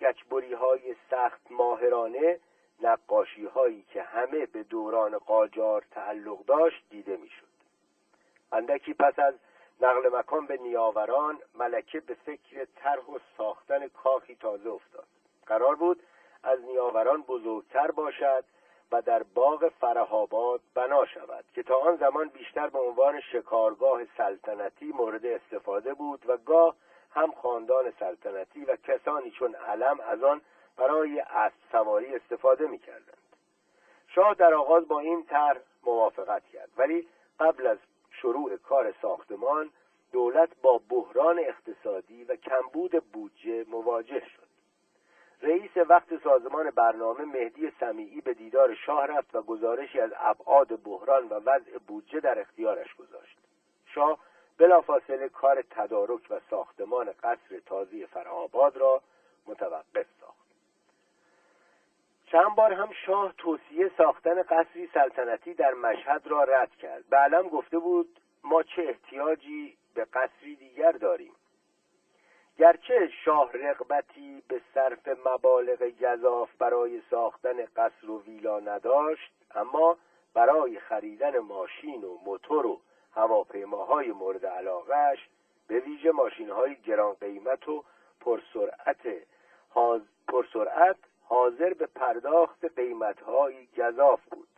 [0.00, 2.38] گچبری های سخت ماهرانه
[2.82, 7.52] نقاشی هایی که همه به دوران قاجار تعلق داشت دیده می‌شد.
[8.52, 9.34] اندکی پس از
[9.80, 15.06] نقل مکان به نیاوران ملکه به فکر طرح و ساختن کاخی تازه افتاد
[15.46, 16.02] قرار بود
[16.42, 18.44] از نیاوران بزرگتر باشد
[18.92, 24.92] و در باغ فرهاباد بنا شود که تا آن زمان بیشتر به عنوان شکارگاه سلطنتی
[24.92, 26.74] مورد استفاده بود و گاه
[27.10, 30.40] هم خاندان سلطنتی و کسانی چون علم از آن
[30.76, 33.18] برای اسب سواری استفاده می کردند.
[34.06, 37.08] شاه در آغاز با این طرح موافقت کرد ولی
[37.40, 37.78] قبل از
[38.10, 39.70] شروع کار ساختمان
[40.12, 44.52] دولت با بحران اقتصادی و کمبود بودجه مواجه شد.
[45.42, 51.28] رئیس وقت سازمان برنامه مهدی سمیعی به دیدار شاه رفت و گزارشی از ابعاد بحران
[51.28, 53.38] و وضع بودجه در اختیارش گذاشت.
[53.86, 54.18] شاه
[54.58, 59.02] بلافاصله کار تدارک و ساختمان قصر تازی فرهاباد را
[59.46, 60.41] متوقف ساخت.
[62.32, 67.04] چند بار هم شاه توصیه ساختن قصری سلطنتی در مشهد را رد کرد.
[67.10, 71.32] به علم گفته بود ما چه احتیاجی به قصری دیگر داریم.
[72.58, 79.96] گرچه شاه رغبتی به صرف مبالغ گذاف برای ساختن قصر و ویلا نداشت اما
[80.34, 82.80] برای خریدن ماشین و موتور و
[83.14, 85.18] هواپیماهای مورد علاقهش
[85.68, 87.84] به ویژه ماشین های گران قیمت و
[88.20, 89.06] پرسرعت
[90.28, 90.96] پرسرعت
[91.32, 94.48] حاضر به پرداخت قیمتهایی گذاف بود.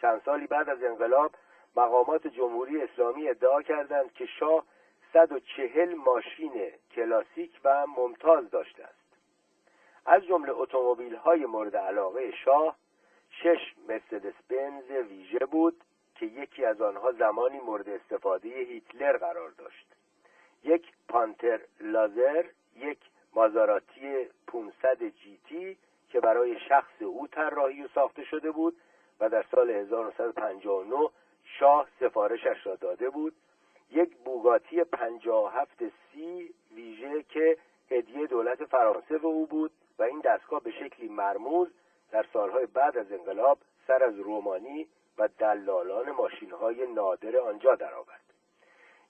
[0.00, 1.34] چند سالی بعد از انقلاب
[1.76, 4.64] مقامات جمهوری اسلامی ادعا کردند که شاه
[5.12, 9.16] 140 ماشین کلاسیک و ممتاز داشته است.
[10.06, 12.76] از جمله اتومبیل های مورد علاقه شاه
[13.30, 15.80] شش مرسدس بنز ویژه بود
[16.14, 19.86] که یکی از آنها زمانی مورد استفاده هیتلر قرار داشت.
[20.64, 22.44] یک پانتر لازر
[22.76, 22.98] یک
[23.34, 25.76] مازاراتی 500 جی تی
[26.12, 28.76] که برای شخص او طراحی و ساخته شده بود
[29.20, 31.10] و در سال 1959
[31.44, 33.34] شاه سفارشش را داده بود.
[33.90, 35.82] یک بوگاتی 57
[36.12, 37.58] سی ویژه که
[37.90, 41.68] هدیه دولت فرانسه به او بود و این دستگاه به شکلی مرموز
[42.10, 48.22] در سالهای بعد از انقلاب سر از رومانی و دلالان ماشین های نادر آنجا درآورد.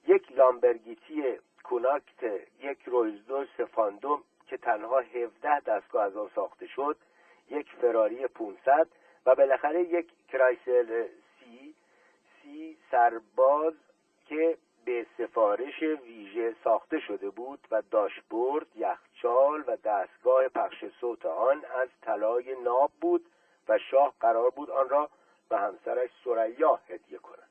[0.06, 2.22] یک لامبرگیتی کوناکت
[2.60, 4.22] یک رویزدوس فاندوم
[4.52, 6.96] که تنها 17 دستگاه از آن ساخته شد
[7.50, 8.88] یک فراری 500
[9.26, 11.06] و بالاخره یک کرایسل
[11.38, 11.74] سی
[12.42, 13.74] سی سرباز
[14.28, 21.64] که به سفارش ویژه ساخته شده بود و داشبورد، یخچال و دستگاه پخش صوت آن
[21.74, 23.26] از طلای ناب بود
[23.68, 25.10] و شاه قرار بود آن را
[25.48, 27.48] به همسرش سریا هدیه کند.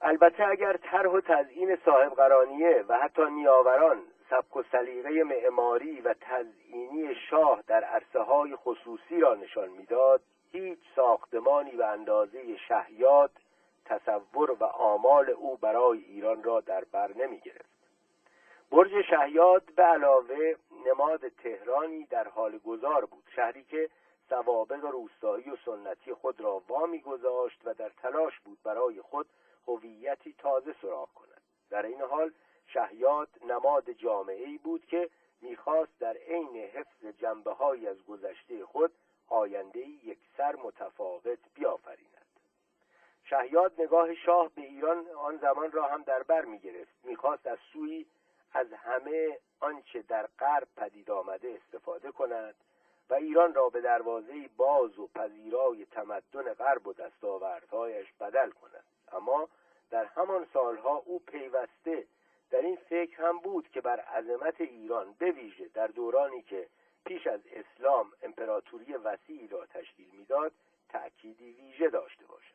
[0.00, 4.02] البته اگر طرح و تزیین صاحب قرانیه و حتی نیاوران
[4.32, 10.22] سبک و سلیقه معماری و تزئینی شاه در عرصه های خصوصی را نشان می‌داد
[10.52, 13.30] هیچ ساختمانی به اندازه شهیاد
[13.84, 17.72] تصور و آمال او برای ایران را در بر نمی گرفت
[18.70, 20.54] برج شهیاد به علاوه
[20.86, 23.88] نماد تهرانی در حال گذار بود شهری که
[24.28, 29.26] سوابق روستایی و سنتی خود را وامی گذاشت و در تلاش بود برای خود
[29.68, 31.42] هویتی تازه سراغ کند.
[31.70, 32.32] در این حال
[32.72, 38.92] شهیاد نماد جامعه بود که می‌خواست در عین حفظ جنبه های از گذشته خود
[39.28, 42.26] آینده یک سر متفاوت بیافریند.
[43.24, 47.58] شهیاد نگاه شاه به ایران آن زمان را هم در بر می گرفت می‌خواست از
[47.72, 48.06] سوی
[48.52, 52.54] از همه آنچه در غرب پدید آمده استفاده کند
[53.10, 58.84] و ایران را به دروازه باز و پذیرای تمدن غرب و دستاوردهایش بدل کند.
[59.12, 59.48] اما
[59.90, 62.06] در همان سالها او پیوسته
[62.52, 66.68] در این فکر هم بود که بر عظمت ایران به ویژه در دورانی که
[67.06, 70.52] پیش از اسلام امپراتوری وسیعی را تشکیل می‌داد
[70.88, 72.54] تأکیدی ویژه داشته باشد.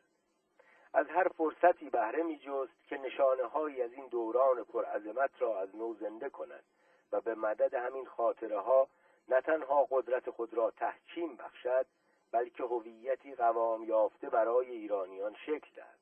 [0.94, 5.76] از هر فرصتی بهره می جست که نشانه های از این دوران پرعظمت را از
[5.76, 6.64] نو زنده کند
[7.12, 8.88] و به مدد همین خاطره ها
[9.28, 11.86] نه تنها قدرت خود را تحکیم بخشد
[12.32, 15.98] بلکه هویتی قوام یافته برای ایرانیان شکل دهد.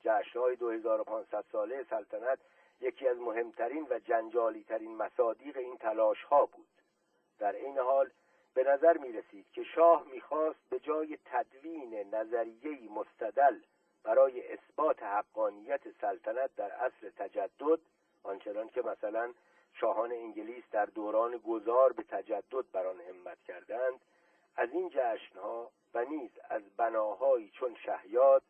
[0.00, 2.38] جشنهای 2500 ساله سلطنت
[2.80, 6.68] یکی از مهمترین و جنجالی ترین مصادیق این تلاش ها بود.
[7.38, 8.10] در این حال
[8.54, 13.60] به نظر می رسید که شاه می‌خواست به جای تدوین نظریهی مستدل
[14.04, 17.78] برای اثبات حقانیت سلطنت در اصل تجدد
[18.22, 19.34] آنچنان که مثلا
[19.72, 24.00] شاهان انگلیس در دوران گذار به تجدد بر آن همت کردند
[24.56, 28.42] از این جشنها و نیز از بناهایی چون شهیاد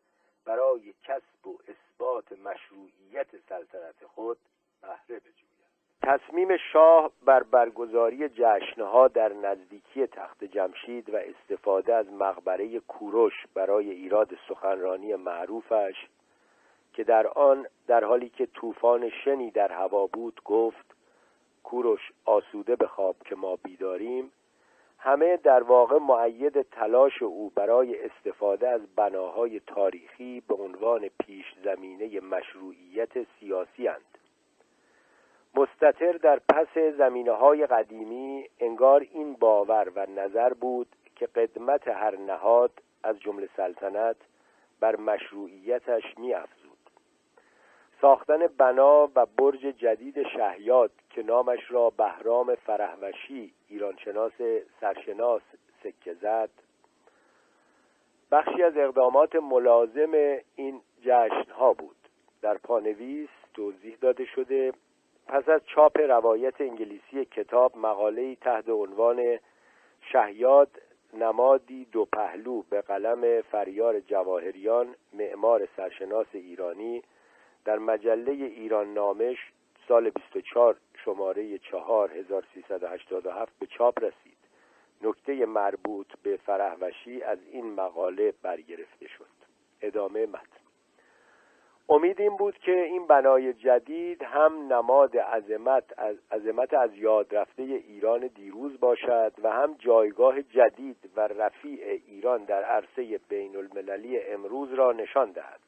[0.49, 4.37] برای کسب و اثبات مشروعیت سلطنت خود
[4.81, 5.59] بهره بجوید.
[6.03, 13.91] تصمیم شاه بر برگزاری جشنها در نزدیکی تخت جمشید و استفاده از مقبره کوروش برای
[13.91, 15.95] ایراد سخنرانی معروفش
[16.93, 20.95] که در آن در حالی که طوفان شنی در هوا بود گفت
[21.63, 24.31] کوروش آسوده بخواب که ما بیداریم
[25.01, 32.19] همه در واقع معید تلاش او برای استفاده از بناهای تاریخی به عنوان پیش زمینه
[32.19, 34.17] مشروعیت سیاسی هند.
[35.55, 42.17] مستطر در پس زمینه های قدیمی انگار این باور و نظر بود که قدمت هر
[42.17, 42.71] نهاد
[43.03, 44.15] از جمله سلطنت
[44.79, 46.77] بر مشروعیتش میافزود
[48.01, 54.33] ساختن بنا و برج جدید شهیاد که نامش را بهرام فرهوشی ایرانشناس
[54.81, 55.41] سرشناس
[55.83, 56.49] سکه زد.
[58.31, 60.11] بخشی از اقدامات ملازم
[60.55, 61.95] این جشن ها بود.
[62.41, 64.73] در پانویس توضیح داده شده
[65.27, 69.39] پس از چاپ روایت انگلیسی کتاب مقاله‌ای تحت عنوان
[70.01, 70.69] شهیاد
[71.13, 77.03] نمادی دو پهلو به قلم فریار جواهریان معمار سرشناس ایرانی
[77.65, 79.37] در مجله ایران نامش
[79.87, 80.75] سال 24
[81.05, 84.37] شماره 4 1387 به چاپ رسید.
[85.01, 89.25] نکته مربوط به فرهوشی از این مقاله برگرفته شد.
[89.81, 90.59] ادامه متن.
[91.91, 97.63] امید این بود که این بنای جدید هم نماد عظمت از عظمت از یاد رفته
[97.63, 104.73] ایران دیروز باشد و هم جایگاه جدید و رفیع ایران در عرصه بین المللی امروز
[104.73, 105.59] را نشان دهد.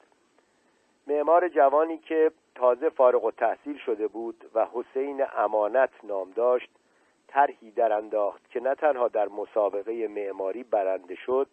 [1.07, 6.69] معمار جوانی که تازه فارغ و تحصیل شده بود و حسین امانت نام داشت
[7.27, 11.47] طرحی در انداخت که نه تنها در مسابقه معماری برنده شد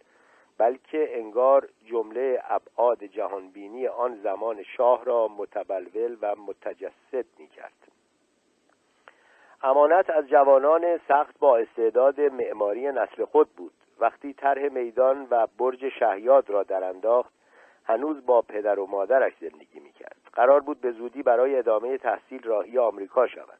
[0.58, 7.72] بلکه انگار جمله ابعاد جهانبینی آن زمان شاه را متبلول و متجسد می کرد
[9.62, 13.72] امانت از جوانان سخت با استعداد معماری نسل خود بود.
[14.00, 17.32] وقتی طرح میدان و برج شهیاد را در انداخت
[17.88, 22.42] هنوز با پدر و مادرش زندگی می کرد قرار بود به زودی برای ادامه تحصیل
[22.42, 23.58] راهی آمریکا شود.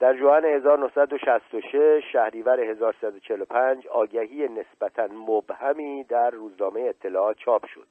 [0.00, 7.86] در جوان 1966 شهریور 1345 آگهی نسبتا مبهمی در روزنامه اطلاعات چاپ شد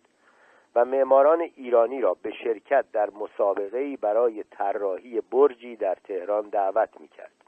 [0.76, 7.47] و معماران ایرانی را به شرکت در مسابقه برای طراحی برجی در تهران دعوت می‌کرد.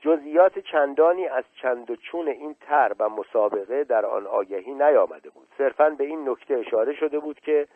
[0.00, 5.48] جزئیات چندانی از چند و چون این تر و مسابقه در آن آگهی نیامده بود.
[5.58, 7.68] صرفا به این نکته اشاره شده بود که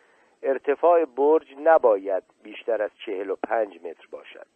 [0.43, 4.47] ارتفاع برج نباید بیشتر از چهل و پنج متر باشد.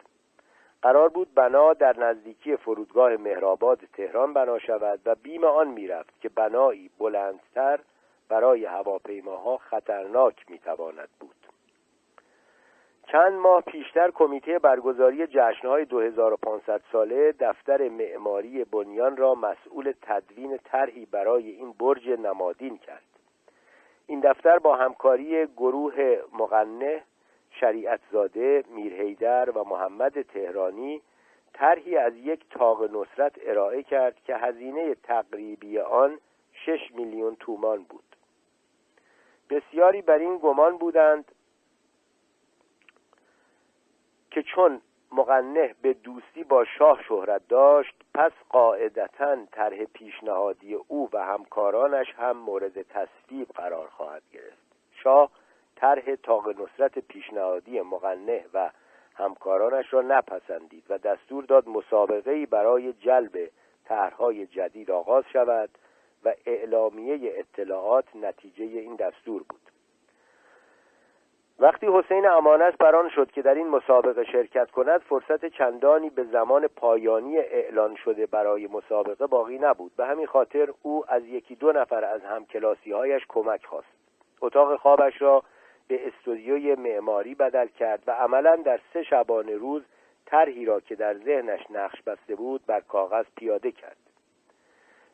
[0.82, 6.30] قرار بود بنا در نزدیکی فرودگاه مهرآباد تهران بنا شود و بیم آن می‌رفت که
[6.30, 7.80] بنایی بلندتر
[8.30, 11.37] برای هواپیماها خطرناک می‌تواند بود.
[13.12, 21.06] چند ماه پیشتر کمیته برگزاری جشنهای 2500 ساله دفتر معماری بنیان را مسئول تدوین طرحی
[21.06, 23.04] برای این برج نمادین کرد.
[24.08, 27.04] این دفتر با همکاری گروه مقنه
[27.52, 31.02] شریعت زاده، میرهیدر و محمد تهرانی
[31.54, 36.20] طرحی از یک تاق نصرت ارائه کرد که هزینه تقریبی آن
[36.54, 38.04] شش میلیون تومان بود.
[39.50, 41.32] بسیاری بر این گمان بودند
[44.38, 44.82] که چون
[45.12, 52.38] مقنه به دوستی با شاه شهرت داشت پس قاعدتا طرح پیشنهادی او و همکارانش هم
[52.38, 54.58] مورد تصویب قرار خواهد گرفت.
[54.92, 55.32] شاه
[55.76, 58.70] طرح تاق نصرت پیشنهادی مقنه و
[59.16, 63.50] همکارانش را نپسندید و دستور داد مسابقه برای جلب
[63.86, 65.70] طرحهای جدید آغاز شود
[66.26, 69.67] و اعلامیه اطلاعات نتیجه این دستور بود.
[71.60, 76.68] وقتی حسین امانت بران شد که در این مسابقه شرکت کند فرصت چندانی به زمان
[76.68, 79.92] پایانی اعلان شده برای مسابقه باقی نبود.
[79.96, 83.88] به همین خاطر او از یکی دو نفر از همکلاسی هایش کمک خواست.
[84.42, 85.44] اتاق خوابش را
[85.88, 89.84] به استودیوی معماری بدل کرد و عملا در سه شبانه روز
[90.26, 93.98] طرحی را که در ذهنش نقش بسته بود بر کاغذ پیاده کرد.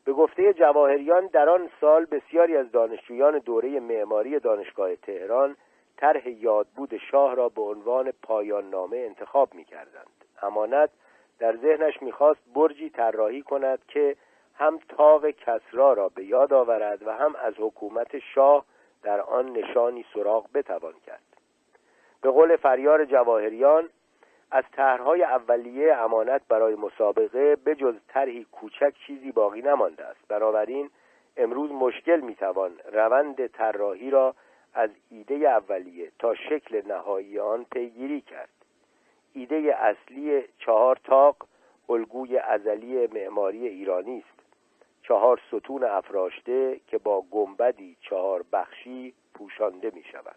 [0.06, 5.56] به گفته جواهریان در آن سال بسیاری از دانشجویان دوره معماری دانشگاه تهران
[5.98, 10.26] طرح یادبود شاه را به عنوان پایان نامه انتخاب می کردند.
[10.42, 10.90] امانت
[11.40, 14.16] در ذهنش می‌خواست برجی طراحی کند که
[14.56, 18.66] هم تاق کسرا را به یاد آورد و هم از حکومت شاه
[19.04, 21.24] در آن نشانی سراغ بتوان کرد
[22.22, 23.90] به قول فریار جواهریان
[24.52, 30.90] از طرحهای اولیه امانت برای مسابقه به جز طرحی کوچک چیزی باقی نمانده است بنابراین
[31.38, 34.36] امروز مشکل می‌توان روند طراحی را
[34.74, 38.50] از ایده اولیه تا شکل نهایی آن پیگیری کرد.
[39.34, 41.36] ایده اصلی چهار تاق
[41.90, 44.40] الگوی ازلی معماری ایرانی است.
[45.04, 50.36] چهار ستون افراشته که با گنبدی چهار بخشی پوشانده می شوند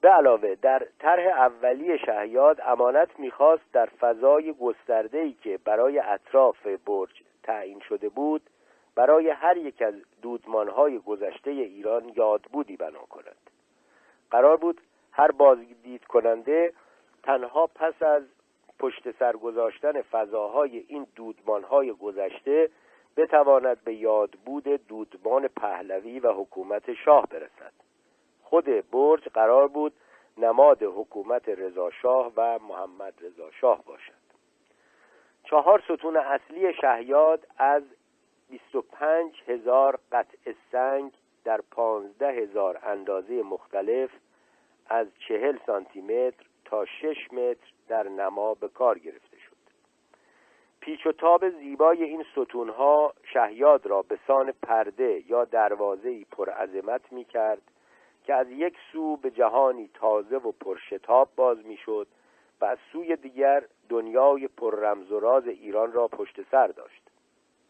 [0.00, 7.22] به علاوه در طرح اولی شهیاد امانت می‌خواست در فضای گسترده‌ای که برای اطراف برج
[7.42, 8.42] تعیین شده بود
[8.98, 13.50] برای هر یک از دودمانهای گذشته ایران یادبودی بنا کند.
[14.30, 14.80] قرار بود
[15.12, 16.72] هر بازدید کننده
[17.22, 18.22] تنها پس از
[18.78, 22.70] پشت سر گذاشتن فضاهای این دودمانهای گذشته
[23.16, 27.72] بتواند به یادبود دودمان پهلوی و حکومت شاه برسد.
[28.42, 29.92] خود برج قرار بود
[30.38, 34.28] نماد حکومت رضاشاه و محمد رضا شاه باشد.
[35.44, 37.82] چهار ستون اصلی شهیاد از
[38.50, 41.12] 25 هزار قطع سنگ
[41.44, 44.10] در 15 هزار اندازه مختلف
[44.88, 49.56] از 40 سانتی متر تا 6 متر در نما به کار گرفته شد.
[50.80, 57.24] پیچ و تاب زیبای این ستونها شهیاد را به سان پرده یا دروازه‌ای پرعظمت می
[57.24, 57.62] کرد
[58.24, 62.06] که از یک سو به جهانی تازه و پرشتاب باز می‌شد
[62.60, 67.07] و از سوی دیگر دنیای پر رمز و راز ایران را پشت سر داشت.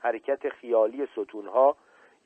[0.01, 1.77] حرکت خیالی ستونها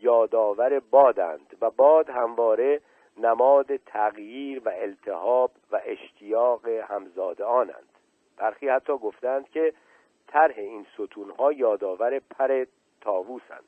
[0.00, 2.80] یادآور بادند و باد همواره
[3.16, 7.88] نماد تغییر و التهاب و اشتیاق همزاد آنند.
[8.36, 9.72] برخی حتی گفتند که
[10.28, 12.64] طرح این ستونها یادآور پر
[13.00, 13.64] تاووسند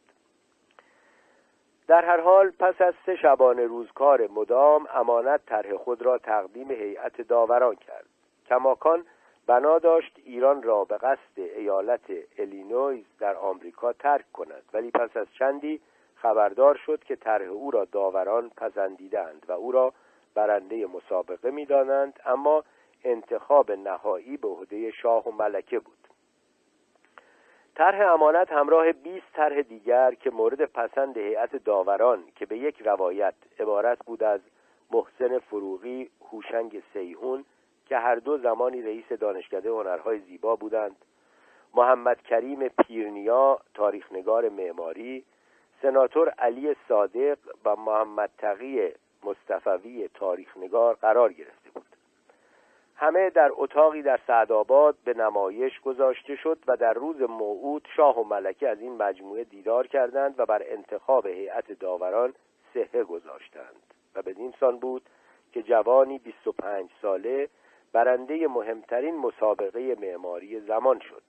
[1.87, 7.21] در هر حال پس از سه شبانه روزکار مدام امانت طرح خود را تقدیم هیئت
[7.21, 8.07] داوران کرد.
[8.49, 9.05] کماکان
[9.47, 14.63] بنا داشت ایران را به قصد ایالت الینویز در آمریکا ترک کند.
[14.73, 15.81] ولی پس از چندی
[16.15, 19.93] خبردار شد که طرح او را داوران پسندیدند و او را
[20.35, 22.65] برنده مسابقه می‌دانند اما
[23.05, 26.09] انتخاب نهایی به عهده شاه و ملکه بود.
[27.75, 33.35] طرح امانت همراه 20 طرح دیگر که مورد پسند هیئت داوران که به یک روایت
[33.59, 34.41] عبارت بود از
[34.91, 37.45] محسن فروغی هوشنگ سیهون
[37.87, 40.97] که هر دو زمانی رئیس دانشکده هنرهای زیبا بودند.
[41.75, 45.25] محمد کریم پیرنیا تاریخنگار معماری
[45.83, 48.93] سناتور علی صادق و محمد تقی
[49.25, 51.85] مصطفوی تاریخنگار قرار گرفته بود.
[52.97, 58.25] همه در اتاقی در سعدآباد به نمایش گذاشته شد و در روز موعود شاه و
[58.25, 62.35] ملکه از این مجموعه دیدار کردند و بر انتخاب هیئت داوران
[62.75, 63.95] سهه گذاشتند.
[64.15, 65.03] و بدین سان بود
[65.53, 67.49] که جوانی 25 ساله
[67.95, 71.23] برنده مهمترین مسابقه معماری زمان شد.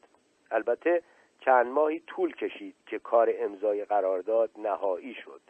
[0.52, 1.02] البته
[1.40, 5.42] چند ماهی طول کشید که کار امضای قرارداد نهایی شد.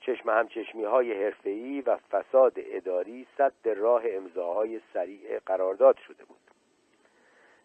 [0.00, 6.40] چشم همچشمی های حرفه‌ای و فساد اداری صد راه امضاهای سریع قرارداد شده بود.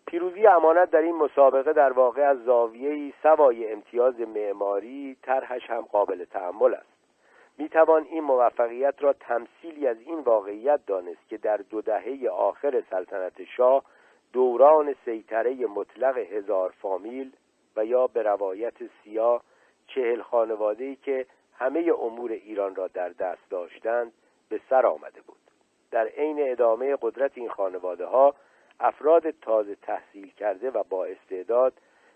[0.07, 6.26] پیروزی امانت در این مسابقه در واقع از زاویه‌ای سوای امتیاز معماری طرحش هم قابل
[6.26, 6.94] تحمل است.
[7.57, 12.84] می توان این موفقیت را تمثیلی از این واقعیت دانست که در دو دهه آخر
[12.90, 13.84] سلطنت شاه
[14.34, 17.32] دوران سیطره مطلق هزار فامیل
[17.76, 18.73] و یا به روایت
[19.03, 19.44] سیاه
[19.88, 21.26] چهل خانواده‌ای که
[21.57, 24.14] همه امور ایران را در دست داشتند
[24.49, 25.38] به سر آمده بود.
[25.91, 28.36] در عین ادامه قدرت این خانواده ها
[28.80, 31.73] افراد تازه تحصیل کرده و با استعداد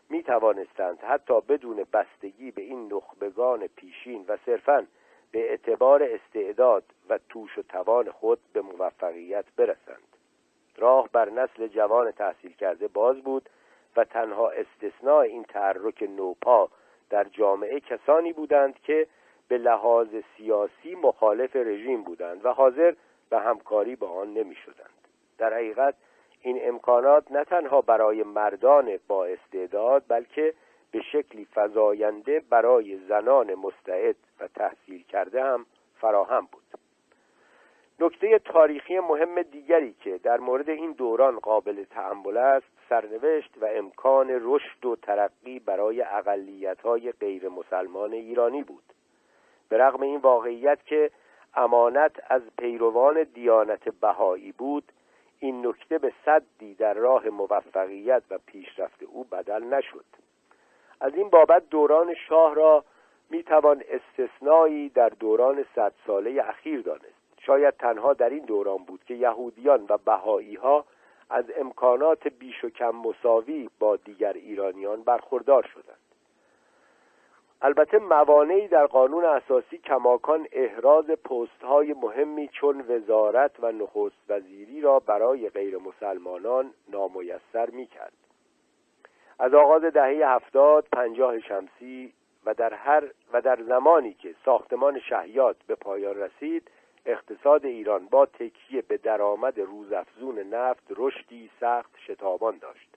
[0.09, 4.87] می توانستند حتی بدون بستگی به این نخبگان پیشین و صرفا
[5.31, 10.09] به اعتبار استعداد و توش و توان خود به موفقیت برسند
[10.77, 13.49] راه بر نسل جوان تحصیل کرده باز بود
[13.95, 16.69] و تنها استثناء این تحرک نوپا
[17.09, 19.07] در جامعه کسانی بودند که
[19.47, 20.07] به لحاظ
[20.37, 22.93] سیاسی مخالف رژیم بودند و حاضر
[23.29, 25.07] به همکاری با آن نمی شدند.
[25.37, 25.95] در حقیقت
[26.41, 30.53] این امکانات نه تنها برای مردان با استعداد بلکه
[30.91, 35.65] به شکلی فزاینده برای زنان مستعد و تحصیل کرده هم
[36.01, 36.63] فراهم بود.
[37.99, 44.27] نکته تاریخی مهم دیگری که در مورد این دوران قابل تحمل است سرنوشت و امکان
[44.41, 48.83] رشد و ترقی برای اقلیت‌های غیر مسلمان ایرانی بود.
[49.69, 51.11] به رغم این واقعیت که
[51.55, 54.91] امانت از پیروان دیانت بهایی بود
[55.39, 60.05] این نکته به صدی در راه موفقیت و پیشرفت او بدل نشد.
[61.01, 62.83] از این بابت دوران شاه را
[63.29, 69.13] می‌توان استثنایی در دوران صد ساله اخیر دانست شاید تنها در این دوران بود که
[69.13, 70.85] یهودیان و بهایی ها
[71.29, 75.99] از امکانات بیش و کم مساوی با دیگر ایرانیان برخوردار شدند
[77.61, 84.81] البته موانعی در قانون اساسی کماکان احراز پست های مهمی چون وزارت و نخست وزیری
[84.81, 88.13] را برای غیر مسلمانان نامیسر می کرد.
[89.39, 92.13] از آغاز دهه هفتاد پنجاه شمسی
[92.45, 93.03] و در هر
[93.33, 96.71] و در زمانی که ساختمان شهیات به پایان رسید
[97.05, 102.89] اقتصاد ایران با تکیه به درآمد روزافزون نفت رشدی سخت شتابان داشت.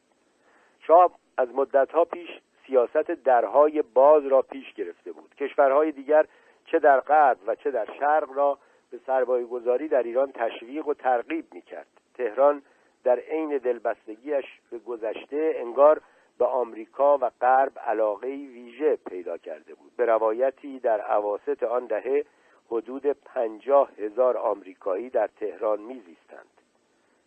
[0.80, 2.30] شاه از مدتها پیش
[2.66, 5.34] سیاست درهای باز را پیش گرفته بود.
[5.34, 6.26] کشورهای دیگر
[6.66, 8.58] چه در غرب و چه در شرق را
[8.90, 12.62] به سرمایه گذاری در ایران تشویق و ترغیب می کرد تهران
[13.04, 16.00] در عین دلبستگیش به گذشته انگار
[16.38, 19.96] به آمریکا و غرب علاقه ویژه پیدا کرده بود.
[19.96, 22.24] به روایتی در عواست آن دهه
[22.70, 26.48] حدود پنجاه هزار آمریکایی در تهران میزیستند.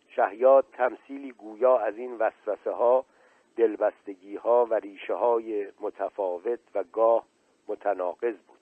[0.08, 3.04] شهیاد تمثیلی گویا از این وسوسه ها
[3.56, 7.26] دلبستگی ها و ریشه های متفاوت و گاه
[7.68, 8.56] متناقض بود.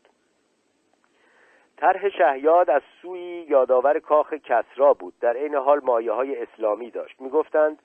[1.77, 5.15] طرح شهیاد از سوی یادآور کاخ کسرا بود.
[5.21, 7.21] در عین حال مایه های اسلامی داشت.
[7.21, 7.83] می‌گفتند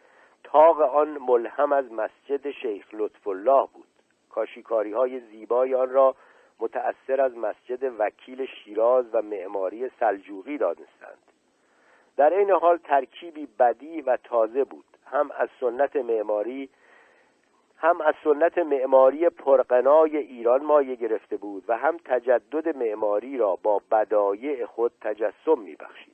[0.52, 3.86] تاق آن ملهم از مسجد شیخ لطف الله بود.
[4.30, 6.16] کاشیکاری های زیبای آن را
[6.60, 11.18] متأثر از مسجد وکیل شیراز و معماری سلجوقی دانستند.
[12.18, 14.86] در این حال ترکیبی بدی و تازه بود.
[15.06, 16.70] هم از سنت معماری
[17.78, 23.82] هم از سنت معماری پرقنای ایران مایه گرفته بود و هم تجدد معماری را با
[23.92, 26.14] بدایع خود تجسم میبخشید.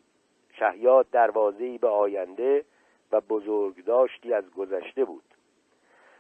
[0.60, 2.66] شهیاد دروازه‌ای به آینده
[3.12, 5.24] و بزرگداشتی از گذشته بود.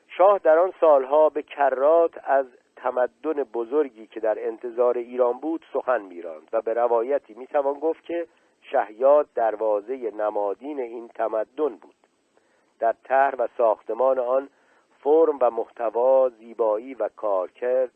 [0.07, 2.45] شاه در آن سالها به کرات از
[2.75, 8.27] تمدن بزرگی که در انتظار ایران بود سخن میراند و به روایتی می‌توان گفت که
[8.61, 11.95] شهیاد دروازه نمادین این تمدن بود.
[12.79, 14.49] در طرح و ساختمان آن
[15.03, 17.91] فرم و محتوا زیبایی و کارکرد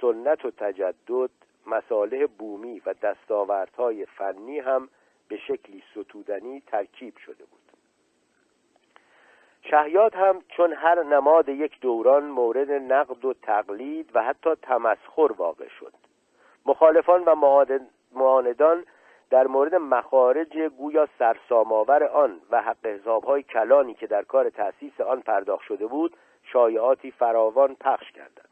[0.00, 1.30] سنت و تجدد
[1.66, 4.88] مصالح بومی و دستاوردهای فنی هم
[5.28, 7.59] به شکلی ستودنی ترکیب شده بود.
[9.62, 15.68] شهیات هم چون هر نماد یک دوران مورد نقد و تقلید و حتی تمسخر واقع
[15.68, 15.92] شد.
[16.66, 17.34] مخالفان و
[18.12, 18.84] معاندان
[19.30, 25.20] در مورد مخارج گویا سرساماور آن و حق حسابهای کلانی که در کار تأسیس آن
[25.20, 28.50] پرداخت شده بود شایعاتی فراوان پخش کردند.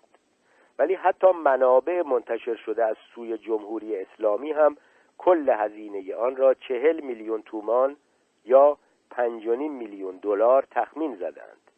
[0.79, 4.77] ولی حتی منابع منتشر شده از سوی جمهوری اسلامی هم
[5.19, 7.97] کل هزینه آن را چهل میلیون تومان
[8.45, 8.79] یا
[9.11, 11.71] پنجانیم میلیون دلار تخمین زدند.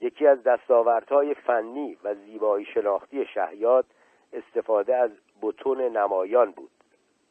[0.00, 3.84] یکی از دستاوردهای فنی و زیبایی شناختی شهیات
[4.32, 5.10] استفاده از
[5.42, 6.70] بتون نمایان بود.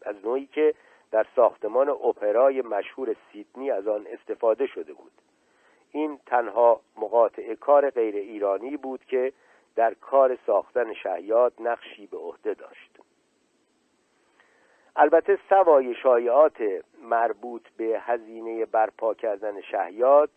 [0.02, 0.74] از نوعی که
[1.11, 5.11] در ساختمان اپرای مشهور سیدنی از آن استفاده شده بود.
[5.91, 9.34] این تنها مقاطع کار غیر ایرانی بود که
[9.76, 12.93] در کار ساختن شهیات نقشی به عهده داشت.
[14.95, 16.57] البته سوای شایعات
[17.03, 20.30] مربوط به هزینه برپا کردن شهیات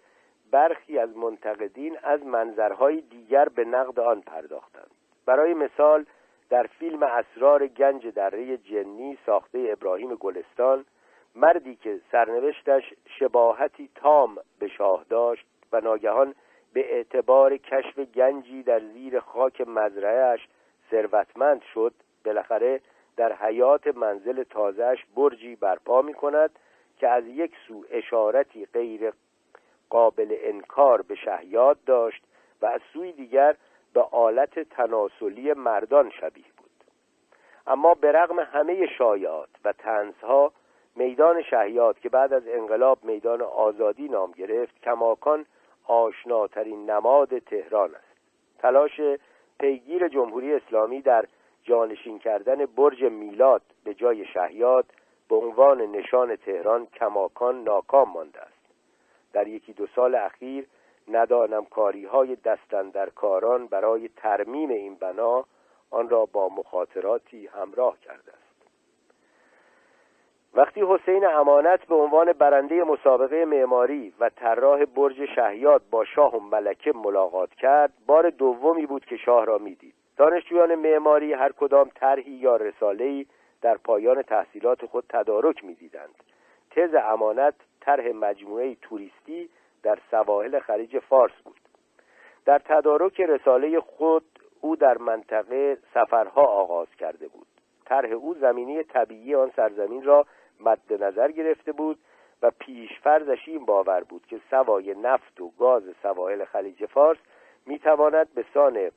[0.51, 4.91] برخی از منتقدین از منظرهای دیگر به نقد آن پرداختند.
[5.27, 6.07] برای مثال
[6.51, 10.85] در فیلم اسرار گنج دره جنی ساخته ابراهیم گلستان
[11.35, 16.35] مردی که سرنوشتش شباهتی تام به شاه داشت و ناگهان
[16.73, 20.49] به اعتبار کشف گنجی در زیر خاک مزرعهش
[20.91, 22.81] ثروتمند شد بالاخره
[23.17, 26.51] در حیات منزل تازهش برجی برپا می کند
[26.99, 29.13] که از یک سو اشارتی غیر
[29.91, 32.23] قابل انکار به شهیاد داشت
[32.63, 33.57] و از سوی دیگر
[33.93, 36.71] به آلت تناسلی مردان شبیه بود.
[37.67, 40.53] اما به رغم همه شایعات و تنزها
[40.97, 45.47] میدان شهیاد که بعد از انقلاب میدان آزادی نام گرفت کماکان
[45.85, 48.17] آشناترین نماد تهران است.
[48.59, 49.01] تلاش
[49.61, 51.25] پیگیر جمهوری اسلامی در
[51.67, 54.87] جانشین کردن برج میلاد به جای شهیاد
[55.29, 58.53] به عنوان نشان تهران کماکان ناکام مانده است.
[59.33, 60.67] در یکی دو سال اخیر
[61.09, 62.37] ندانم کاری های
[63.15, 65.45] کاران برای ترمیم این بنا
[65.91, 68.47] آن را با مخاطراتی همراه کرده است.
[70.55, 76.41] وقتی حسین امانت به عنوان برنده مسابقه معماری و طراح برج شهیاد با شاه و
[76.41, 79.96] ملکه ملاقات کرد بار دومی بود که شاه را می‌دید.
[80.17, 83.27] دانشجویان معماری هر کدام طرحی یا رساله‌ای
[83.63, 86.15] در پایان تحصیلات خود تدارک می‌دیدند.
[86.71, 89.51] تز امانت طرح مجموعه توریستی
[89.83, 91.61] در سواحل خلیج فارس بود.
[92.45, 94.25] در تدارک رساله خود
[94.61, 97.47] او در منطقه سفرها آغاز کرده بود.
[97.85, 100.27] طرح او زمینی طبیعی آن سرزمین را
[100.61, 101.99] مد نظر گرفته بود
[102.43, 107.19] و پیشفرزش این باور بود که سوای نفت و گاز سواحل خلیج فارس
[107.67, 108.91] می‌تواند به سان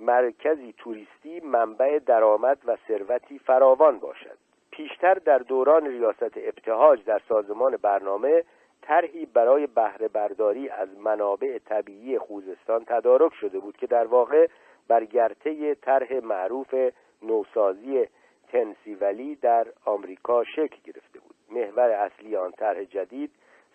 [0.00, 4.38] مرکزی توریستی منبع درآمد و ثروتی فراوان باشد.
[4.70, 8.44] پیشتر در دوران ریاست ابتهاج در سازمان برنامه
[8.82, 14.48] طرحی برای بهره برداری از منابع طبیعی خوزستان تدارک شده بود که در واقع
[14.88, 16.74] بر گرته طرح معروف
[17.22, 18.06] نوسازی
[18.48, 21.34] تنسیولی در آمریکا شکل گرفته بود.
[21.50, 23.30] محور اصلی آن طرح جدید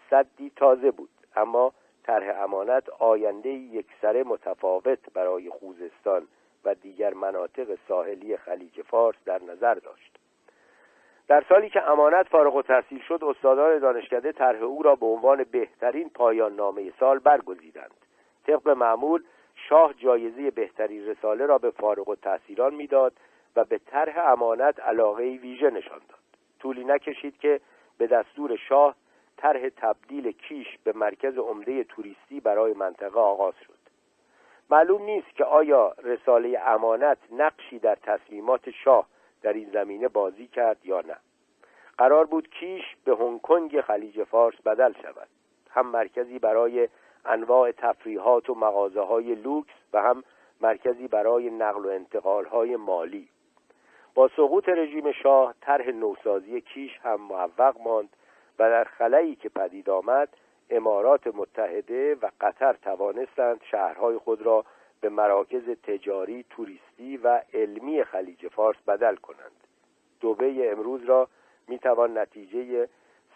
[0.09, 6.27] صدی تازه بود اما طرح امانت آینده یکسره متفاوت برای خوزستان
[6.65, 10.19] و دیگر مناطق ساحلی خلیج فارس در نظر داشت.
[11.27, 12.63] در سالی که امانت فارغ و
[13.07, 17.91] شد استادان دانشکده طرح او را به عنوان بهترین پایان نامه سال برگزیدند.
[18.47, 19.23] طبق معمول
[19.55, 23.13] شاه جایزه بهترین رساله را به فارغ و تحصیلان می‌داد
[23.55, 26.19] و به طرح امانت علاقه ویژه نشان داد.
[26.59, 27.61] طولی نکشید که
[27.97, 28.95] به دستور شاه
[29.37, 33.83] طرح تبدیل کیش به مرکز عمده توریستی برای منطقه آغاز شد.
[34.69, 39.07] معلوم نیست که آیا رساله امانت نقشی در تصمیمات شاه
[39.41, 41.17] در این زمینه بازی کرد یا نه.
[41.97, 45.27] قرار بود کیش به هنگ کنگ خلیج فارس بدل شود.
[45.69, 46.89] هم مرکزی برای
[47.25, 50.23] انواع تفریحات و مغازه های لوکس و هم
[50.61, 53.29] مرکزی برای نقل و انتقال های مالی.
[54.15, 58.09] با سقوط رژیم شاه طرح نوسازی کیش هم موفق ماند
[58.59, 60.29] و در خلایی که پدید آمد
[60.69, 64.65] امارات متحده و قطر توانستند شهرهای خود را
[65.01, 69.67] به مراکز تجاری، توریستی و علمی خلیج فارس بدل کنند.
[70.19, 71.27] دوبه امروز را
[71.67, 72.87] می توان نتیجه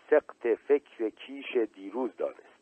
[0.10, 2.58] سقط فکر کیش دیروز دانست.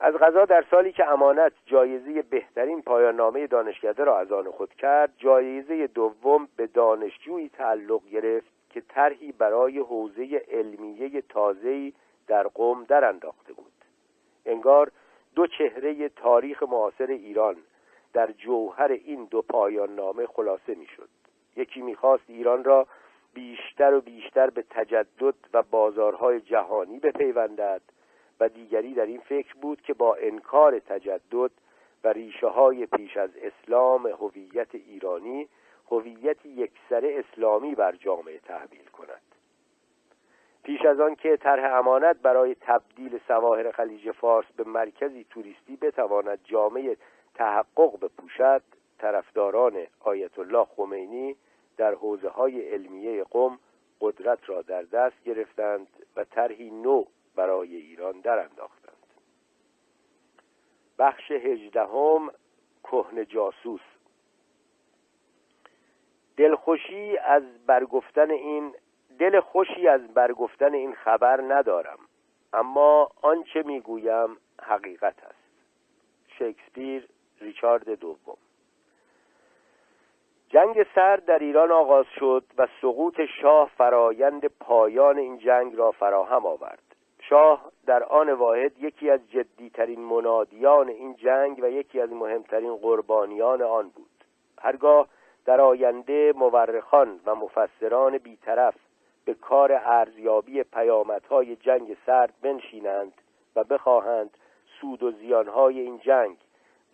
[0.00, 4.74] از غذا در سالی که امانت جایزه بهترین پایان نامه دانشکده را از آن خود
[4.74, 11.92] کرد جایزه دوم به دانشجویی تعلق گرفت که طرحی برای حوزه علمیه تازه‌ای
[12.26, 13.72] در قوم در انداخته بود.
[14.46, 14.92] انگار
[15.34, 17.56] دو چهره تاریخ معاصر ایران
[18.12, 21.08] در جوهر این دو پایان نامه خلاصه می‌شد.
[21.56, 22.86] یکی می‌خواست ایران را
[23.34, 27.82] بیشتر و بیشتر به تجدد و بازارهای جهانی بپیوندد
[28.40, 31.50] و دیگری در این فکر بود که با انکار تجدد
[32.04, 35.48] و ریشه های پیش از اسلام هویت ایرانی
[35.92, 39.22] هویت یکسره اسلامی بر جامعه تحویل کند.
[40.62, 46.38] پیش از آن که طرح امانت برای تبدیل سواحل خلیج فارس به مرکزی توریستی بتواند
[46.44, 46.96] جامعه
[47.34, 48.62] تحقق بپوشد
[48.98, 51.36] طرفداران آیت الله خمینی
[51.76, 53.58] در حوزه های علمیه قم
[54.00, 55.86] قدرت را در دست گرفتند
[56.16, 57.04] و طرحی نو
[57.36, 58.92] برای ایران در انداختند.
[60.98, 62.30] بخش هجدهم
[62.84, 63.80] کهن جاسوس.
[66.42, 68.74] دلخوشی از برگفتن این
[69.18, 71.98] دل خوشی از برگفتن این خبر ندارم.
[72.52, 75.44] اما آنچه می‌گویم حقیقت است.
[76.38, 77.08] شکسپیر
[77.40, 78.36] ریچارد دوم.
[80.48, 86.46] جنگ سرد در ایران آغاز شد و سقوط شاه فرایند پایان این جنگ را فراهم
[86.46, 86.82] آورد.
[87.20, 93.62] شاه در آن واحد یکی از جدیترین منادیان این جنگ و یکی از مهمترین قربانیان
[93.62, 94.24] آن بود.
[94.58, 95.08] هرگاه
[95.44, 98.74] در آینده مورخان و مفسران بیطرف
[99.24, 103.12] به کار ارزیابی پیامدهای جنگ سرد بنشینند
[103.56, 104.30] و بخواهند
[104.80, 106.36] سود و زیانهای این جنگ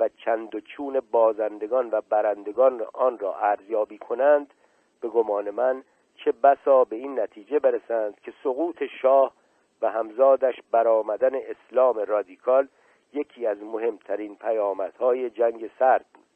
[0.00, 4.54] و چند و چون بازندگان و برندگان آن را ارزیابی کنند
[5.00, 5.82] به گمان من
[6.16, 9.32] چه بسا به این نتیجه برسند که سقوط شاه
[9.82, 12.68] و همزادش برآمدن اسلام رادیکال
[13.12, 16.27] یکی از مهمترین پیامدهای جنگ سرد بود.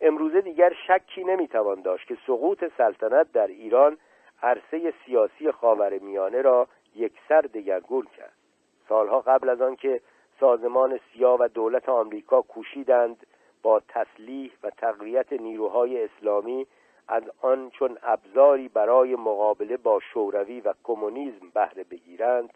[0.00, 3.98] امروزه دیگر شکی نمی‌توان داشت که سقوط سلطنت در ایران
[4.42, 8.32] عرصه سیاسی خاور میانه را یکسر دگرگون کرد.
[8.88, 10.00] سالها قبل از آنکه
[10.40, 13.26] سازمان سیا و دولت آمریکا کوشیدند
[13.62, 16.66] با تسلیح و تقویت نیروهای اسلامی
[17.08, 22.50] از آن چون ابزاری برای مقابله با شوروی و کمونیسم بهره بگیرند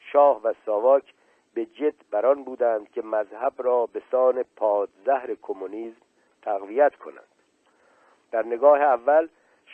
[0.00, 1.14] شاه و ساواک
[1.54, 6.00] به جد بران بودند که مذهب را به سان پادزهر کمونیسم
[6.46, 7.28] تقویت کنند.
[8.30, 9.28] در نگاه اول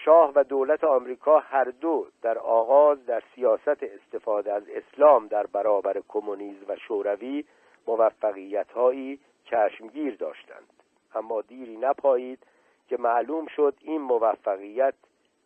[0.05, 6.03] شاه و دولت آمریکا هر دو در آغاز در سیاست استفاده از اسلام در برابر
[6.09, 7.44] کمونیسم و شوروی
[7.86, 10.73] موفقیتهایی چشمگیر داشتند.
[11.15, 12.47] اما دیری نپایید
[12.89, 14.94] که معلوم شد این موفقیت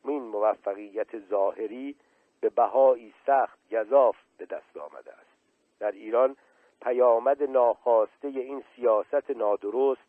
[0.04, 1.96] این موفقیت ظاهری
[2.40, 5.36] به بهایی سخت گذاف به دست آمده است.
[5.80, 6.36] در ایران
[6.82, 10.05] پیامد ناخواسته این سیاست نادرست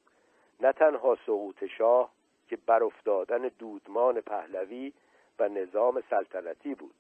[0.60, 2.12] نه تنها سقوط شاه
[2.48, 4.94] که برافتادن دودمان پهلوی
[5.40, 6.96] و نظام سلطنتی بود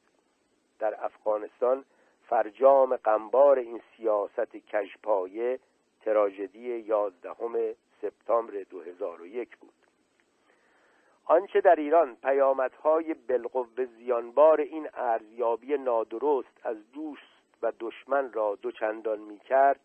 [0.79, 1.85] در افغانستان
[2.29, 5.59] فرجام قنبار این سیاست کژپایه
[6.01, 7.55] تراژدی یازدهم
[8.01, 9.73] سپتامبر 2001 بود.
[11.25, 17.21] آنچه در ایران پیامدهای بالقوه زیانبار این ارزیابی نادرست از دوست
[17.61, 19.79] و دشمن را دوچندان می کرد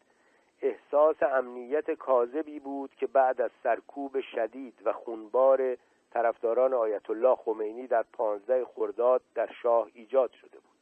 [0.63, 5.77] احساس امنیت کاذبی بود که بعد از سرکوب شدید و خونبار
[6.13, 10.73] طرفداران آیت الله خمینی در پانزده خرداد در شاه ایجاد شده بود.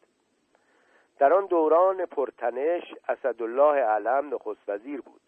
[1.19, 5.21] در آن دوران پرتنش اسدالله علم نخست وزیر بود.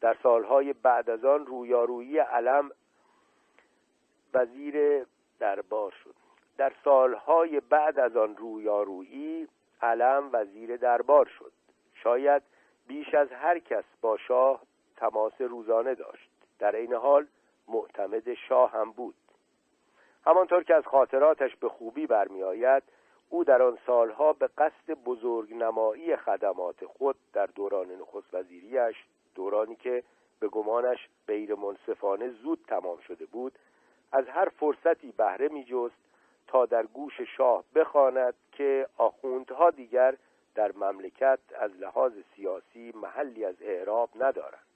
[0.00, 2.70] در سالهای بعد از آن رویارویی علم
[4.34, 5.06] وزیر
[5.38, 6.14] دربار شد.
[6.56, 9.48] در سالهای بعد از آن رویارویی
[9.82, 11.52] علم وزیر دربار شد.
[11.94, 12.42] شاید
[12.92, 14.60] بیش از هر کس با شاه
[14.96, 16.30] تماس روزانه داشت.
[16.58, 17.26] در این حال
[17.68, 19.14] معتمد شاه هم بود.
[20.26, 22.82] همانطور که از خاطراتش به خوبی برمیآید
[23.28, 28.96] او در آن سالها به قصد بزرگ نمایی خدمات خود در دوران نخست وزیریش
[29.34, 30.02] دورانی که
[30.40, 33.58] به گمانش غیر منصفانه زود تمام شده بود
[34.12, 36.02] از هر فرصتی بهره می جست
[36.46, 40.16] تا در گوش شاه بخواند که آخوندها دیگر
[40.54, 44.66] در مملکت از لحاظ سیاسی محلی از اعراب ندارند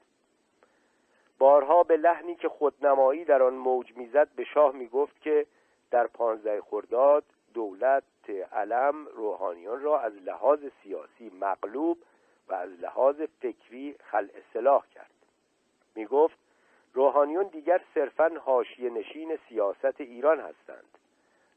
[1.39, 5.47] بارها به لحنی که خودنمایی در آن موج می‌زد به شاه می‌گفت که
[5.90, 7.24] در پانزده خرداد
[7.55, 8.03] دولت
[8.53, 11.98] علم روحانیان را از لحاظ سیاسی مغلوب
[12.48, 15.11] و از لحاظ فکری خل اصلاح کرد.
[15.94, 16.39] می گفت
[16.94, 20.98] روحانیون دیگر صرفا حاشیه نشین سیاست ایران هستند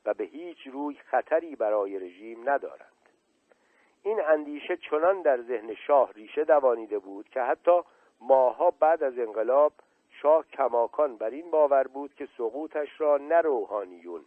[0.05, 2.88] و به هیچ روی خطری برای رژیم ندارند.
[4.03, 7.81] این اندیشه چنان در ذهن شاه ریشه دوانیده بود که حتی
[8.21, 9.73] ماها بعد از انقلاب
[10.09, 14.25] شاه کماکان بر این باور بود که سقوطش را نه روحانیون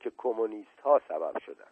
[0.00, 1.68] که کمونیست ها سبب شدند.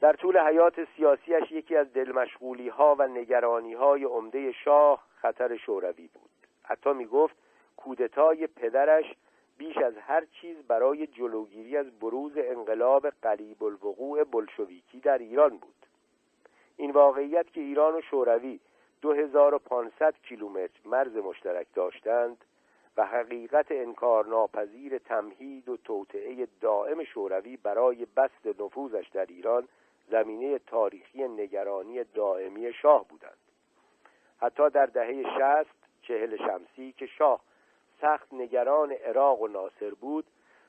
[0.00, 6.08] در طول حیات سیاسیش یکی از دلمشغولی ها و نگرانی های عمده شاه خطر شوروی
[6.14, 6.30] بود.
[6.62, 7.36] حتی می گفت
[7.76, 9.14] کودتای پدرش
[9.58, 15.86] بیش از هر چیز برای جلوگیری از بروز انقلاب قریب الوقوع بلشویکی در ایران بود.
[16.76, 18.60] این واقعیت که ایران و شوروی
[19.02, 22.44] 2500 کیلومتر مرز مشترک داشتند
[22.96, 29.68] و حقیقت انکارناپذیر تمهید و توطعه دائم شوروی برای بست نفوذش در ایران
[30.10, 33.38] زمینه تاریخی نگرانی دائمی شاه بودند.
[34.40, 37.40] حتی در دهه شست چهل شمسی که شاه
[38.04, 40.24] سخت نگران عراق و ناصر بود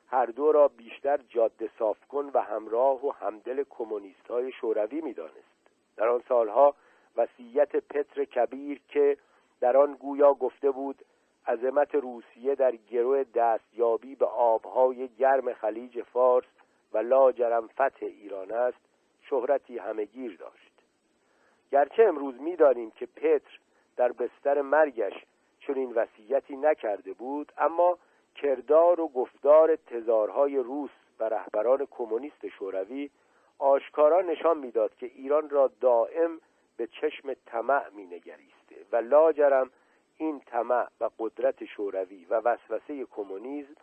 [0.07, 5.56] هر دو را بیشتر جاده صافکن و همراه و همدل کمونیست های شوروی می‌دانست.
[5.98, 6.76] در آن سالها
[7.18, 9.18] وصیت پتر کبیر که
[9.60, 11.06] در آن گویا گفته بود
[11.48, 16.48] عظمت روسیه در گروه دستیابی به آبهای گرم خلیج فارس
[16.94, 18.82] و لاجرم فتح ایران است
[19.22, 20.74] شهرتی همهگیر داشت.
[21.72, 23.60] گرچه امروز می‌دانیم که پتر
[23.98, 25.14] در بستر مرگش
[25.68, 27.98] چنین وصیتی نکرده بود اما
[28.36, 30.90] کردار و گفتار تزارهای روس
[31.20, 33.10] و رهبران کمونیست شوروی
[33.60, 36.42] آشکارا نشان می‌داد که ایران را دائم
[36.78, 39.72] به چشم طمع مینگریسته و لاجرم
[40.18, 43.76] این طمع و قدرت شوروی و وسوسه کمونیسم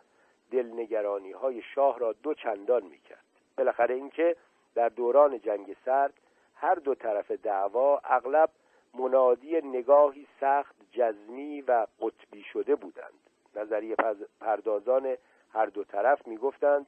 [0.51, 3.23] دلنگرانی های شاه را دو چندان می‌کرد.
[3.57, 4.35] بالاخره اینکه
[4.75, 6.13] در دوران جنگ سرد
[6.55, 8.49] هر دو طرف دعوا اغلب
[8.93, 13.19] منادی نگاهی سخت جزمی و قطبی شده بودند.
[13.55, 13.95] نظریه
[14.41, 15.17] پردازان
[15.53, 16.87] هر دو طرف می‌گفتند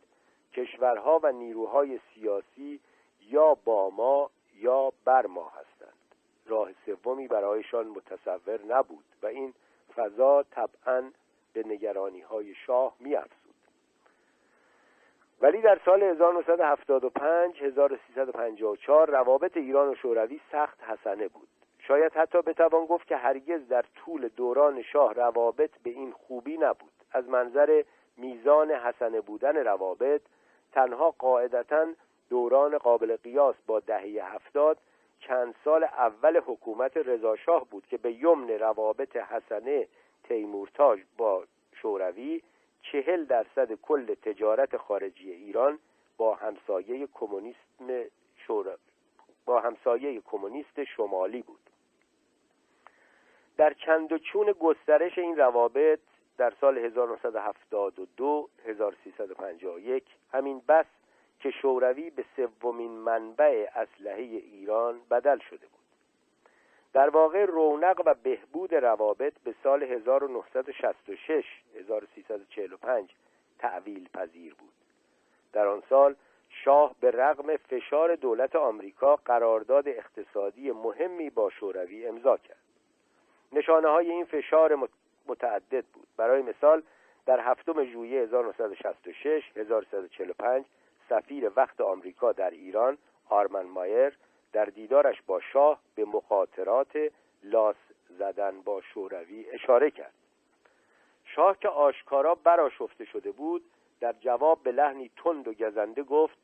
[0.53, 2.79] کشورها و نیروهای سیاسی
[3.29, 5.93] یا با ما یا بر ما هستند.
[6.45, 9.53] راه سومی برایشان متصور نبود و این
[9.95, 11.11] فضا طبعا
[11.53, 13.55] به نگرانی های شاه می افزود.
[15.41, 21.47] ولی در سال 1975 1354 روابط ایران و شوروی سخت حسنه بود.
[21.87, 26.91] شاید حتی بتوان گفت که هرگز در طول دوران شاه روابط به این خوبی نبود.
[27.11, 27.83] از منظر
[28.17, 30.21] میزان حسنه بودن روابط
[30.71, 31.87] تنها قاعدتا
[32.29, 34.77] دوران قابل قیاس با دهه هفتاد
[35.19, 39.87] چند سال اول حکومت رضاشاه بود که به یمن روابط حسنه
[40.23, 41.43] تیمورتاج با
[41.81, 42.41] شوروی
[42.81, 45.79] چهل درصد کل تجارت خارجی ایران
[46.17, 48.03] با همسایه کمونیسم
[48.35, 48.77] شور...
[49.45, 51.64] با همسایه کمونیست شمالی بود.
[53.57, 55.99] در چند و چون گسترش این روابط
[56.37, 60.85] در سال 1972 1351 همین بس
[61.39, 65.85] که شوروی به سومین منبع اسلحه ایران بدل شده بود.
[66.93, 71.45] در واقع رونق و بهبود روابط به سال 1966
[71.75, 73.09] 1345
[73.59, 74.73] تعویل پذیر بود.
[75.53, 76.15] در آن سال
[76.49, 82.64] شاه به رغم فشار دولت آمریکا قرارداد اقتصادی مهمی با شوروی امضا کرد.
[83.55, 84.89] نشانه های این فشار
[85.27, 86.07] متعدد بود.
[86.17, 86.83] برای مثال
[87.25, 90.65] در هفتم ژوئیه 1966 1345
[91.09, 92.97] سفیر وقت آمریکا در ایران
[93.29, 94.17] آرمن مایر
[94.53, 96.97] در دیدارش با شاه به مخاطرات
[97.43, 97.75] لاس
[98.09, 100.13] زدن با شوروی اشاره کرد.
[101.25, 103.63] شاه که آشکارا براشفته شده بود
[103.99, 106.37] در جواب به لحنی تند و گزنده گفت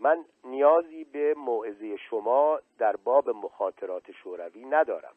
[0.00, 5.14] من نیازی به موعظه شما در باب مخاطرات شوروی ندارم.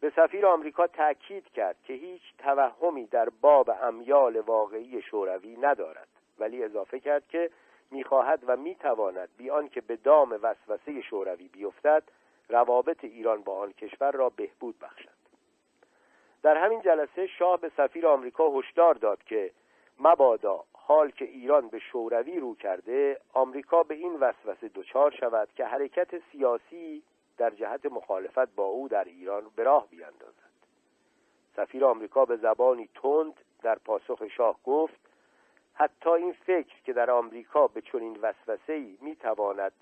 [0.00, 6.08] به سفیر آمریکا تأکید کرد که هیچ توهمی در باب امیال واقعی شوروی ندارد.
[6.38, 7.50] ولی اضافه کرد که
[7.90, 12.02] می‌خواهد و می‌تواند بیان که به دام وسوسه شوروی بیفتد
[12.48, 15.18] روابط ایران با آن کشور را بهبود بخشد.
[16.42, 19.50] در همین جلسه شاه به سفیر آمریکا هشدار داد که
[20.00, 25.64] مبادا حال که ایران به شوروی رو کرده آمریکا به این وسوسه دچار شود که
[25.64, 27.02] حرکت سیاسی
[27.38, 30.48] در جهت مخالفت با او در ایران به راه بیاندازد.
[31.56, 35.00] سفیر آمریکا به زبانی تند در پاسخ شاه گفت
[35.74, 39.72] حتی این فکر که در آمریکا به چنین وسوسه‌ای می‌تواند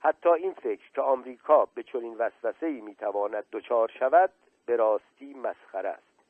[0.00, 4.30] حتی این فکر که آمریکا به چنین وسوسه‌ای می‌تواند دچار شود
[4.66, 6.22] به راستی مسخره است.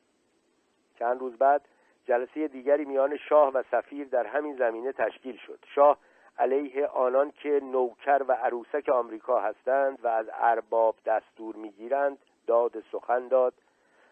[0.99, 1.61] چند روز بعد
[2.05, 5.59] جلسه دیگری میان شاه و سفیر در همین زمینه تشکیل شد.
[5.75, 5.97] شاه
[6.39, 12.17] علیه آنان که نوکر و عروسک آمریکا هستند و از ارباب دستور می‌گیرند
[12.47, 13.53] داد سخن داد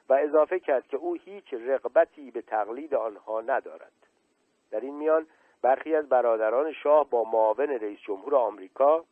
[0.09, 3.91] و اضافه کرد که او هیچ رغبتی به تقلید آنها ندارد.
[4.71, 5.27] در این میان
[5.61, 9.05] برخی از برادران شاه با معاون رئیس جمهور آمریکا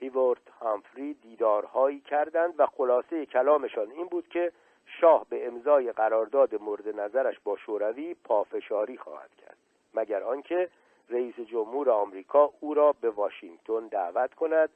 [0.00, 4.52] هیورد هامفری دیدارهایی کردند و خلاصه کلامشان این بود که
[4.86, 9.56] شاه به امضای قرارداد مورد نظرش با شوروی پافشاری خواهد کرد
[9.94, 10.68] مگر آنکه
[11.10, 14.70] رئیس جمهور آمریکا او را به واشنگتن دعوت کند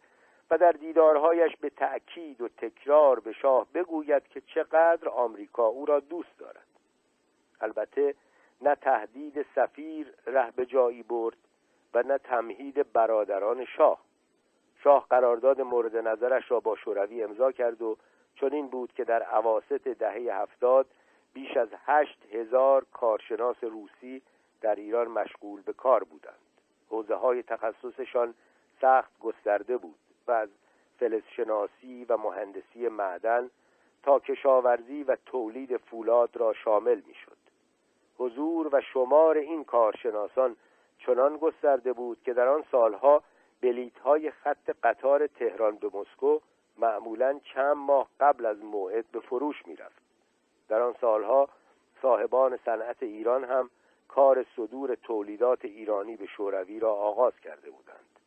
[0.51, 6.01] و در دیدارهایش به تأکید و تکرار به شاه بگوید که چقدر آمریکا او را
[6.01, 6.67] دوست دارد.
[7.61, 8.15] البته
[8.63, 11.37] نه تهدید سفیر ره به جایی برد
[11.95, 14.01] و نه تمهید برادران شاه.
[14.83, 17.97] شاه قرارداد مورد نظرش را با شوروی امضا کرد و
[18.41, 20.87] چنین بود که در عواست دهه هفتاد
[21.35, 24.23] بیش از هشت هزار کارشناس روسی
[24.65, 26.35] در ایران مشغول به کار بودند
[26.89, 28.35] حوزه های تخصصشان
[28.81, 30.49] سخت گسترده بود و از
[30.99, 33.51] فلزشناسی و مهندسی معدن
[34.03, 37.37] تا کشاورزی و تولید فولاد را شامل می‌شد.
[38.19, 40.57] حضور و شمار این کارشناسان
[40.99, 43.23] چنان گسترده بود که در آن سالها
[43.61, 46.39] بلیت های خط قطار تهران به مسکو
[46.79, 50.03] معمولا چند ماه قبل از موعد به فروش می رفت.
[50.69, 51.49] در آن سالها
[52.03, 53.71] صاحبان صنعت ایران هم
[54.09, 58.19] کار صدور تولیدات ایرانی به شوروی را آغاز کرده بودند.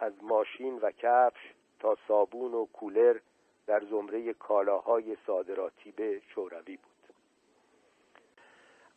[0.00, 3.18] از ماشین و کفش تا صابون و کولر
[3.66, 7.14] در زمره کالاهای صادراتی به شوروی بود.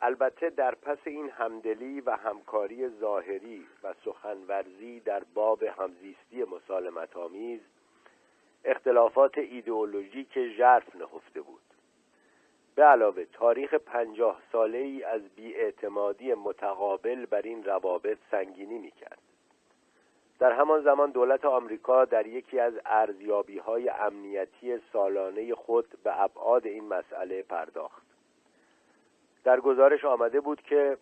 [0.02, 7.62] البته در پس این همدلی و همکاری ظاهری و سخنورزی در باب همزیستی مسالمت آمیز
[8.66, 11.71] اختلافات ایدئولوژیک ژرف نهفته بود.
[12.76, 19.22] به علاوه تاریخ پنجاه ساله ای از بیاعتمادی متقابل بر این روابط سنگینی می‌کرد.
[20.40, 26.68] در همان زمان دولت آمریکا در یکی از ارزیابی های امنیتی سالانه خود به ابعاد
[26.68, 28.04] این مسئله پرداخت.
[29.44, 30.98] در گزارش آمده بود که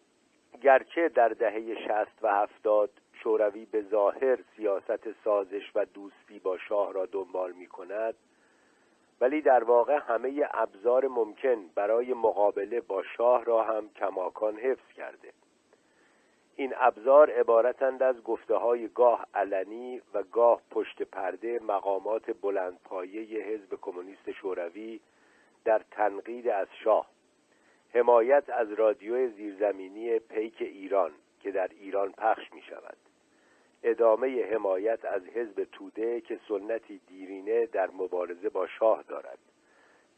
[0.61, 6.93] گرچه در دهه شست و هفتاد شوروی به ظاهر سیاست سازش و دوستی با شاه
[6.93, 8.15] را دنبال می کند
[9.21, 15.33] ولی در واقع همه ابزار ممکن برای مقابله با شاه را هم کماکان حفظ کرده.
[16.55, 23.75] این ابزار عبارتند از گفته های گاه علنی و گاه پشت پرده مقامات بلندپایه حزب
[23.81, 24.99] کمونیست شوروی
[25.65, 27.09] در تنقید از شاه.
[27.93, 32.97] حمایت از رادیو زیرزمینی پیک ایران که در ایران پخش می شود
[33.83, 39.39] ادامه حمایت از حزب توده که سنتی دیرینه در مبارزه با شاه دارد.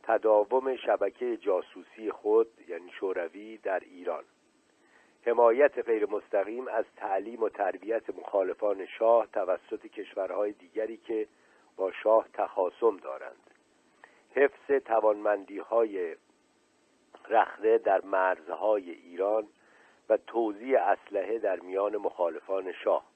[0.04, 4.24] تداوم شبکه جاسوسی خود یعنی شوروی در ایران.
[5.26, 11.28] حمایت غیر مستقیم از تعلیم و تربیت مخالفان شاه توسط کشورهای دیگری که
[11.76, 13.50] با شاه تخاصم دارند.
[14.36, 16.16] حفظ توانمندی های
[17.30, 19.48] رخنه در مرزهای ایران
[20.10, 23.11] و توزیع اسلحه در میان مخالفان شاه.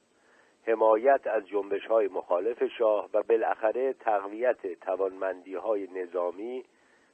[0.67, 6.63] حمایت از جنبش های مخالف شاه و بالاخره تقویت توانمندی های نظامی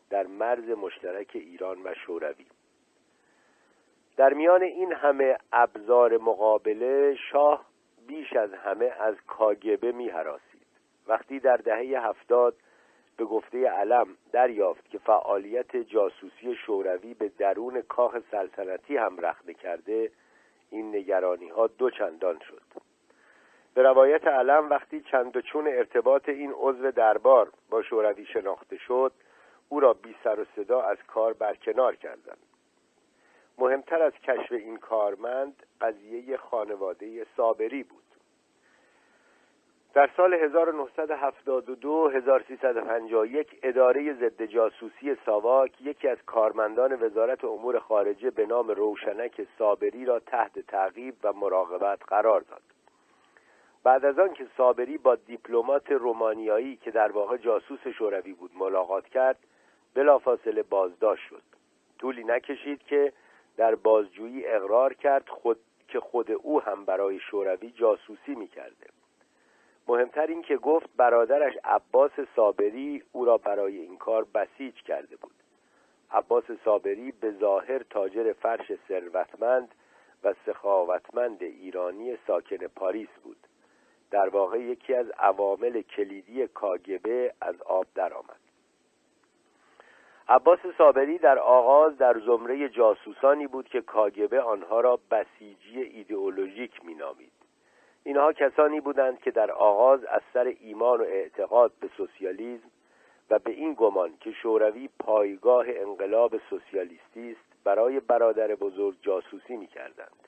[0.09, 2.45] در مرز مشترک ایران و شوروی
[4.17, 7.65] در میان این همه ابزار مقابله شاه
[8.07, 10.67] بیش از همه از کاگبه می هراسید.
[11.07, 12.55] وقتی در دهه هفتاد
[13.17, 20.11] به گفته علم دریافت که فعالیت جاسوسی شوروی به درون کاخ سلطنتی هم رخنه کرده
[20.69, 22.90] این نگرانی ها دو شد
[23.73, 29.11] به روایت علم وقتی چند چون ارتباط این عضو دربار با شوروی شناخته شد
[29.69, 32.37] او را بی سر و صدا از کار برکنار کردند.
[33.57, 38.03] مهمتر از کشف این کارمند قضیه خانواده صابری بود.
[39.93, 48.45] در سال 1972 1351 اداره ضد جاسوسی ساواک یکی از کارمندان وزارت امور خارجه به
[48.45, 52.61] نام روشنک صابری را تحت تعقیب و مراقبت قرار داد.
[53.83, 59.07] بعد از آن که صابری با دیپلمات رومانیایی که در واقع جاسوس شوروی بود ملاقات
[59.07, 59.37] کرد
[59.93, 61.41] بلافاصله بازداشت شد.
[61.99, 63.13] طولی نکشید که
[63.57, 68.87] در بازجویی اقرار کرد خود که خود او هم برای شوروی جاسوسی می‌کرده.
[69.87, 75.33] مهمتر این که گفت برادرش عباس صابری او را برای این کار بسیج کرده بود.
[76.11, 79.75] عباس صابری به ظاهر تاجر فرش ثروتمند
[80.23, 83.37] و سخاوتمند ایرانی ساکن پاریس بود.
[84.11, 88.39] در واقع یکی از عوامل کلیدی کاگبه از آب درآمد.
[90.27, 97.31] عباس صابری در آغاز در زمره جاسوسانی بود که کاگبه آنها را بسیجی ایدئولوژیک مینامید.
[98.03, 102.71] اینها کسانی بودند که در آغاز از سر ایمان و اعتقاد به سوسیالیسم
[103.29, 110.27] و به این گمان که شوروی پایگاه انقلاب سوسیالیستی است برای برادر بزرگ جاسوسی می‌کردند.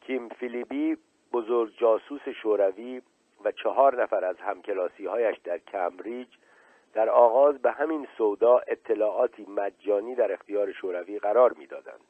[0.00, 0.96] کیم فیلیبی
[1.32, 3.02] بزرگ جاسوس شوروی
[3.44, 6.28] و چهار نفر از همکلاسی هایش در کمبریج
[6.94, 12.00] در آغاز به همین سودا اطلاعاتی مجانی در اختیار شوروی قرار می‌دادند.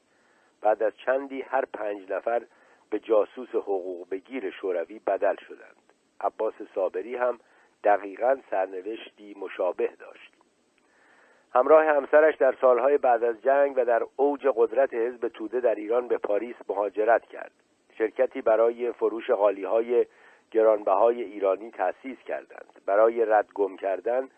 [0.60, 2.42] بعد از چندی هر پنج نفر
[2.90, 5.76] به جاسوس حقوق بگیر شوروی بدل شدند.
[6.20, 7.40] عباس صابری هم
[7.84, 10.32] دقیقا سرنوشتی مشابه داشت.
[11.54, 16.08] همراه همسرش در سالهای بعد از جنگ و در اوج قدرت حزب توده در ایران
[16.08, 17.52] به پاریس مهاجرت کرد.
[17.98, 20.06] شرکتی برای فروش های
[20.50, 22.80] گرانبهای ایرانی تأسیس کردند.
[22.86, 24.28] برای رد گم کردن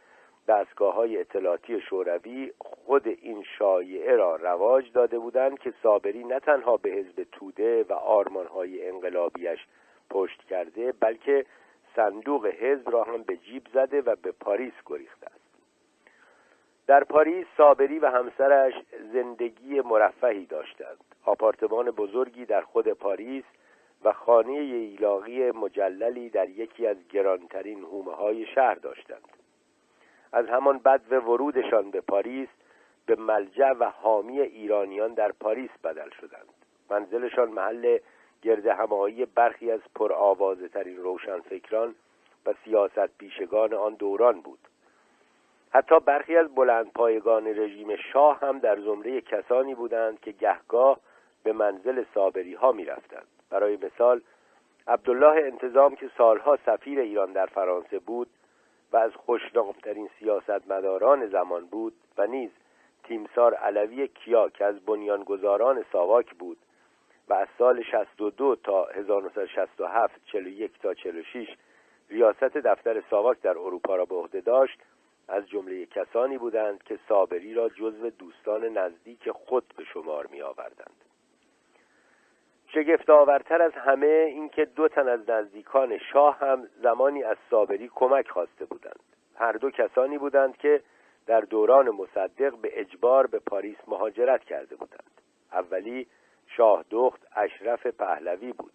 [0.49, 6.77] دستگاه های اطلاعاتی شوروی خود این شایعه را رواج داده بودند که صابری نه تنها
[6.77, 7.95] به حزب توده و
[8.55, 9.67] های انقلابیش
[10.11, 11.47] پشت کرده بلکه
[11.97, 15.38] صندوق حزب را هم به جیب زده و به پاریس گریخته
[16.89, 18.75] در پاریس صابری و همسرش
[19.13, 20.99] زندگی مرفهی داشتند.
[21.25, 23.45] آپارتمان بزرگی در خود پاریس
[24.05, 29.29] و خانه ایلاقی مجللی در یکی از گرانترین هومه های شهر داشتند.
[30.33, 32.49] از همان بد و ورودشان به پاریس
[33.07, 36.49] به ملجع و حامی ایرانیان در پاریس بدل شدند.
[36.91, 37.99] منزلشان محل
[38.43, 41.95] گرد همایی برخی از پرآوازه ترین روشنفکران
[42.47, 44.68] و سیاست پیشگان آن دوران بود.
[45.71, 51.01] حتی برخی از بلند پایگان رژیم شاه هم در زمره کسانی بودند که گهگاه
[51.43, 53.27] به منزل صابری ها می رفتند.
[53.51, 54.21] برای مثال
[54.87, 58.29] عبدالله انتظام که سالها سفیر ایران در فرانسه بود
[58.93, 62.51] و از خوشنامترین سیاستمداران زمان بود و نیز
[63.05, 66.59] تیمسار علوی کیا که از بنیانگذاران ساواک بود
[67.29, 71.57] و از سال 62 تا 1967 41 تا 46
[72.11, 74.79] ریاست دفتر ساواک در اروپا را به عهده داشت
[75.29, 81.05] از جمله کسانی بودند که صابری را جزو دوستان نزدیک خود به شمار می آوردند
[82.75, 88.29] شگفت آورتر از همه اینکه دو تن از نزدیکان شاه هم زمانی از صابری کمک
[88.29, 89.01] خواسته بودند.
[89.35, 90.83] هر دو کسانی بودند که
[91.27, 95.21] در دوران مصدق به اجبار به پاریس مهاجرت کرده بودند.
[95.53, 96.07] اولی
[96.47, 98.73] شاه دخت اشرف پهلوی بود.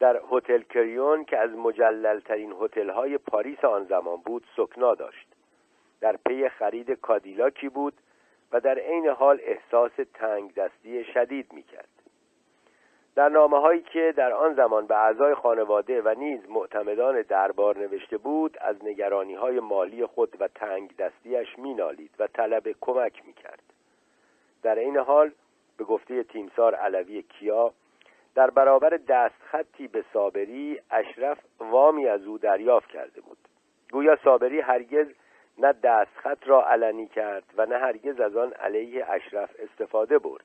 [0.00, 5.28] در هتل کریون که از مجللترین هتل‌های پاریس آن زمان بود سکنا داشت.
[6.00, 7.94] در پی خرید کادیلاکی بود
[8.52, 11.88] و در عین حال احساس تنگ دستی شدید می‌کرد.
[13.14, 18.18] در نامه هایی که در آن زمان به اعضای خانواده و نیز معتمدان دربار نوشته
[18.18, 23.62] بود از نگرانی های مالی خود و تنگ دستیش مینالید و طلب کمک می‌کرد.
[24.62, 25.30] در این حال
[25.76, 27.72] به گفته تیمسار علوی کیا
[28.38, 33.38] در برابر دستخطی به صابری اشرف وامی از او دریافت کرده بود.
[33.92, 35.06] گویا صابری هرگز
[35.58, 40.44] نه دستخط را علنی کرد و نه هرگز از آن علیه اشرف استفاده برد.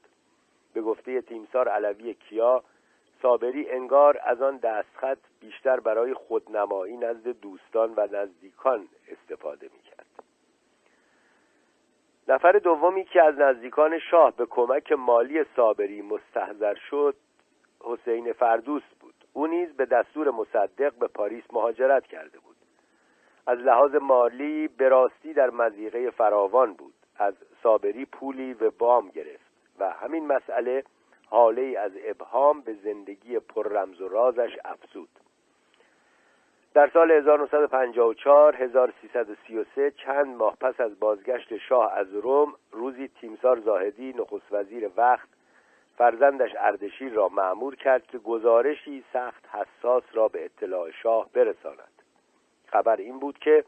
[0.74, 2.64] به گفته تیمسار علوی کیا
[3.22, 10.06] صابری انگار از آن دستخط بیشتر برای خودنمایی نزد دوستان و نزدیکان استفاده می‌کرد.
[12.28, 17.16] نفر دومی که از نزدیکان شاه به کمک مالی صابری مستحضر شد
[17.84, 19.14] حسین فردوست بود.
[19.34, 22.56] او نیز به دستور مصدق به پاریس مهاجرت کرده بود.
[23.48, 26.94] از لحاظ مالی به راستی در مزیقه فراوان بود.
[27.18, 27.34] از
[27.64, 30.84] صابری پولی و بام گرفت و همین مسئله
[31.30, 35.10] حاله از ابهام به زندگی پر رمز و رازش افزود.
[36.74, 44.14] در سال 1954 1333 چند ماه پس از بازگشت شاه از روم روزی تیمسار زاهدی
[44.14, 45.28] نخست وزیر وقت
[45.98, 52.02] فرزندش اردشیر را معمور کرد که گزارشی سخت حساس را به اطلاع شاه برساند.
[52.68, 53.64] خبر این بود که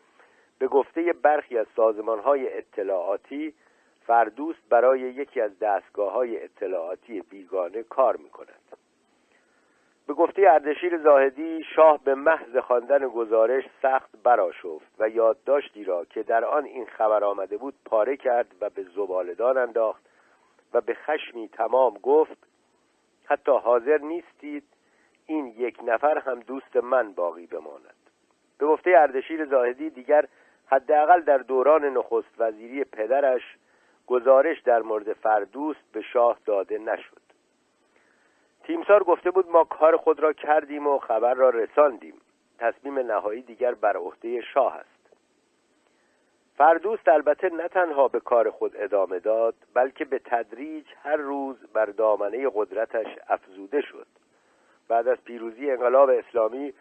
[0.60, 3.53] به گفته برخی از سازمان های اطلاعاتی
[4.07, 8.65] فردوست برای یکی از دستگاه های اطلاعاتی بیگانه کار می کند
[10.07, 16.23] به گفته اردشیر زاهدی شاه به محض خواندن گزارش سخت براشفت و یادداشتی را که
[16.23, 20.05] در آن این خبر آمده بود پاره کرد و به زبالدان انداخت.
[20.76, 22.38] و به خشمی تمام گفت
[23.26, 24.64] حتی حاضر نیستید
[25.26, 27.95] این یک نفر هم دوست من باقی بماند.
[28.57, 30.26] به گفته اردشیر زاهدی دیگر
[30.68, 33.41] حداقل در دوران نخست وزیری پدرش
[34.07, 37.22] گزارش در مورد فردوست به شاه داده نشد.
[38.64, 42.22] تیمسار گفته بود ما کار خود را کردیم و خبر را رساندیم.
[42.60, 44.94] تصمیم نهایی دیگر بر عهده شاه است.
[46.57, 51.86] فردوست البته نه تنها به کار خود ادامه داد بلکه به تدریج هر روز بر
[51.86, 54.07] دامنه قدرتش افزوده شد.
[54.88, 56.73] بعد از پیروزی انقلاب اسلامی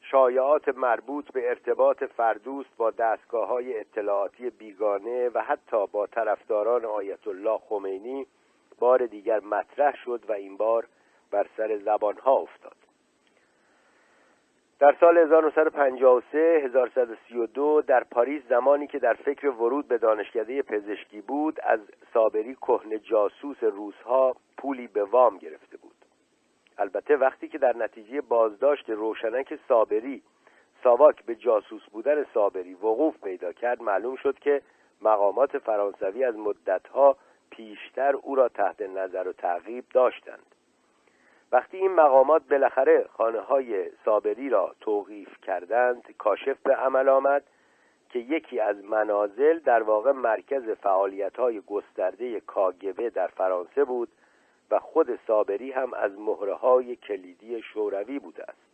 [0.00, 7.28] شایعات مربوط به ارتباط فردوست با دستگاه های اطلاعاتی بیگانه و حتی با طرفداران آیت
[7.28, 8.26] الله خمینی
[8.78, 10.86] بار دیگر مطرح شد و این بار
[11.30, 12.79] بر سر زبانها افتاد.
[14.80, 21.60] در سال 1953 1132 در پاریس زمانی که در فکر ورود به دانشکده پزشکی بود
[21.62, 21.80] از
[22.14, 25.94] صابری کهن جاسوس روزها پولی به وام گرفته بود.
[26.78, 30.22] البته وقتی که در نتیجه بازداشت روشنک صابری
[30.84, 34.62] ساواک به جاسوس بودن صابری وقوف پیدا کرد معلوم شد که
[35.02, 37.16] مقامات فرانسوی از مدتها
[37.50, 40.54] پیشتر او را تحت نظر و تعقیب داشتند.
[41.52, 47.42] وقتی این مقامات بالاخره خانه های صابری را توقیف کردند کاشف به عمل آمد
[48.10, 54.08] که یکی از منازل در واقع مرکز فعالیت های گسترده کاگبه در فرانسه بود
[54.70, 58.70] و خود صابری هم از مهره های کلیدی شوروی بوده است.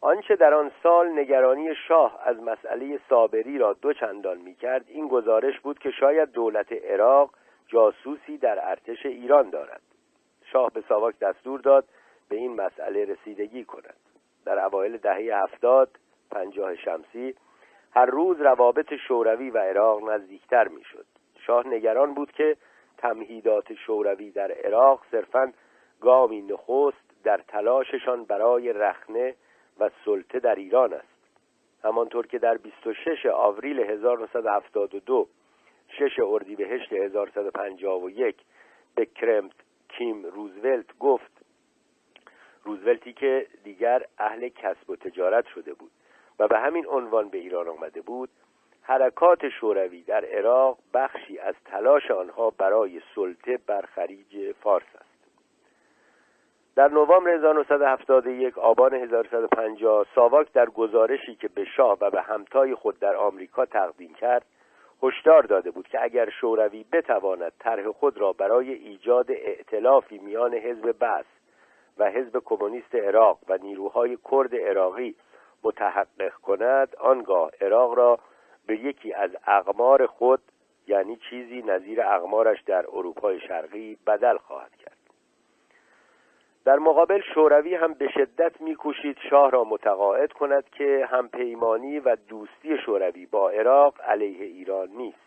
[0.00, 5.08] آنچه در آن سال نگرانی شاه از مسئله صابری را دو چندان می کرد این
[5.08, 7.30] گزارش بود که شاید دولت عراق
[7.68, 9.80] جاسوسی در ارتش ایران دارد.
[10.54, 11.84] شاه به ساواک دستور داد
[12.28, 13.96] به این مسئله رسیدگی کند.
[14.44, 15.88] در اوایل دهه هفتاد
[16.30, 17.34] پنجاه شمسی
[17.94, 21.06] هر روز روابط شوروی و عراق نزدیکتر می‌شد.
[21.46, 22.56] شاه نگران بود که
[22.98, 25.52] تمهیدات شوروی در عراق صرفا
[26.00, 29.34] گامی نخست در تلاششان برای رخنه
[29.80, 31.14] و سلطه در ایران است.
[31.84, 35.28] همانطور که در 26 آوریل 1972
[35.88, 38.36] شش اردیبهشت 1151
[38.94, 39.63] به کرمت
[39.98, 41.44] کیم روزولت گفت
[42.64, 45.90] روزولتی که دیگر اهل کسب و تجارت شده بود
[46.38, 48.28] و به همین عنوان به ایران آمده بود
[48.82, 55.14] حرکات شوروی در عراق بخشی از تلاش آنها برای سلطه بر خلیج فارس است.
[56.76, 62.98] در نوامبر 1971 آبان 1150 ساواک در گزارشی که به شاه و به همتای خود
[62.98, 64.46] در آمریکا تقدیم کرد
[65.02, 70.94] هشدار داده بود که اگر شوروی بتواند طرح خود را برای ایجاد ائتلافی میان حزب
[71.00, 71.24] بس
[71.98, 75.14] و حزب کمونیست عراق و نیروهای کرد عراقی
[75.62, 78.18] متحقق کند آنگاه عراق را
[78.66, 80.40] به یکی از اقمار خود
[80.86, 84.93] یعنی چیزی نظیر اقمارش در اروپای شرقی بدل خواهد کرد.
[86.64, 92.78] در مقابل شوروی هم به شدت میکوشید شاه را متقاعد کند که همپیمانی و دوستی
[92.86, 95.18] شوروی با عراق علیه ایران نیست.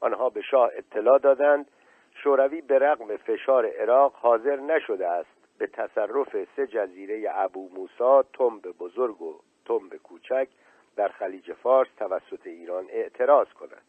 [0.00, 1.70] آنها به شاه اطلاع دادند.
[2.14, 8.62] شوروی به رغم فشار عراق حاضر نشده است به تصرف سه جزیره ابو موسا تنب
[8.62, 10.48] بزرگ و تنب کوچک
[10.96, 13.82] در خلیج فارس توسط ایران اعتراض کند.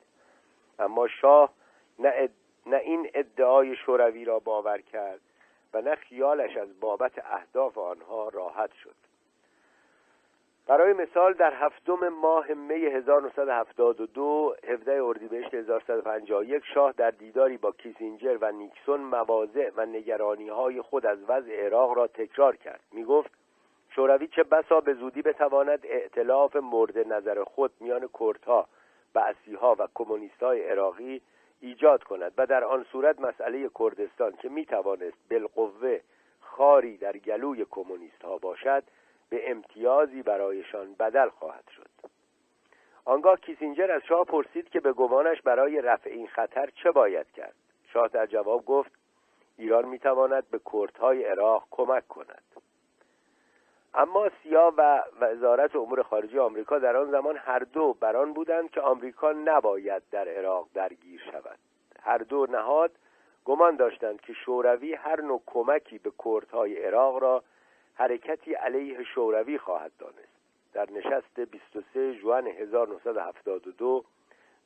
[0.79, 1.53] اما شاه
[1.99, 2.29] نه,
[2.65, 5.21] نه این ادعای شوروی را باور کرد
[5.73, 8.95] و نه خیالش از بابت اهداف آنها راحت شد.
[10.68, 18.38] برای مثال در هفتم ماه می 1972 17 اردیبهشت 1151 شاه در دیداری با کیسینجر
[18.41, 22.81] و نیکسون مواضع و نگرانی های خود از وضع عراق را تکرار کرد.
[22.91, 23.31] می گفت
[23.89, 28.68] شوروی چه بسا به زودی بتواند ائتلاف مورد نظر خود میان کردها
[29.14, 31.22] بعثیها و کمونیستهای عراقی
[31.61, 35.99] ایجاد کند و در آن صورت مسئله کردستان که می توانست بالقوه
[36.39, 38.84] خاری در گلوی کمونیست ها باشد
[39.29, 41.89] به امتیازی برایشان بدل خواهد شد.
[43.05, 47.55] آنگاه کیسینجر از شاه پرسید که به گمانش برای رفع این خطر چه باید کرد.
[47.93, 48.91] شاه در جواب گفت
[49.57, 52.43] ایران می‌تواند به کردهای عراق کمک کند.
[53.97, 58.81] اما سیا و وزارت امور خارجه آمریکا در آن زمان هر دو بران بودند که
[58.81, 61.59] آمریکا نباید در عراق درگیر شود.
[62.01, 62.91] هر دو نهاد
[63.45, 67.43] گمان داشتند که شوروی هر نوع کمکی به کردهای عراق را
[67.95, 70.37] حرکتی علیه شوروی خواهد دانست.
[70.73, 74.05] در نشست 23 جوان 1972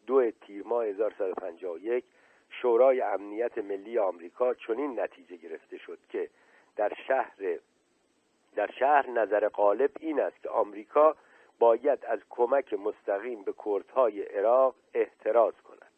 [0.07, 2.03] دو تیر ماه 1151
[2.49, 6.29] شورای امنیت ملی آمریکا چنین نتیجه گرفته شد که
[6.75, 7.59] در شهر
[8.55, 11.15] در شهر نظر غالب این است که آمریکا
[11.59, 15.91] باید از کمک مستقیم به کردهای عراق احتراز کند.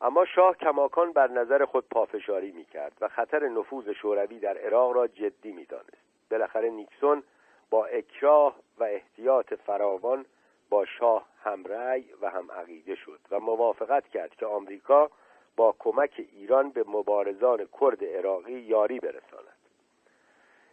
[0.00, 4.92] اما شاه کماکان بر نظر خود پافشاری می کرد و خطر نفوذ شوروی در عراق
[4.92, 7.22] را جدی می دانست بالاخره نیکسون
[7.70, 10.26] با اکراه و احتیاط فراوان
[10.70, 15.10] با شاه همرأی و هم عقیده شد و موافقت کرد که آمریکا
[15.56, 19.55] با کمک ایران به مبارزان کرد عراقی یاری برساند.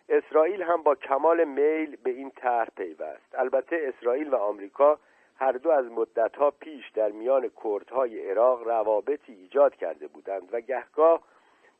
[0.09, 3.35] اسرائیل هم با کمال میل به این طرح پیوست.
[3.35, 4.99] البته اسرائیل و آمریکا
[5.35, 11.23] هر دو از مدتها پیش در میان کردهای عراق روابطی ایجاد کرده بودند و گهگاه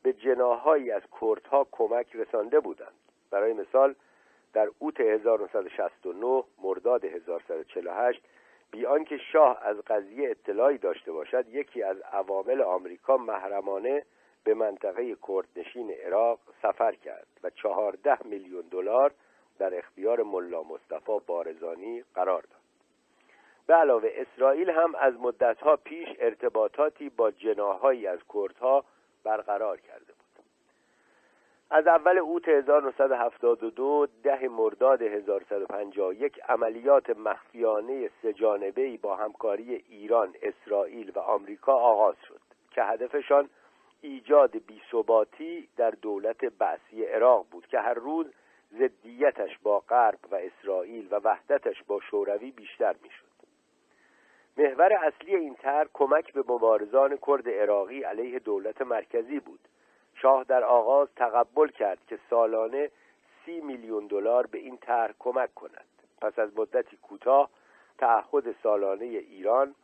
[0.02, 2.94] به جناهایی از کردها کمک رسانده بودند.
[3.30, 3.94] برای مثال
[4.52, 8.22] در اوت 1969 مرداد 1148
[8.70, 14.04] بی آنکه شاه از قضیه اطلاعی داشته باشد یکی از عوامل آمریکا محرمانه
[14.44, 19.12] به منطقه کردنشین عراق سفر کرد و چهارده میلیون دلار
[19.58, 22.60] در اختیار ملا مصطفی بارزانی قرار داد.
[23.66, 28.84] به علاوه اسرائیل هم از مدتها پیش ارتباطاتی با جناهایی از کردها
[29.24, 30.24] برقرار کرده بود.
[31.70, 41.18] از اول اوت 1972 ده مرداد 1151 عملیات مخفیانه سجانبهی با همکاری ایران، اسرائیل و
[41.18, 42.40] آمریکا آغاز شد
[42.70, 43.48] که هدفشان
[44.04, 48.26] ایجاد بیثباتی در دولت بعثی عراق بود که هر روز
[48.78, 53.24] ضدیتش با غرب و اسرائیل و وحدتش با شوروی بیشتر می‌شد.
[54.56, 59.60] محور اصلی این طرح کمک به مبارزان کرد عراقی علیه دولت مرکزی بود.
[60.14, 62.90] شاه در آغاز تقبل کرد که سالانه
[63.44, 65.86] سی میلیون دلار به این طرح کمک کند.
[66.20, 67.50] پس از مدتی کوتاه
[67.98, 69.74] تعهد سالانه ایران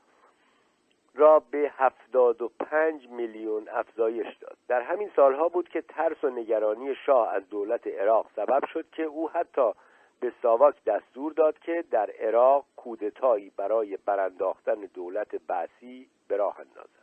[1.14, 4.56] را به هفتاد و پنج میلیون افزایش داد.
[4.68, 9.02] در همین سالها بود که ترس و نگرانی شاه از دولت عراق سبب شد که
[9.02, 9.72] او حتی
[10.20, 17.00] به ساواک دستور داد که در عراق کودتایی برای برانداختن دولت بعثی به راه اندازد.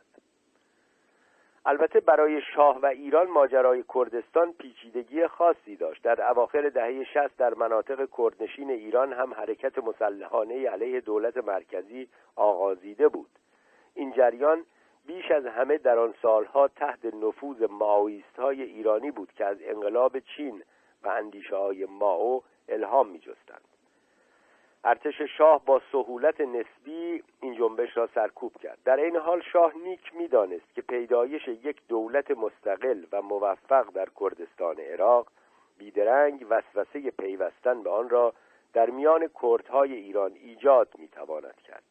[1.66, 6.02] البته برای شاه و ایران ماجرای کردستان پیچیدگی خاصی داشت.
[6.02, 13.08] در اواخر دهه شست در مناطق کردنشین ایران هم حرکت مسلحانه علیه دولت مرکزی آغازیده
[13.08, 13.30] بود.
[13.98, 14.64] این جریان
[15.06, 20.18] بیش از همه در آن سالها تحت نفوذ ماویست های ایرانی بود که از انقلاب
[20.18, 20.62] چین
[21.02, 23.64] و اندیشه های ماو الهام می جستند.
[24.84, 30.14] ارتش شاه با سهولت نسبی این جنبش را سرکوب کرد در این حال شاه نیک
[30.14, 35.26] می‌دانست که پیدایش یک دولت مستقل و موفق در کردستان عراق
[35.78, 38.34] بیدرنگ وسوسه پیوستن به آن را
[38.72, 41.82] در میان کردهای ایران ایجاد می‌تواند کرد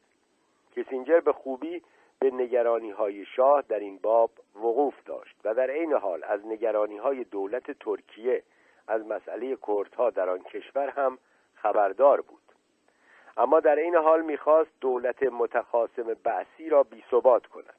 [0.76, 1.82] کسینجر به خوبی
[2.20, 6.98] به نگرانی های شاه در این باب وقوف داشت و در عین حال از نگرانی
[6.98, 8.44] های دولت ترکیه
[8.88, 11.18] از مسئله کردها در آن کشور هم
[11.56, 12.42] خبردار بود.
[13.38, 17.74] اما در این حال می‌خواست دولت متخاصم بعثی را بیثبات کند.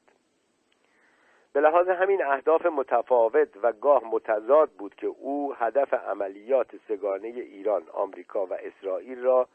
[1.53, 7.83] به لحاظ همین اهداف متفاوت و گاه متضاد بود که او هدف عملیات سگانه ایران،
[7.93, 9.47] آمریکا و اسرائیل را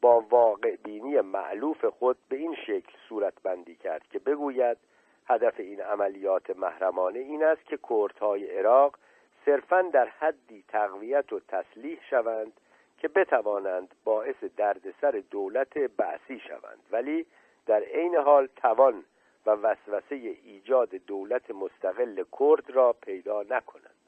[0.00, 4.76] با واقع بینی معلوف خود به این شکل صورت بندی کرد که بگوید
[5.26, 8.98] هدف این عملیات محرمانه این است که کردهای عراق
[9.44, 12.52] صرفا در حدی تقویت و تسلیح شوند
[12.98, 16.80] که بتوانند باعث دردسر دولت بعثی شوند.
[16.90, 17.26] ولی
[17.66, 19.04] در عین حال توان
[19.46, 20.14] و وسوسه
[20.44, 23.99] ایجاد دولت مستقل کرد را پیدا نکنند.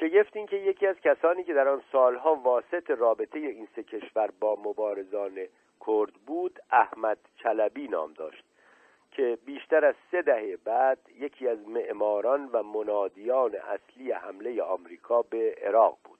[0.00, 4.30] شگفت این که یکی از کسانی که در آن سالها واسط رابطه این سه کشور
[4.40, 5.46] با مبارزان
[5.86, 8.44] کرد بود احمد چلبی نام داشت
[9.12, 15.56] که بیشتر از سه دهه بعد یکی از معماران و منادیان اصلی حمله آمریکا به
[15.62, 16.18] عراق بود.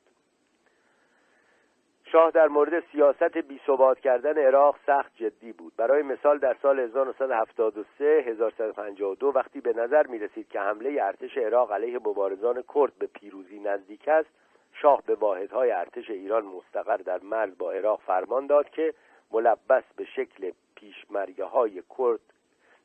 [2.13, 5.73] شاه در مورد سیاست بیثبات کردن عراق سخت جدی بود.
[5.77, 11.73] برای مثال در سال 1973 1152 وقتی به نظر می رسید که حمله ارتش عراق
[11.73, 14.29] علیه مبارزان کرد به پیروزی نزدیک است
[14.73, 18.95] شاه به واحدهای ارتش ایران مستقر در مرز با عراق فرمان داد که
[19.31, 22.21] ملبس به شکل پیشمرگه های کرد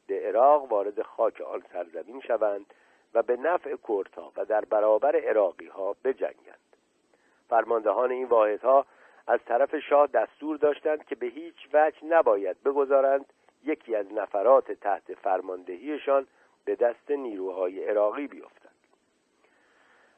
[0.09, 2.73] عراق وارد خاک آن سرزمین شوند
[3.13, 6.59] و به نفع کردها و در برابر عراقی ها بجنگند.
[7.49, 8.85] فرماندهان این واحدها
[9.27, 13.25] از طرف شاه دستور داشتند که به هیچ وجه نباید بگذارند
[13.63, 16.27] یکی از نفرات تحت فرماندهیشان
[16.65, 18.67] به دست نیروهای عراقی بیفتند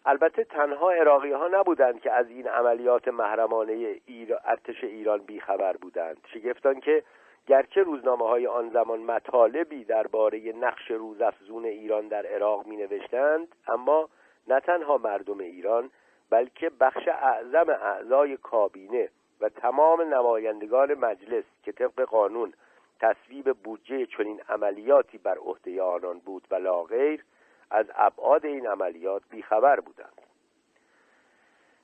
[0.06, 4.02] البته تنها عراقی ها نبودند که از این عملیات محرمانه
[4.46, 6.18] ارتش ایران بیخبر بودند.
[6.34, 7.04] شگفتان که
[7.48, 14.10] گرچه روزنامه های آن زمان مطالبی درباره نقش روزافزون ایران در عراق می نوشتند اما
[14.48, 15.92] نه تنها مردم ایران
[16.30, 19.10] بلکه بخش اعظم اعضای کابینه
[19.42, 22.54] و تمام نمایندگان مجلس که طبق قانون
[23.00, 27.24] تصویب بودجه چنین عملیاتی بر عهده آنان بود و لاغیر
[27.72, 30.22] از ابعاد این عملیات بیخبر بودند.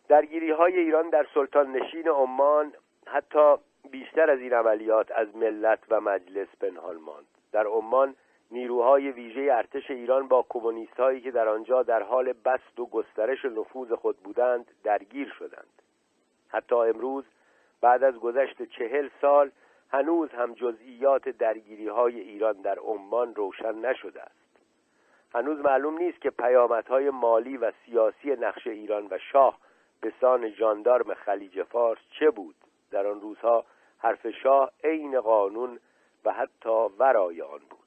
[0.07, 2.73] درگیری های ایران در سلطان نشین عمان
[3.07, 3.55] حتی
[3.91, 7.25] بیشتر از این عملیات از ملت و مجلس پنهان ماند.
[7.51, 8.15] در عمان
[8.55, 13.45] نیروهای ویژه ارتش ایران با کمونیست هایی که در آنجا در حال بست و گسترش
[13.45, 15.81] نفوذ خود بودند درگیر شدند.
[16.47, 17.25] حتی امروز
[17.81, 19.51] بعد از گذشت چهل سال
[19.91, 24.59] هنوز هم جزئیات درگیری های ایران در عمان روشن نشده است.
[25.33, 29.57] هنوز معلوم نیست که پیامدهای مالی و سیاسی نقش ایران و شاه
[30.01, 32.55] به سان ژاندارم خلیج فارس چه بود؟
[32.91, 33.65] در آن روزها
[33.97, 35.79] حرف شاه عین قانون
[36.25, 37.84] و حتی ورای آن بود.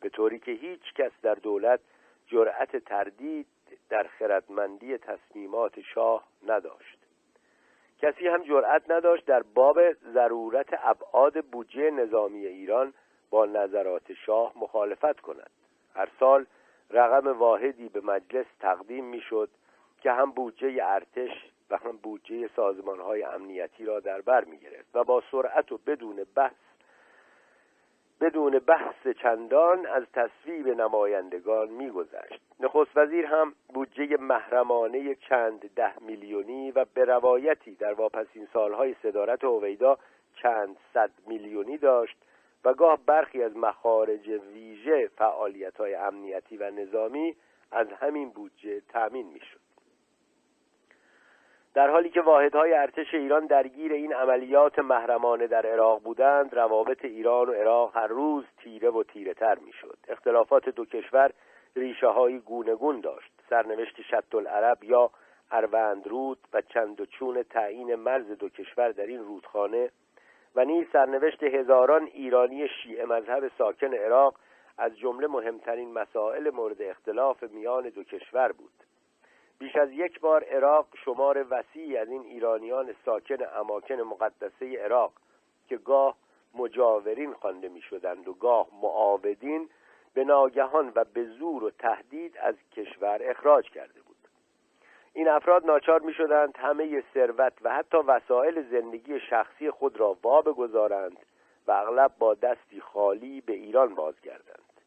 [0.00, 1.80] به طوری که هیچ کس در دولت
[2.26, 3.46] جرأت تردید
[3.88, 6.98] در خردمندی تصمیمات شاه نداشت.
[8.02, 12.94] کسی هم جرأت نداشت در باب ضرورت ابعاد بودجه نظامی ایران
[13.30, 15.50] با نظرات شاه مخالفت کند.
[15.94, 16.46] هر سال
[16.90, 19.50] رقم واحدی به مجلس تقدیم می‌شد
[20.00, 21.30] که هم بودجه ارتش
[21.70, 25.78] و هم بودجه سازمان های امنیتی را در بر می گرفت و با سرعت و
[25.78, 26.54] بدون بحث
[28.20, 32.40] بدون بحث چندان از تصویب نمایندگان میگذشت.
[32.60, 39.44] نخست وزیر هم بودجه محرمانه چند ده میلیونی و به روایتی در واپسین سالهای صدارت
[39.44, 39.98] هویدا
[40.42, 42.16] چند صد میلیونی داشت
[42.64, 47.36] و گاه برخی از مخارج ویژه فعالیت های امنیتی و نظامی
[47.72, 49.65] از همین بودجه تأمین می‌شد.
[51.76, 57.48] در حالی که واحدهای ارتش ایران درگیر این عملیات محرمانه در عراق بودند روابط ایران
[57.48, 59.98] و عراق هر روز تیره و تیره تر می‌شد.
[60.08, 61.30] اختلافات دو کشور
[61.76, 63.32] ریشه های گونگون داشت.
[63.50, 65.10] سرنوشت شط العرب یا
[65.50, 69.90] اروند رود و چند و چون تعیین مرز دو کشور در این رودخانه
[70.54, 74.34] و نیز سرنوشت هزاران ایرانی شیعه مذهب ساکن عراق
[74.78, 78.72] از جمله مهمترین مسائل مورد اختلاف میان دو کشور بود.
[79.58, 85.12] بیش از یک بار عراق شمار وسیعی از این ایرانیان ساکن اماکن مقدسه عراق
[85.68, 86.16] که گاه
[86.54, 89.68] مجاورین خوانده می شدند و گاه معاودین
[90.14, 94.16] به ناگهان و به زور و تهدید از کشور اخراج کرده بود.
[95.12, 100.42] این افراد ناچار می شدند همه ثروت و حتی وسایل زندگی شخصی خود را وا
[100.42, 101.16] بگذارند
[101.66, 104.80] و اغلب با دستی خالی به ایران بازگردند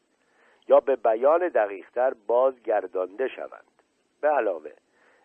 [0.68, 3.79] یا به بیان دقیقتر بازگردانده شوند.
[4.22, 4.72] به علاوه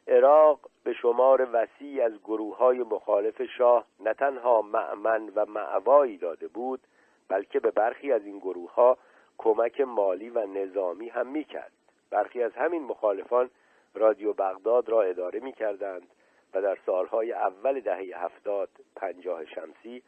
[0.08, 6.48] عراق به شمار وسیعی از گروه های مخالف شاه نه تنها معمن و معوایی داده
[6.48, 6.80] بود
[7.28, 8.98] بلکه به برخی از این گروه ها
[9.38, 11.72] کمک مالی و نظامی هم می کرد
[12.10, 13.50] برخی از همین مخالفان
[13.94, 16.06] رادیو بغداد را اداره می کردند
[16.54, 20.02] و در سالهای اول دهه هفتاد پنجاه شمسی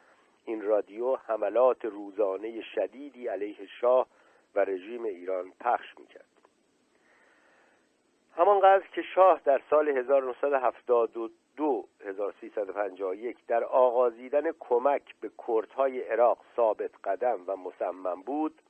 [0.45, 4.07] این رادیو حملات روزانه شدیدی علیه شاه
[4.55, 6.36] و رژیم ایران پخش می کرد
[8.37, 17.39] همانقدر که شاه در سال 1972 1351 در آغازیدن کمک به کردهای عراق ثابت قدم
[17.47, 18.61] و مصمم بود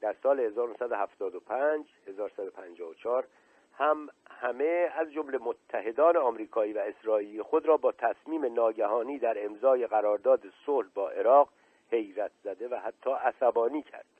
[0.00, 3.26] در سال 1975 1354
[3.78, 9.86] هم همه از جمله متحدان آمریکایی و اسرائیلی خود را با تصمیم ناگهانی در امضای
[9.86, 11.48] قرارداد صلح با عراق
[11.90, 14.15] حیرت زده و حتی عصبانی کرد.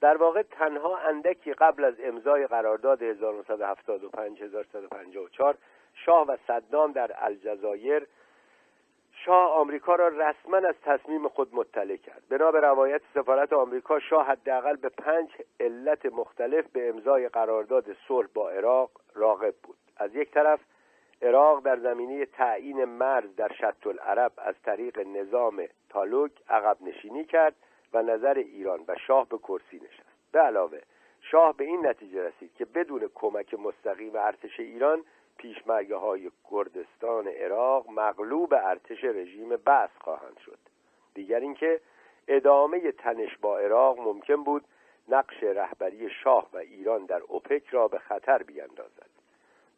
[0.00, 5.56] در واقع تنها اندکی قبل از امضای قرارداد 1975 1154
[5.94, 8.06] شاه و صدام در الجزایر
[9.24, 12.22] شاه آمریکا را رسما از تصمیم خود مطلع کرد.
[12.30, 15.28] بنا به روایت سفارت آمریکا شاه حداقل به پنج
[15.60, 19.76] علت مختلف به امضای قرارداد صلح با عراق راغب بود.
[19.96, 20.60] از یک طرف
[21.22, 27.54] عراق در زمینه تعیین مرز در شط العرب از طریق نظام تالوک عقب نشینی کرد.
[27.92, 30.32] و نظر ایران و شاه به کرسی نشست.
[30.32, 30.80] به علاوه
[31.20, 35.04] شاه به این نتیجه رسید که بدون کمک مستقیم ارتش ایران
[35.38, 40.58] پیشمرگه های کردستان عراق مغلوب ارتش رژیم بس خواهند شد.
[41.14, 41.80] دیگر اینکه
[42.28, 44.64] ادامه تنش با عراق ممکن بود
[45.08, 49.10] نقش رهبری شاه و ایران در اوپک را به خطر بیندازد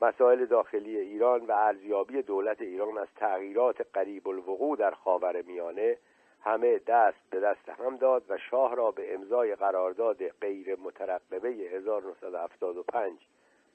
[0.01, 5.97] مسائل داخلی ایران و ارزیابی دولت ایران از تغییرات قریب الوقوع در خاور میانه
[6.44, 13.18] همه دست به دست هم داد و شاه را به امضای قرارداد غیر مترقبه 1975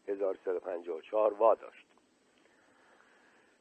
[0.08, 1.85] 1354 واداشت.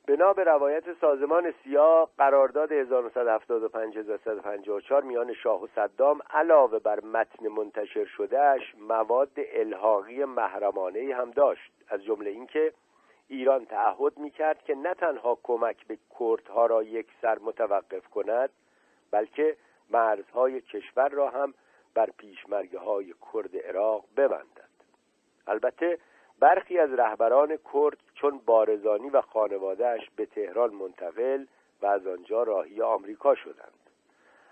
[0.07, 7.49] بنا به روایت سازمان سیا قرارداد 1975 1354 میان شاه و صدام علاوه بر متن
[7.49, 11.73] منتشر شدهش مواد الحاقی محرمانه هم داشت.
[11.89, 12.73] از جمله اینکه
[13.29, 18.51] ایران تعهد می‌کرد که نه تنها کمک به کردها را یک سر متوقف کند
[19.13, 19.57] بلکه
[19.91, 21.55] مرزهای کشور را هم
[21.95, 24.73] بر پیشمرگه های کرد عراق ببندد.
[25.47, 25.99] البته
[26.39, 31.47] برخی از رهبران کرد چون بارزانی و خانوادهش به تهران منتقل
[31.83, 33.91] و از آنجا راهی آمریکا شدند.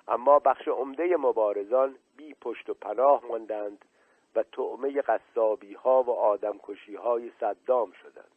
[0.08, 3.84] اما بخش عمده مبارزان بی پشت و پناه ماندند
[4.34, 8.30] و تعمه قصابی ها و آدمکشی های صدام شدند.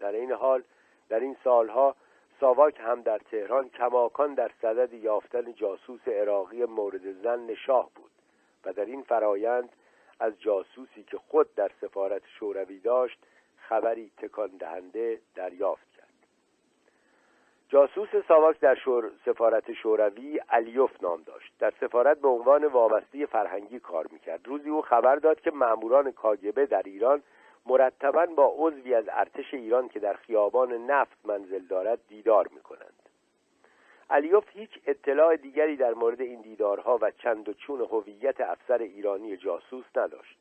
[0.00, 0.62] در این حال
[1.08, 1.94] در این سالها
[2.40, 8.10] ساواک هم در تهران کماکان در صدد یافتن جاسوس عراقی مورد زن شاه بود
[8.64, 9.68] و در این فرایند
[10.20, 13.18] از جاسوسی که خود در سفارت شوروی داشت
[13.56, 16.08] خبری تکان دهنده دریافت کرد.
[17.68, 19.10] جاسوس ساواک در شور...
[19.24, 21.52] سفارت شوروی الیوف نام داشت.
[21.58, 24.48] در سفارت به عنوان وابسته فرهنگی کار می‌کرد.
[24.48, 27.22] روزی او خبر داد که ماموران کاگبه در ایران
[27.66, 33.08] مرتبا با عضوی از ارتش ایران که در خیابان نفت منزل دارد دیدار می‌کنند
[34.10, 39.36] علیوف هیچ اطلاع دیگری در مورد این دیدارها و چند و چون هویت افسر ایرانی
[39.36, 40.38] جاسوس نداشت.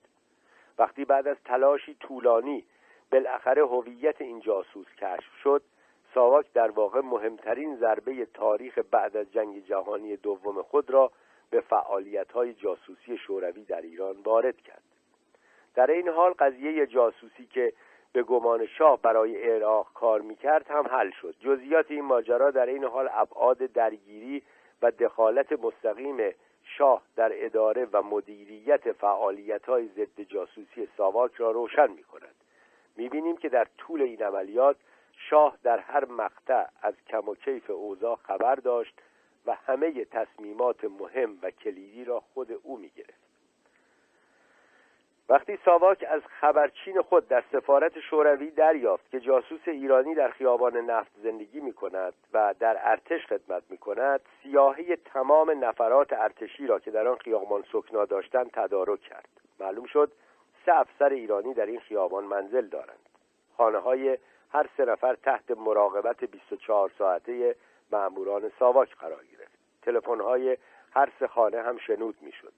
[0.78, 2.66] وقتی بعد از تلاشی طولانی
[3.12, 5.62] بالاخره هویت این جاسوس کشف شد
[6.14, 11.12] ساواک در واقع مهمترین ضربه تاریخ بعد از جنگ جهانی دوم خود را
[11.50, 14.84] به فعالیت‌های جاسوسی شوروی در ایران وارد کرد.
[15.77, 17.73] در این حال قضیه جاسوسی که
[18.14, 21.35] به گمان شاه برای عراق کار می‌کرد هم حل شد.
[21.39, 24.43] جزئیات این ماجرا در این حال ابعاد درگیری
[24.81, 26.33] و دخالت مستقیم
[26.64, 32.35] شاه در اداره و مدیریت فعالیت های ضد جاسوسی ساواک را روشن می کند
[32.95, 34.75] می بینیم که در طول این عملیات
[35.30, 39.01] شاه در هر مقطع از کم و کیف اوضاع خبر داشت
[39.45, 43.26] و همه تصمیمات مهم و کلیدی را خود او می گرفت
[45.30, 51.11] وقتی ساواک از خبرچین خود در سفارت شوروی دریافت که جاسوس ایرانی در خیابان نفت
[51.23, 56.91] زندگی می کند و در ارتش خدمت می کند سیاهی تمام نفرات ارتشی را که
[56.91, 59.30] در آن خیابان سکنا داشتند تدارک کرد.
[59.59, 60.11] معلوم شد
[60.65, 63.09] سه افسر ایرانی در این خیابان منزل دارند.
[63.57, 64.17] خانه های
[64.51, 67.56] هر سه نفر تحت مراقبت 24 ساعته
[67.91, 69.57] مأموران ساواک قرار گرفت.
[69.81, 70.57] تلفن های
[70.91, 72.53] هر سه خانه هم شنود می‌شد.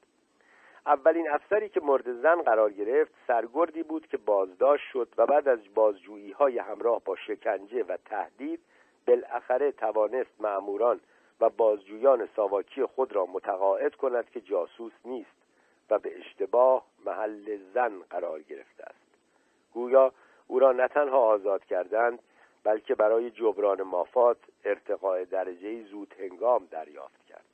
[0.90, 5.60] اولین افسری که مورد زن قرار گرفت سرگردی بود که بازداشت شد و بعد از
[5.76, 8.60] بازجویی های همراه با شکنجه و تهدید
[9.08, 11.00] بالاخره توانست معموران
[11.42, 15.40] و بازجویان ساواکی خود را متقاعد کند که جاسوس نیست
[15.90, 19.10] و به اشتباه محل زن قرار گرفته است.
[19.74, 20.14] گویا
[20.48, 22.20] او را نه تنها آزاد کردند
[22.64, 27.49] بلکه برای جبران مافات ارتقاء درجه زود هنگام دریافت کرد.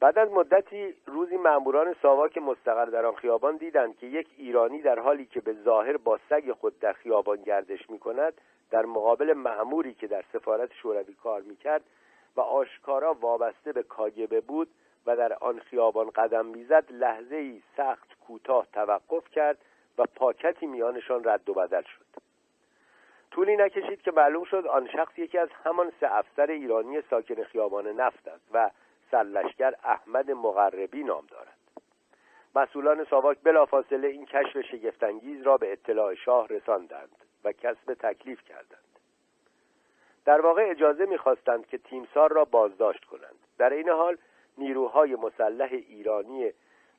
[0.00, 4.98] بعد از مدتی روزی ماموران ساواک مستقر در آن خیابان دیدند که یک ایرانی در
[4.98, 8.32] حالی که به ظاهر با سگ خود در خیابان گردش می کند
[8.70, 11.82] در مقابل معموری که در سفارت شوروی کار می کرد
[12.36, 14.68] و آشکارا وابسته به کاگبه بود
[15.06, 19.58] و در آن خیابان قدم می‌زد لحظه ای سخت کوتاه توقف کرد
[19.98, 22.20] و پاکتی میانشان رد و بدل شد.
[23.30, 27.88] طولی نکشید که معلوم شد آن شخص یکی از همان سه افسر ایرانی ساکن خیابان
[27.88, 28.70] نفت است و
[29.10, 31.56] سرلشکر احمد مغربی نام دارد.
[32.54, 38.98] مسئولان ساواک بلافاصله این کشف شگفتانگیز را به اطلاع شاه رساندند و کسب تکلیف کردند.
[40.24, 43.38] در واقع اجازه می‌خواستند که تیمسار را بازداشت کنند.
[43.58, 44.16] در این حال
[44.58, 46.52] نیروهای مسلح ایرانی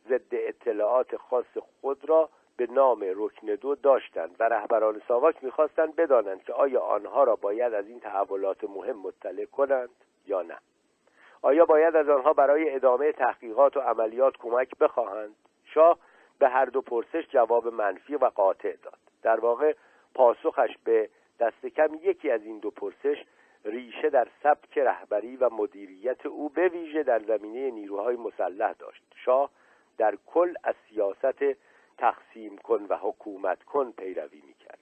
[0.10, 6.44] ضد اطلاعات خاص خود را به نام رکن دو داشتند و رهبران ساواک می‌خواستند بدانند
[6.44, 9.90] که آیا آنها را باید از این تحولات مهم مطلع کنند
[10.28, 10.58] یا نه.
[11.42, 15.98] آیا باید از آنها برای ادامه تحقیقات و عملیات کمک بخواهند؟ شاه
[16.40, 19.00] به هر دو پرسش جواب منفی و قاطع داد.
[19.22, 19.74] در واقع
[20.16, 23.26] پاسخش به دست کم یکی از این دو پرسش
[23.66, 29.04] ریشه در سبک رهبری و مدیریت او به ویژه در زمینه نیروهای مسلح داشت.
[29.16, 29.50] شاه
[29.98, 31.44] در کل از سیاست
[31.98, 34.80] تقسیم کن و حکومت کن پیروی می‌کرد.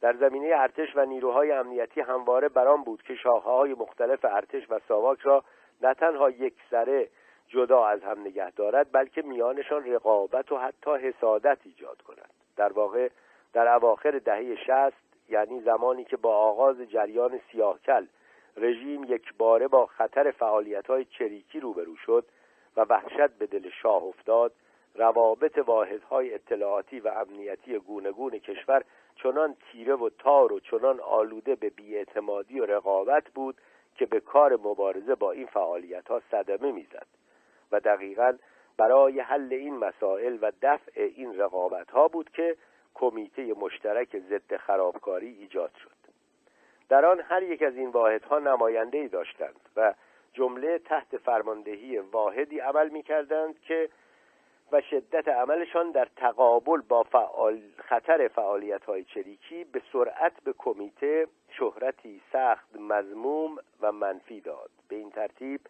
[0.00, 4.80] در زمینه ارتش و نیروهای امنیتی همواره بران بود که شاخه های مختلف ارتش و
[4.88, 5.44] ساواک را
[5.82, 7.08] نه تنها یک سره
[7.48, 12.30] جدا از هم نگه دارد بلکه میانشان رقابت و حتی حسادت ایجاد کند.
[12.56, 13.08] در واقع
[13.52, 18.06] در اواخر دهه شست یعنی زمانی که با آغاز جریان سیاهکل
[18.56, 22.24] رژیم یک باره با خطر فعالیت های چریکی روبرو شد
[22.76, 24.52] و وحشت به دل شاه افتاد
[24.94, 28.84] روابط واحدهای اطلاعاتی و امنیتی گونگون کشور
[29.16, 33.56] چنان تیره و تار و چنان آلوده به بیاعتمادی و رقابت بود
[33.94, 37.06] که به کار مبارزه با این فعالیت ها صدمه می‌زد
[37.72, 38.32] و دقیقا
[38.76, 42.56] برای حل این مسائل و دفع این رقابت ها بود که
[42.94, 45.90] کمیته مشترک ضد خرابکاری ایجاد شد.
[46.88, 49.94] در آن هر یک از این واحدها نماینده ای داشتند و
[50.32, 53.88] جمله تحت فرماندهی واحدی عمل می کردند که
[54.72, 61.26] و شدت عملشان در تقابل با فعال خطر فعالیت های چریکی به سرعت به کمیته
[61.58, 64.70] شهرتی سخت مزموم و منفی داد.
[64.88, 65.60] به این ترتیب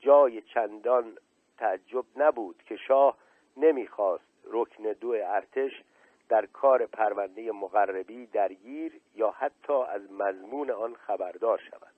[0.00, 1.18] جای چندان
[1.58, 3.16] تعجب نبود که شاه
[3.56, 5.82] نمی‌خواست رکن دو ارتش
[6.28, 11.94] در کار پرونده مقربی درگیر یا حتی از مضمون آن خبردار شود.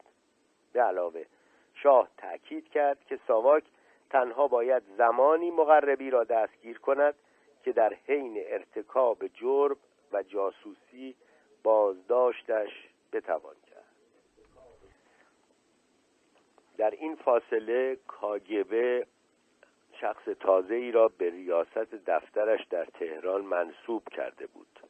[0.72, 1.24] به علاوه
[1.74, 3.64] شاه تأکید کرد که ساواک
[4.10, 7.14] تنها باید زمانی مقربی را دستگیر کند
[7.64, 9.76] که در حین ارتکاب جرم
[10.12, 11.16] و جاسوسی
[11.62, 13.84] بازداشتش بتوان کرد.
[16.76, 19.06] در این فاصله کاگبه
[20.00, 24.80] شخص تازه ای را به ریاست دفترش در تهران منصوب کرده بود.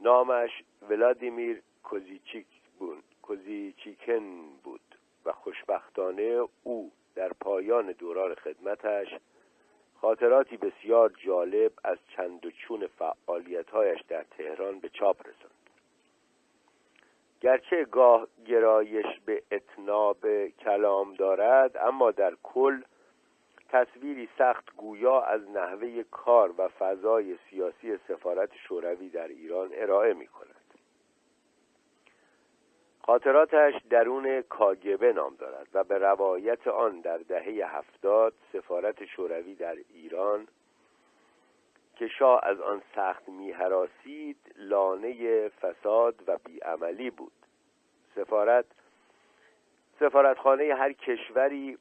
[0.00, 0.50] نامش
[0.90, 1.62] ولادیمیر
[3.22, 4.80] کوزیچیکن بود
[5.24, 9.08] و خوشبختانه او در پایان دوران خدمتش
[10.00, 15.61] خاطراتی بسیار جالب از چند و چون فعالیتهایش در تهران به چاپ رساند.
[17.42, 22.82] گرچه گاه گرایش به اتناب کلام دارد اما در کل
[23.68, 30.26] تصویری سخت گویا از نحوه کار و فضای سیاسی سفارت شوروی در ایران ارائه می
[30.26, 30.48] کند
[33.02, 39.76] خاطراتش درون کاگبه نام دارد و به روایت آن در دهه هفتاد سفارت شوروی در
[39.94, 40.48] ایران
[42.02, 47.32] که شاه از آن سخت میهراسید لانه فساد و بیعملی بود.
[48.14, 48.64] سفارت
[50.00, 51.78] سفارتخانه هر کشوری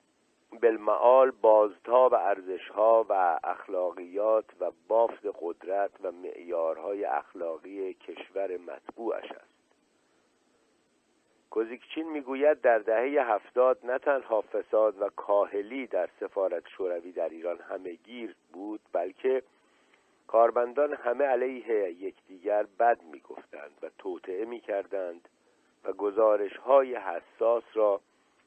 [0.61, 9.53] بالمعال بازتاب ارزشها و اخلاقیات و بافت قدرت و معیارهای اخلاقی کشور مطبوعش است.
[11.50, 17.58] کوزیکچین می‌گوید در دهه هفتاد نه تنها فساد و کاهلی در سفارت شوروی در ایران
[17.58, 19.43] همه گیر بود بلکه
[20.32, 25.30] کارمندان همه علیه یکدیگر بد می‌گفتند و توطعه می‌کردند
[25.84, 28.01] و گزارش های حساس را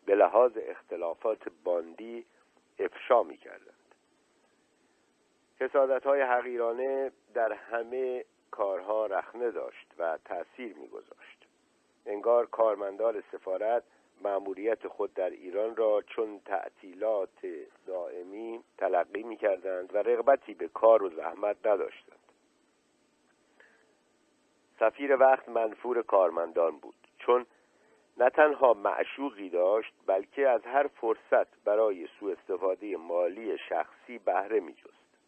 [0.06, 2.24] به لحاظ اختلافات باندی
[2.78, 3.94] افشا می‌کردند.
[5.60, 11.46] حسادت های حقیرانه در همه کارها رخنه داشت و تأثیر میگذاشت.
[12.06, 13.82] انگار کارمندان سفارت
[14.22, 17.46] مأموریت خود در ایران را چون تعطیلات
[17.86, 22.18] دائمی تلقی می کردند و رغبتی به کار و زحمت نداشتند
[24.80, 27.46] سفیر وقت منفور کارمندان بود چون
[28.16, 34.72] نه تنها معشوقی داشت بلکه از هر فرصت برای سوء استفاده مالی شخصی بهره می
[34.72, 35.18] جست.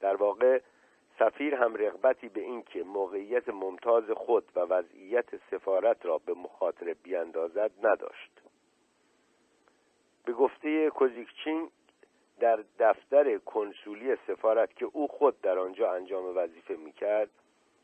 [0.00, 0.60] در واقع
[1.18, 7.70] سفیر هم رغبتی به اینکه موقعیت ممتاز خود و وضعیت سفارت را به مخاطره بیاندازد
[7.82, 8.40] نداشت.
[10.24, 11.70] به گفته کوزیکچین
[12.40, 17.30] در دفتر کنسولی سفارت که او خود در آنجا انجام وظیفه می‌کرد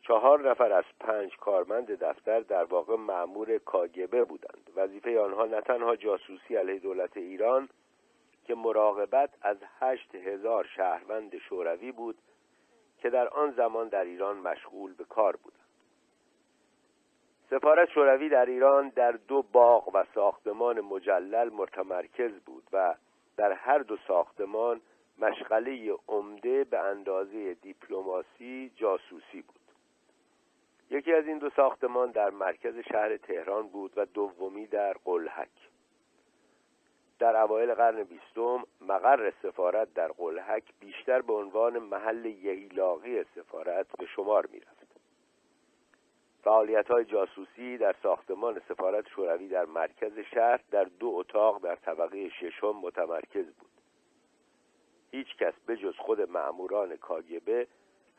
[0.03, 4.71] چهار نفر از پنج کارمند دفتر در واقع معمور کاگبه بودند.
[4.77, 7.69] وظیفه آنها نه تنها جاسوسی علیه دولت ایران
[8.45, 12.19] که مراقبت از هشت هزار شهروند شوروی بود
[13.01, 15.61] که در آن زمان در ایران مشغول به کار بودند
[17.51, 22.95] سفارت شوروی در ایران در دو باغ و ساختمان مجلل متمرکز بود و
[23.37, 24.81] در هر دو ساختمان
[25.19, 29.61] مشغله عمده به اندازه دیپلماسی جاسوسی بود.
[30.91, 35.70] یکی از این دو ساختمان در مرکز شهر تهران بود و دومی در قلحک.
[37.21, 44.07] در اوایل قرن بیستم مقر سفارت در قلحک بیشتر به عنوان محل یهیلاقی سفارت به
[44.07, 44.87] شمار می‌رفت.
[46.45, 52.29] فعالیت های جاسوسی در ساختمان سفارت شوروی در مرکز شهر در دو اتاق در طبقه
[52.29, 53.71] ششم متمرکز بود.
[55.11, 57.67] هیچ کس به جز خود معموران کاگبه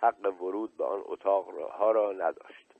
[0.02, 2.71] حق ورود به آن اتاق ها را نداشت.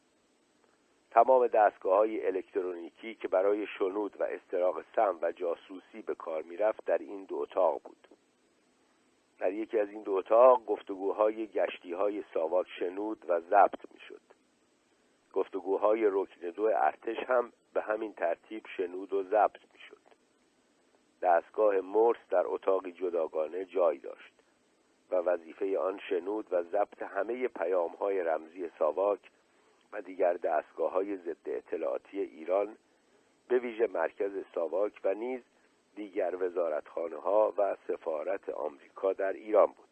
[1.12, 6.86] تمام دستگاه های الکترونیکی که برای شنود و استراق سم و جاسوسی به کار می‌رفت
[6.86, 8.08] در این دو اتاق بود.
[9.40, 14.22] در یکی از این دو اتاق گفتگوهای گشتی های ساواک شنود و ضبط می‌شد.
[15.34, 20.02] گفتگوهای رکن دو ارتش هم به همین ترتیب شنود و ضبط می‌شد.
[21.22, 24.34] دستگاه مرس در اتاقی جداگانه جای داشت
[25.12, 29.20] و وظیفه آن شنود و ضبط همه پیام های رمزی ساواک
[29.94, 32.78] و دیگر دستگاه های ضد اطلاعاتی ایران
[33.48, 35.42] به ویژه مرکز ساواک و نیز
[35.96, 39.88] دیگر وزارتخانه ها و سفارت آمریکا در ایران بود.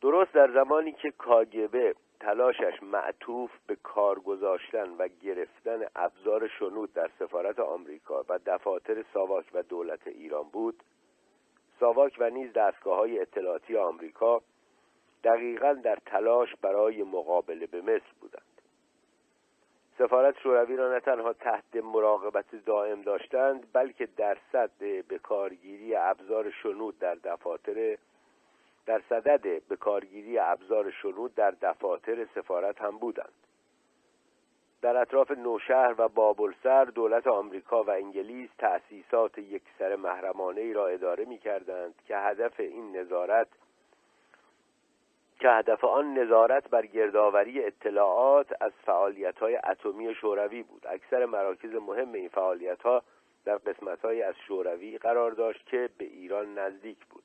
[0.00, 7.10] درست در زمانی که کاگبه تلاشش معطوف به کار گذاشتن و گرفتن ابزار شنود در
[7.18, 10.82] سفارت آمریکا و دفاتر ساواک و دولت ایران بود
[11.80, 14.42] ساواک و نیز دستگاه های اطلاعاتی آمریکا
[15.24, 18.42] دقیقا در تلاش برای مقابله به مصر بودند.
[19.98, 26.50] سفارت شوروی را نه تنها تحت مراقبت دائم داشتند بلکه در صد به کارگیری ابزار
[26.50, 27.98] شنود در دفاتر
[28.86, 33.32] در صدد به کارگیری ابزار شنود در دفاتر سفارت هم بودند.
[34.82, 41.24] در اطراف نوشهر و بابلسر دولت آمریکا و انگلیس تأسیسات یکسر محرمانه ای را اداره
[41.24, 43.48] می کردند که هدف این نظارت
[45.40, 50.86] که هدف آن نظارت بر گردآوری اطلاعات از فعالیت های اتمی شوروی بود.
[50.86, 53.02] اکثر مراکز مهم این فعالیت ها
[53.44, 57.24] در قسمت های از شوروی قرار داشت که به ایران نزدیک بود.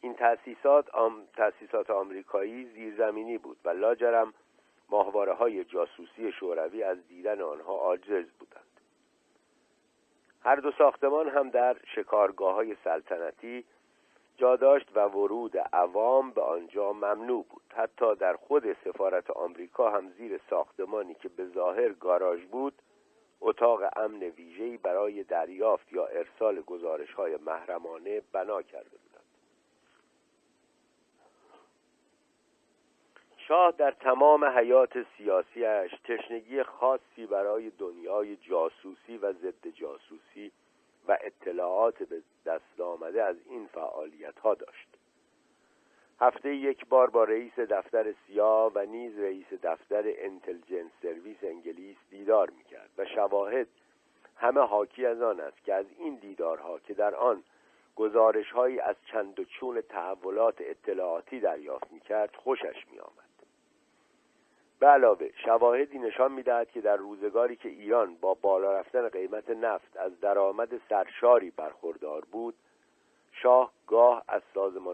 [0.00, 1.22] این تأسیسات آم...
[1.36, 4.34] تأسیسات آمریکایی زیرزمینی بود و لاجرم
[4.90, 8.80] ماهواره های جاسوسی شوروی از دیدن آنها عاجز بودند.
[10.44, 13.64] هر دو ساختمان هم در شکارگاه های سلطنتی
[14.36, 17.62] جا داشت و ورود عوام به آنجا ممنوع بود.
[17.74, 22.74] حتی در خود سفارت آمریکا هم زیر ساختمانی که به ظاهر گاراژ بود
[23.40, 29.24] اتاق امن ویژه‌ای برای دریافت یا ارسال گزارش های محرمانه بنا کرده بودند.
[33.36, 40.52] شاه در تمام حیات سیاسیش تشنگی خاصی برای دنیای جاسوسی و ضد جاسوسی
[41.08, 44.88] و اطلاعات به دست آمده از این فعالیت ها داشت.
[46.20, 52.50] هفته یک بار با رئیس دفتر سیا و نیز رئیس دفتر انتلجنس سرویس انگلیس دیدار
[52.50, 53.66] می‌کرد و شواهد
[54.36, 57.42] همه حاکی از آن است که از این دیدارها که در آن
[57.96, 63.21] گزارش هایی از چند و چون تحولات اطلاعاتی دریافت می‌کرد خوشش میآمد.
[64.82, 69.96] به علاوه شواهدی نشان می‌دهد که در روزگاری که ایران با بالا رفتن قیمت نفت
[69.96, 72.54] از درآمد سرشاری برخوردار بود
[73.32, 74.42] شاه گاه از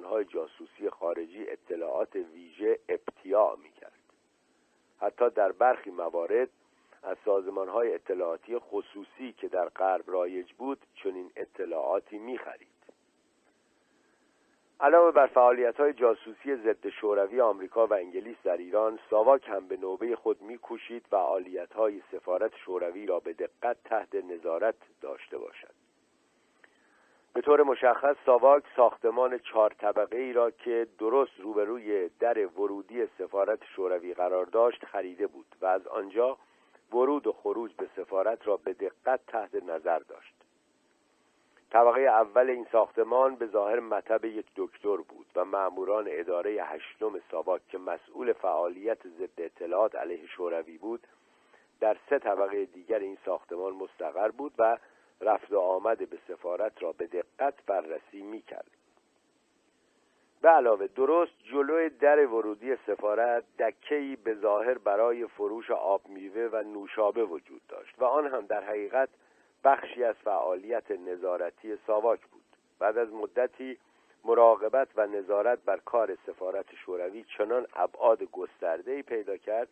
[0.05, 3.93] های جاسوسی خارجی اطلاعات ویژه ابتیاع می‌کرد.
[5.01, 6.49] حتی در برخی موارد
[7.03, 7.17] از
[7.69, 12.78] های اطلاعاتی خصوصی که در غرب رایج بود چنین اطلاعاتی می‌خرید.
[14.81, 19.77] علاوه بر فعالیت های جاسوسی ضد شوروی آمریکا و انگلیس در ایران ساواک هم به
[19.77, 21.17] نوبه خود میکوشید و
[21.77, 25.75] های سفارت شوروی را به دقت تحت نظارت داشته باشد.
[27.35, 33.65] به طور مشخص ساواک ساختمان چهار طبقه ای را که درست روبروی در ورودی سفارت
[33.65, 36.39] شوروی قرار داشت خریده بود و از آنجا
[36.93, 40.38] ورود و خروج به سفارت را به دقت تحت نظر داشت.
[41.71, 47.69] طبقه اول این ساختمان به ظاهر مطب یک دکتر بود و مأموران اداره هشتم ساواک
[47.69, 51.07] که مسئول فعالیت ضد اطلاعات علیه شوروی بود
[51.81, 54.79] در سه طبقه دیگر این ساختمان مستقر بود و
[55.21, 58.71] رفت و آمد به سفارت را به دقت بررسی می کرد.
[60.41, 66.63] به علاوه درست جلوی در ورودی سفارت دکهی به ظاهر برای فروش آب میوه و
[66.63, 69.09] نوشابه وجود داشت و آن هم در حقیقت
[69.65, 72.45] بخشی از فعالیت نظارتی ساواک بود.
[72.79, 73.79] بعد از مدتی
[74.25, 79.69] مراقبت و نظارت بر کار سفارت شوروی چنان ابعاد گسترده‌ای پیدا کرد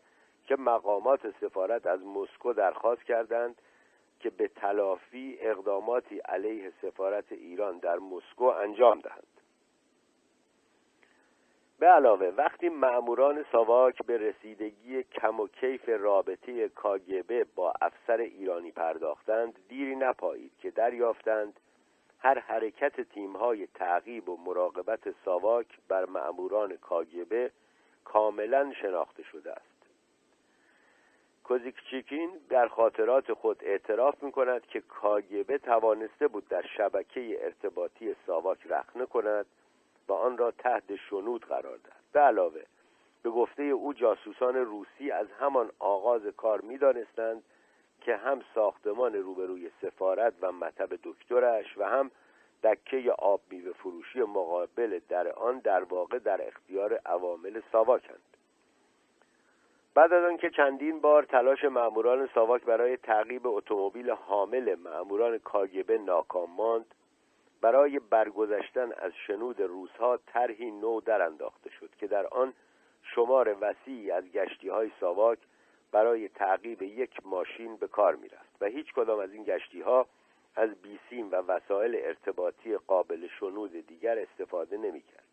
[0.47, 3.63] که مقامات سفارت از مسکو درخواست کردند
[4.21, 9.36] که به تلافی اقداماتی علیه سفارت ایران در مسکو انجام دهند.
[11.79, 18.71] به علاوه وقتی مأموران ساواک به رسیدگی کم و کیف رابطه کاگبه با افسر ایرانی
[18.71, 21.61] پرداختند دیری نپایید که دریافتند.
[22.19, 27.51] هر حرکت تیمهای تعقیب و مراقبت ساواک بر مأموران کاگبه
[28.05, 29.77] کاملا شناخته شده است.
[31.45, 38.59] کوزیکچیکین در خاطرات خود اعتراف می کند که کاگبه توانسته بود در شبکه ارتباطی ساواک
[38.67, 39.47] رخنه کند
[40.09, 42.63] و آن را تحت شنود قرار داد به علاوه
[43.23, 47.43] به گفته او جاسوسان روسی از همان آغاز کار می‌دانستند
[48.01, 52.11] که هم ساختمان روبروی سفارت و مطب دکترش و هم
[52.65, 58.37] دکه آب میوه فروشی مقابل در آن در واقع در اختیار عوامل ساواکند.
[59.95, 66.51] بعد از آنکه چندین بار تلاش مأموران ساواک برای تعقیب اتومبیل حامل مأموران کاگبه ناکام
[66.51, 66.95] ماند
[67.61, 72.53] برای برگذشتن از شنود روزها طرحی نو در انداخته شد که در آن
[73.03, 75.39] شمار وسیعی از گشتی های ساواک
[75.93, 80.07] برای تعقیب یک ماشین به کار می رفت و هیچ کدام از این گشتی ها
[80.57, 85.27] از بیسیم و وسایل ارتباطی قابل شنود دیگر استفاده نمی کرد.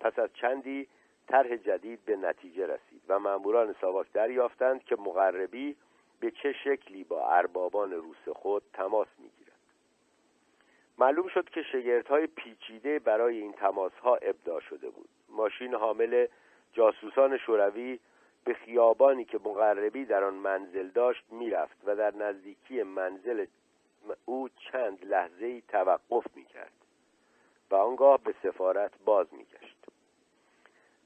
[0.00, 0.88] پس از چندی
[1.28, 5.76] طرح جدید به نتیجه رسید و ماموران ساواک دریافتند که مقربی
[6.20, 9.39] به چه شکلی با اربابان روس خود تماس می‌گیرد
[11.00, 15.08] معلوم شد که های پیچیده برای این تماس ها ابداع شده بود.
[15.28, 16.26] ماشین حامل
[16.72, 17.98] جاسوسان شوروی
[18.44, 23.46] به خیابانی که مقربی در آن منزل داشت می‌رفت و در نزدیکی منزل
[24.24, 26.72] او چند لحظه توقف می‌کرد
[27.70, 29.76] و آنگاه به سفارت باز میگشت.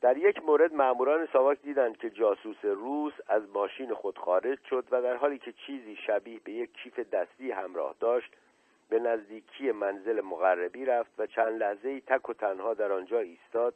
[0.00, 5.02] در یک مورد ماموران ساواک دیدند که جاسوس روس از ماشین خود خارج شد و
[5.02, 8.32] در حالی که چیزی شبیه به یک کیف دستی همراه داشت
[8.88, 13.74] به نزدیکی منزل مغربی رفت و چند لحظه ای تک و تنها در آنجا ایستاد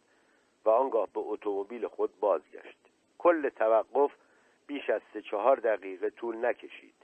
[0.65, 2.79] و آنگاه به اتومبیل خود بازگشت.
[3.19, 4.13] کل توقف
[4.67, 6.95] بیش از سه چهار دقیقه طول نکشید.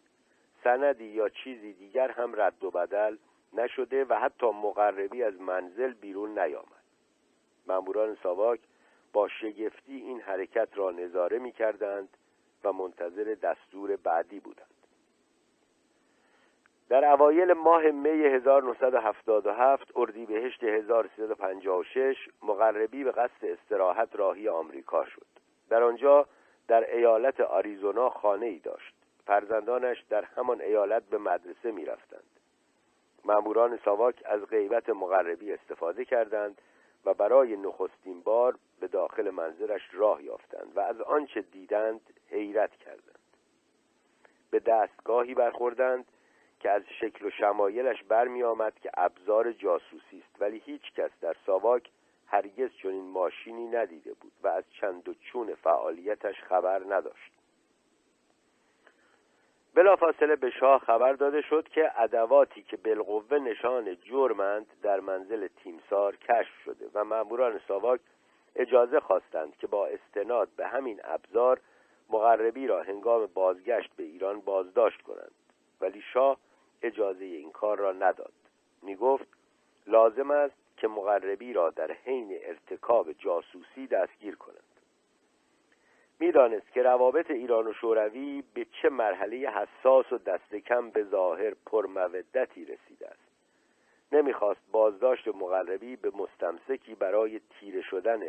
[0.65, 3.17] سندی یا چیزی دیگر هم رد و بدل
[3.53, 6.85] نشده و حتی مقربی از منزل بیرون نیامد.
[7.67, 8.61] ماموران ساواک
[9.13, 12.09] با شگفتی این حرکت را نظاره می کردند
[12.65, 14.74] و منتظر دستور بعدی بودند.
[16.89, 25.27] در اوایل ماه می 1977 اردیبهشت 1356 مقربی به قصد استراحت راهی آمریکا شد.
[25.69, 26.27] در آنجا
[26.69, 28.95] در ایالت آریزونا خانه ای داشت.
[29.27, 32.41] فرزندانش در همان ایالت به مدرسه می رفتند.
[33.25, 36.61] ماموران ساواک از غیبت مقربی استفاده کردند
[37.05, 43.19] و برای نخستین بار به داخل منزلش راه یافتند و از آنچه دیدند حیرت کردند.
[44.51, 46.05] به دستگاهی برخوردند
[46.65, 51.37] که از شکل و شمایلش برمی آمد که ابزار جاسوسی است ولی هیچ کس در
[51.47, 51.91] ساواک
[52.27, 57.33] هرگز چنین ماشینی ندیده بود و از چند و چون فعالیتش خبر نداشت.
[59.75, 66.17] بلافاصله به شاه خبر داده شد که ادواتی که بالقوه نشان جرمند در منزل تیمسار
[66.17, 68.01] کشف شده و ماموران ساواک
[68.57, 71.61] اجازه خواستند که با استناد به همین ابزار
[72.11, 75.35] مغربی را هنگام بازگشت به ایران بازداشت کنند.
[75.81, 76.39] ولی شاه
[76.85, 78.33] اجازه این کار را نداد.
[78.83, 79.27] می گفت
[79.87, 84.61] لازم است که مغربی را در حین ارتکاب جاسوسی دستگیر کنند.
[86.21, 91.55] می‌دانست که روابط ایران و شوروی به چه مرحله حساس و دست کم به ظاهر
[91.67, 93.25] پرمودتی رسیده است.
[94.13, 98.21] نمی‌خواست بازداشت مغربی به مستمسکی برای تیره شدن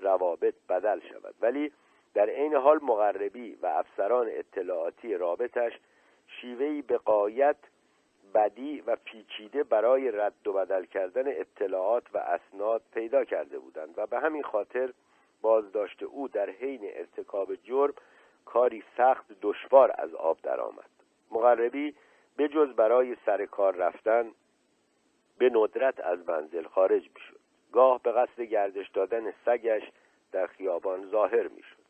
[0.00, 1.72] روابط بدل شود ولی
[2.14, 5.72] در عین حال مغربی و افسران اطلاعاتی رابطش
[6.26, 7.56] شیوهی به قایت
[8.34, 14.06] بدی و پیچیده برای رد و بدل کردن اطلاعات و اسناد پیدا کرده بودند و
[14.06, 14.92] به همین خاطر
[15.42, 17.94] بازداشت او در حین ارتکاب جرم
[18.44, 20.90] کاری سخت دشوار از آب درآمد.
[21.30, 21.94] مقربی
[22.36, 24.30] به جز برای سر کار رفتن
[25.38, 27.40] به ندرت از منزل خارج می‌شد.
[27.72, 29.82] گاه به قصد گردش دادن سگش
[30.32, 31.82] در خیابان ظاهر می‌شد.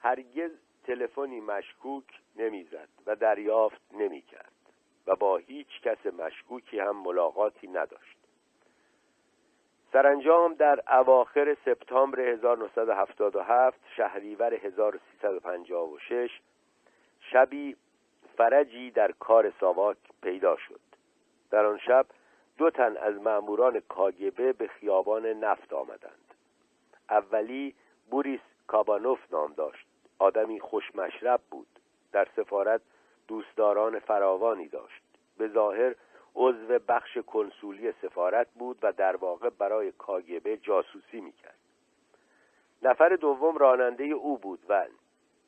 [0.00, 0.50] هرگز
[0.84, 2.04] تلفنی مشکوک
[2.36, 4.53] نمی‌زد و دریافت نمی‌کرد.
[5.06, 8.16] و با هیچ کس مشکوکی هم ملاقاتی نداشت.
[9.92, 16.40] سرانجام در اواخر سپتامبر 1977 شهریور 1356
[17.20, 17.76] شبی
[18.36, 20.80] فرجی در کار ساواک پیدا شد.
[21.50, 22.06] در آن شب
[22.58, 26.34] دو تن از ماموران کاگبه به خیابان نفت آمدند.
[27.10, 27.74] اولی
[28.10, 29.86] بوریس کابانوف نام داشت.
[30.18, 31.66] آدمی خوشمشرب بود.
[32.12, 32.80] در سفارت
[33.28, 35.02] دوستداران فراوانی داشت.
[35.38, 35.94] به ظاهر
[36.34, 41.58] عضو بخش کنسولی سفارت بود و در واقع برای کاگبه جاسوسی می‌کرد.
[42.82, 44.86] نفر دوم راننده او بود و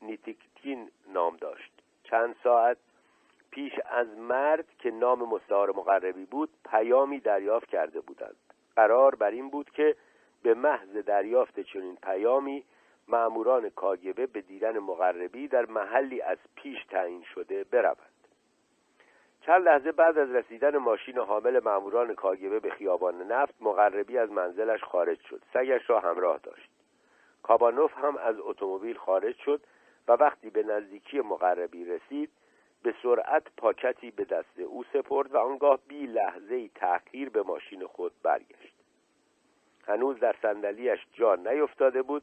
[0.03, 1.73] نیتیکتین نام داشت.
[2.05, 2.77] چند ساعت
[3.51, 8.37] پیش از مرد که نام مستعار مقربی بود پیامی دریافت کرده بودند.
[8.77, 9.97] قرار بر این بود که
[10.43, 12.65] به محض دریافت چنین پیامی
[13.09, 17.97] معموران کاگبه به دیدن مقربی در محلی از پیش تعیین شده بروند.
[19.41, 24.85] چند لحظه بعد از رسیدن ماشین حامل ماموران کاگبه به خیابان نفت مقربی از منزلش
[24.85, 25.43] خارج شد.
[25.55, 26.71] سگش را همراه داشت.
[27.43, 29.61] کابانوف هم از اتومبیل خارج شد
[30.09, 32.31] و وقتی به نزدیکی مقربی رسید
[32.83, 38.13] به سرعت پاکتی به دست او سپرد و آنگاه بی لحظه تأخیر به ماشین خود
[38.23, 38.75] برگشت.
[39.87, 42.23] هنوز در صندلیاش جا نیفتاده بود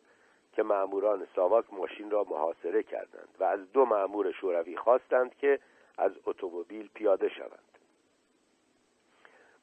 [0.53, 5.59] که ماموران ساواک ماشین را محاصره کردند و از دو مامور شوروی خواستند که
[5.97, 7.73] از اتومبیل پیاده شوند.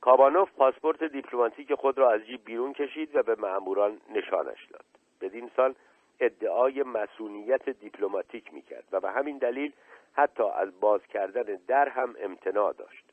[0.01, 4.85] کابانوف پاسپورت دیپلماتیک خود را از جیب بیرون کشید و به مأموران نشانش داد.
[5.21, 5.75] بدین سال
[6.21, 9.73] ادعای مسئولیت دیپلماتیک می‌کرد و به همین دلیل
[10.13, 13.05] حتی از باز کردن در هم امتناع داشت.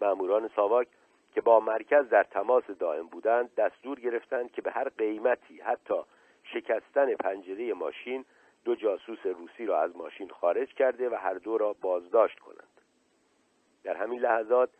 [0.00, 0.88] مأموران ساواک
[1.34, 6.02] که با مرکز در تماس دائم بودند دستور گرفتند که به هر قیمتی حتی
[6.52, 8.24] شکستن پنجره ماشین
[8.64, 12.80] دو جاسوس روسی را از ماشین خارج کرده و هر دو را بازداشت کنند.
[13.84, 14.70] در همین لحظات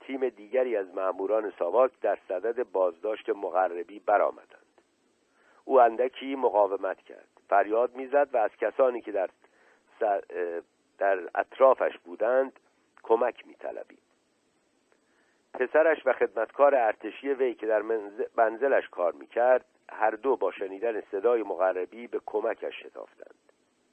[0.00, 4.82] تیم دیگری از ماموران ساواک در صدد بازداشت مغربی برآمدند.
[5.64, 7.28] او اندکی مقاومت کرد.
[7.48, 9.30] فریاد می‌زد و از کسانی که در,
[10.98, 12.60] در اطرافش بودند
[13.02, 14.05] کمک میطلبید.
[15.56, 17.82] پسرش و خدمتکار ارتشی وی که در
[18.36, 23.34] منزلش کار می‌کرد هر دو با شنیدن صدای مغربی به کمکش شتافتند.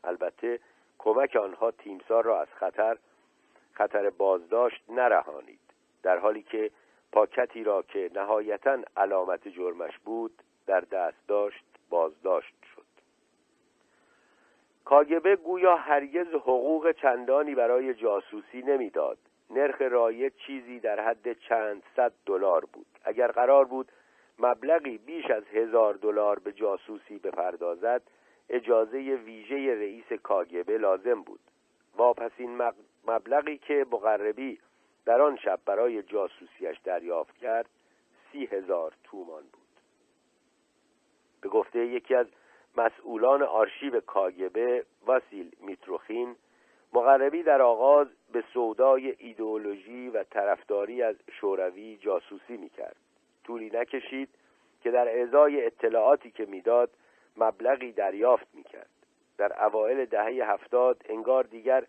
[0.03, 0.59] البته
[0.97, 2.97] کمک آنها تیمسار را از خطر
[3.73, 5.59] خطر بازداشت نرهانید
[6.03, 6.71] در حالی که
[7.11, 10.31] پاکتی را که نهایتا علامت جرمش بود
[10.67, 12.83] در دست داشت بازداشت شد.
[14.85, 19.17] کاگبه گویا هرگز حقوق چندانی برای جاسوسی نمی‌داد.
[19.53, 22.85] نرخ رایج چیزی در حد چند صد دلار بود.
[23.03, 23.91] اگر قرار بود
[24.39, 28.01] مبلغی بیش از هزار دلار به جاسوسی بپردازد
[28.49, 31.39] اجازه ویژه رئیس کاگبه لازم بود.
[31.97, 32.61] واپسین
[33.07, 34.59] مبلغی که مقربی
[35.05, 37.69] در آن شب برای جاسوسیش دریافت کرد
[38.31, 39.63] سی هزار تومان بود.
[41.41, 42.27] به گفته یکی از
[42.77, 46.35] مسئولان آرشیو کاگبه واسیل میتروخین
[46.93, 52.95] مقربی در آغاز به سودای ایدئولوژی و طرفداری از شوروی جاسوسی می‌کرد.
[53.43, 54.29] طولی نکشید
[54.81, 56.89] که در ازای اطلاعاتی که می‌داد
[57.37, 58.89] مبلغی دریافت می‌کرد.
[59.37, 61.83] در اوایل دهه هفتاد انگار دیگر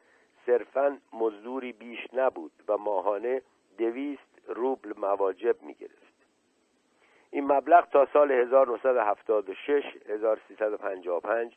[0.47, 3.43] صرفا مزدوری بیش نبود و ماهانه
[3.79, 6.15] دویست روبل مواجب می‌گرفت.
[7.31, 11.57] این مبلغ تا سال 1976 1355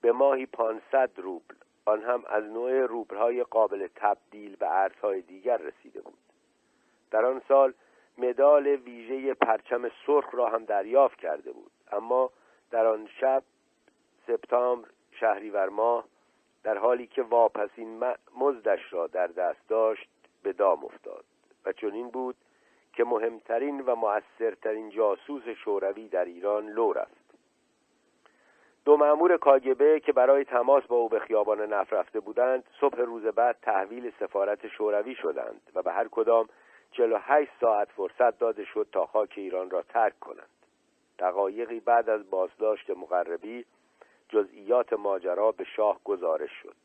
[0.00, 1.54] به ماهی 500 روبل
[1.88, 6.18] آن هم از نوع روبلهای قابل تبدیل به ارزهای دیگر رسیده بود.
[7.10, 7.74] در آن سال
[8.18, 11.70] مدال ویژه پرچم سرخ را هم دریافت کرده بود.
[11.92, 12.30] اما
[12.70, 13.42] در آن شب
[14.26, 16.04] سپتامبر شهریور ماه
[16.62, 18.04] در حالی که واپسین
[18.36, 20.08] مزدش را در دست داشت
[20.42, 21.24] به دام افتاد
[21.64, 22.36] و چنین بود
[22.92, 27.17] که مهمترین و مؤثرترین جاسوس شوروی در ایران لو رفت.
[28.88, 33.22] دو مأمور کاگبه که برای تماس با او به خیابان نفت رفته بودند صبح روز
[33.22, 36.48] بعد تحویل سفارت شوروی شدند و به هر کدام
[36.92, 40.48] 48 ساعت فرصت داده شد تا خاک ایران را ترک کنند.
[41.18, 43.64] دقایقی بعد از بازداشت مقربی
[44.28, 46.76] جزئیات ماجرا به شاه گزارش شد.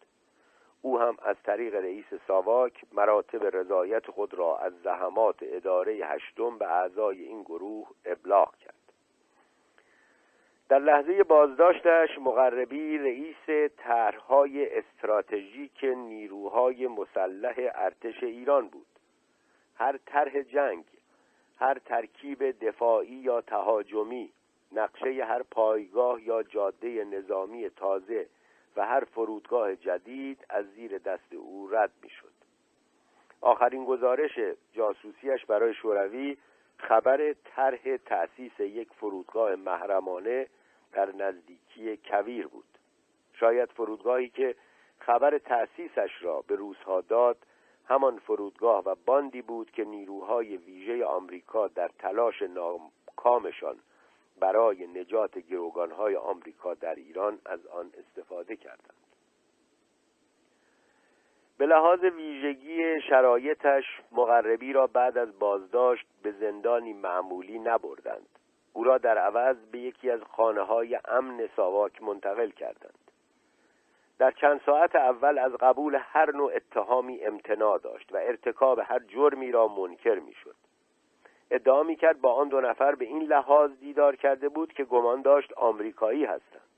[0.81, 6.71] او هم از طریق رئیس ساواک مراتب رضایت خود را از زحمات اداره هشتم به
[6.71, 8.82] اعضای این گروه ابلاغ کرد.
[10.69, 18.85] در لحظه بازداشتش مقربی رئیس طرحهای استراتژیک نیروهای مسلح ارتش ایران بود
[19.75, 20.83] هر طرح جنگ
[21.59, 24.29] هر ترکیب دفاعی یا تهاجمی
[24.71, 28.27] نقشه هر پایگاه یا جاده نظامی تازه
[28.75, 32.33] و هر فرودگاه جدید از زیر دست او رد می‌شد.
[33.41, 34.39] آخرین گزارش
[34.73, 36.37] جاسوسیش برای شوروی
[36.87, 40.47] خبر طرح تأسیس یک فرودگاه محرمانه
[40.91, 42.65] در نزدیکی کویر بود.
[43.33, 44.55] شاید فرودگاهی که
[44.99, 47.37] خبر تأسیسش را به روزها داد
[47.85, 53.79] همان فرودگاه و باندی بود که نیروهای ویژه آمریکا در تلاش ناکامشان
[54.39, 58.93] برای نجات گروگانهای آمریکا در ایران از آن استفاده کردند.
[61.63, 68.29] به لحاظ ویژگی شرایطش مغربی را بعد از بازداشت به زندانی معمولی نبردند.
[68.73, 73.11] او را در عوض به یکی از خانه های امن ساواک منتقل کردند.
[74.19, 79.51] در چند ساعت اول از قبول هر نوع اتهامی امتناع داشت و ارتکاب هر جرمی
[79.51, 80.55] را منکر می‌شد.
[81.51, 85.53] ادعا می‌کرد با آن دو نفر به این لحاظ دیدار کرده بود که گمان داشت
[85.53, 86.72] آمریکایی هستند.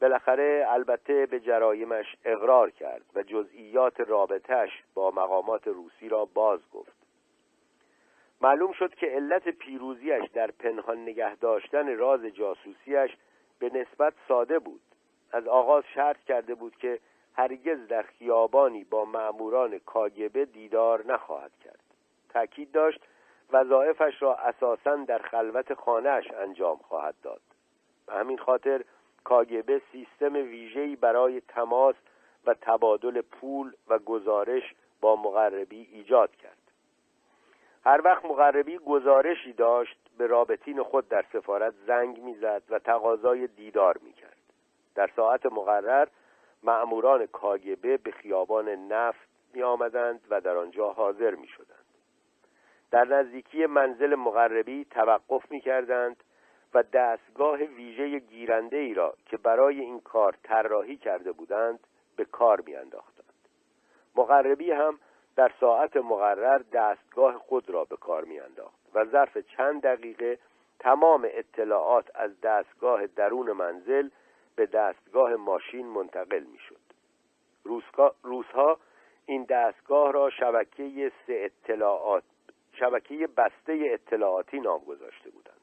[0.00, 6.98] بالاخره البته به جرایمش اقرار کرد و جزئیات رابطش با مقامات روسی را باز گفت.
[8.40, 13.16] معلوم شد که علت پیروزیش در پنهان نگه داشتن راز جاسوسیش
[13.58, 14.80] به نسبت ساده بود.
[15.32, 16.98] از آغاز شرط کرده بود که
[17.36, 21.80] هرگز در خیابانی با مأموران کاگبه دیدار نخواهد کرد.
[22.28, 23.00] تأکید داشت
[23.52, 27.40] وظایفش را اساسا در خلوت خانهاش انجام خواهد داد.
[28.06, 28.84] به همین خاطر
[29.28, 31.94] کاگبه سیستم ویژه‌ای برای تماس
[32.46, 36.72] و تبادل پول و گزارش با مقربی ایجاد کرد
[37.84, 43.98] هر وقت مقربی گزارشی داشت به رابطین خود در سفارت زنگ می‌زد و تقاضای دیدار
[44.02, 44.38] می‌کرد
[44.94, 46.08] در ساعت مقرر
[46.62, 51.84] مأموران کاگبه به خیابان نفت می آمدند و در آنجا حاضر می شدند.
[52.90, 56.24] در نزدیکی منزل مقربی توقف می کردند
[56.74, 61.80] و دستگاه ویژه گیرنده ای را که برای این کار طراحی کرده بودند
[62.16, 63.24] به کار می انداختند.
[64.16, 64.98] مقربی هم
[65.36, 70.38] در ساعت مقرر دستگاه خود را به کار می انداخت و ظرف چند دقیقه
[70.78, 74.08] تمام اطلاعات از دستگاه درون منزل
[74.56, 76.80] به دستگاه ماشین منتقل می‌شد
[78.22, 78.78] روزها
[79.26, 82.24] این دستگاه را شبکه سه اطلاعات
[82.72, 85.57] شبکه بسته اطلاعاتی نام گذاشته بودند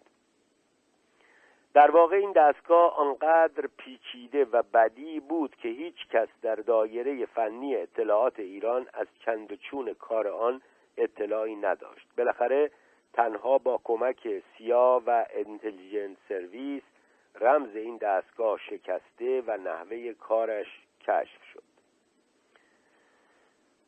[1.75, 7.75] در واقع این دستگاه آنقدر پیچیده و بدی بود که هیچ کس در دایره فنی
[7.75, 10.61] اطلاعات ایران از چند و چون کار آن
[10.97, 12.07] اطلاعی نداشت.
[12.17, 12.71] بالاخره
[13.13, 16.83] تنها با کمک سیا و انتلیجنت سرویس
[17.41, 20.67] رمز این دستگاه شکسته و نحوه کارش
[21.01, 21.63] کشف شد.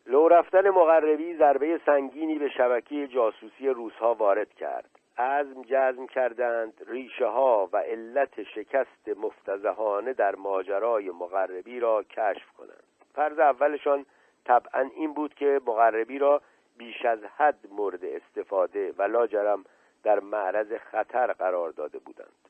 [0.06, 4.97] لو رفتن مغربی ضربه سنگینی به شبکه جاسوسی روزها وارد کرد.
[5.18, 12.84] عزم جزم کردند ریشه ها و علت شکست مفتزهانه در ماجرای مغربی را کشف کنند.
[13.14, 14.06] فرض اولشان
[14.46, 16.42] طبعا این بود که مغربی را
[16.78, 19.64] بیش از حد مورد استفاده و لاجرم
[20.04, 22.50] در معرض خطر قرار داده بودند.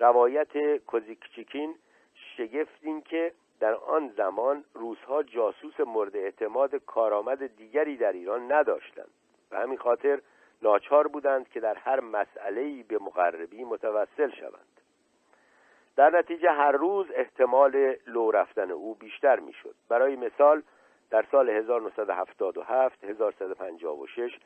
[0.00, 1.74] روایت کوزیکچیکین
[2.36, 9.10] شگفت این که در آن زمان روزها جاسوس مورد اعتماد کارآمد دیگری در ایران نداشتند.
[9.50, 10.20] و همین خاطر
[10.62, 14.80] ناچار بودند که در هر مسئله‌ای به مقربی متوسل شوند.
[15.96, 19.74] در نتیجه هر روز احتمال لو رفتن او بیشتر می‌شد.
[19.88, 20.62] برای مثال
[21.10, 24.38] در سال 1977 1156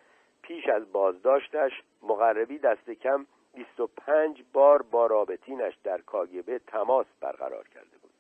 [0.42, 7.96] پیش از بازداشتش مقربی دست کم 25 بار با رابطینش در کاگبه تماس برقرار کرده
[8.02, 8.10] بود.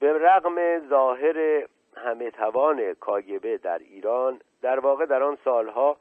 [0.00, 1.66] به رغم ظاهر
[1.96, 5.96] همه توان کاگبه در ایران در واقع در آن سالها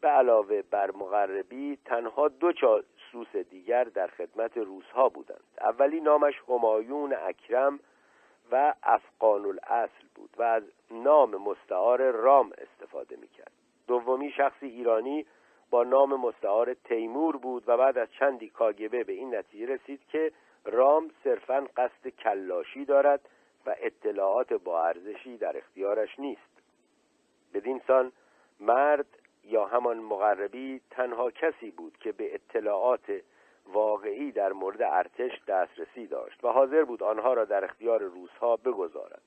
[0.00, 5.44] به علاوه بر مغربی تنها دو جاسوس دیگر در خدمت روزها بودند.
[5.60, 7.80] اولی نامش همایون اکرم
[8.52, 13.52] و افغان الاصل بود و از نام مستعار رام استفاده می‌کرد.
[13.86, 15.26] دومی شخصی ایرانی
[15.70, 20.32] با نام مستعار تیمور بود و بعد از چندی کاگبه به این نتیجه رسید که
[20.64, 23.20] رام صرفا قصد کلاشی دارد
[23.66, 26.53] و اطلاعات با ارزشی در اختیارش نیست.
[27.54, 28.12] بدین سان
[28.60, 29.06] مرد
[29.44, 33.20] یا همان مغربی تنها کسی بود که به اطلاعات
[33.66, 39.22] واقعی در مورد ارتش دسترسی داشت و حاضر بود آنها را در اختیار روزها بگذارد.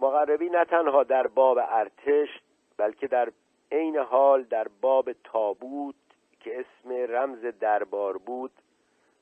[0.00, 2.28] مغربی نه تنها در باب ارتش
[2.76, 3.32] بلکه در
[3.72, 5.94] عین حال در باب تابوت
[6.40, 8.52] که اسم رمز دربار بود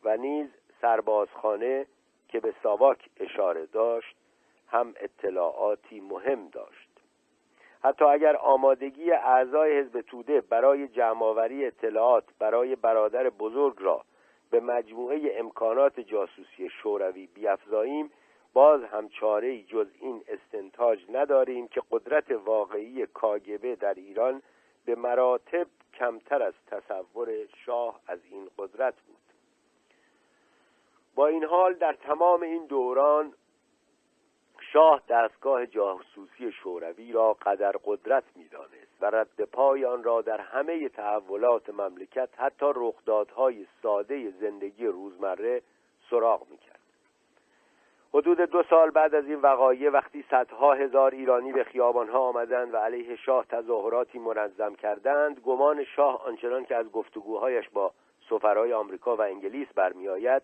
[0.04, 0.48] و نیز
[0.80, 1.86] سربازخانه
[2.28, 4.16] که به ساواک اشاره داشت
[4.68, 6.91] هم اطلاعاتی مهم داشت.
[7.84, 14.04] حتی اگر آمادگی اعضای حزب توده برای جمعآوری اطلاعات برای برادر بزرگ را
[14.50, 18.10] به مجموعه امکانات جاسوسی شوروی بیافزاییم
[18.52, 24.42] باز هم چاره جز این استنتاج نداریم که قدرت واقعی کاگبه در ایران
[24.84, 27.28] به مراتب کمتر از تصور
[27.64, 29.16] شاه از این قدرت بود.
[31.14, 33.32] با این حال در تمام این دوران
[34.73, 40.89] شاه دستگاه جاسوسی شوروی را قدر قدرت می‌دانست و رد پای آن را در همه
[40.89, 45.62] تحولات مملکت حتی رخدادهای ساده زندگی روزمره
[46.10, 46.78] سراغ می‌کرد.
[48.15, 52.76] حدود دو سال بعد از این وقایع وقتی صدها هزار ایرانی به خیابانها آمدند و
[52.76, 57.92] علیه شاه تظاهراتی منظم کردند گمان شاه آنچنان که از گفتگوهایش با
[58.31, 60.42] سفرای آمریکا و انگلیس برمیآید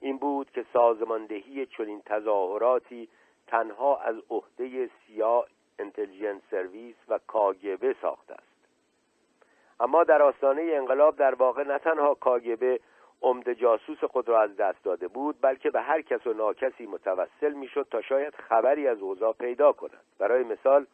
[0.00, 3.08] این بود که سازماندهی چنین تظاهراتی
[3.46, 5.46] تنها از عهده سیا
[5.78, 8.56] انتلیجنس سرویس و کاگبه ساخته است.
[9.80, 12.80] اما در آستانه انقلاب در واقع نه تنها کاگبه
[13.22, 17.52] عمده جاسوس خود را از دست داده بود بلکه به هر کس و ناکسی متوسل
[17.52, 20.04] می‌شد تا شاید خبری از اوضاع پیدا کند.
[20.18, 20.86] برای مثال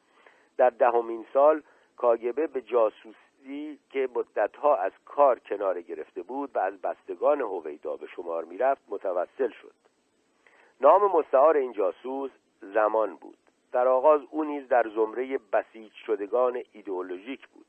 [0.56, 1.62] در دهمین سال
[1.96, 8.06] کاگبه به جاسوسی که مدتها از کار کنار گرفته بود و از بستگان هویدا به
[8.06, 9.74] شمار می‌رفت متوسل شد.
[10.80, 12.30] نام مستعار این جاسوس
[12.62, 13.38] زمان بود.
[13.72, 17.66] در آغاز او نیز در زمره بسیج شدگان ایدئولوژیک بود.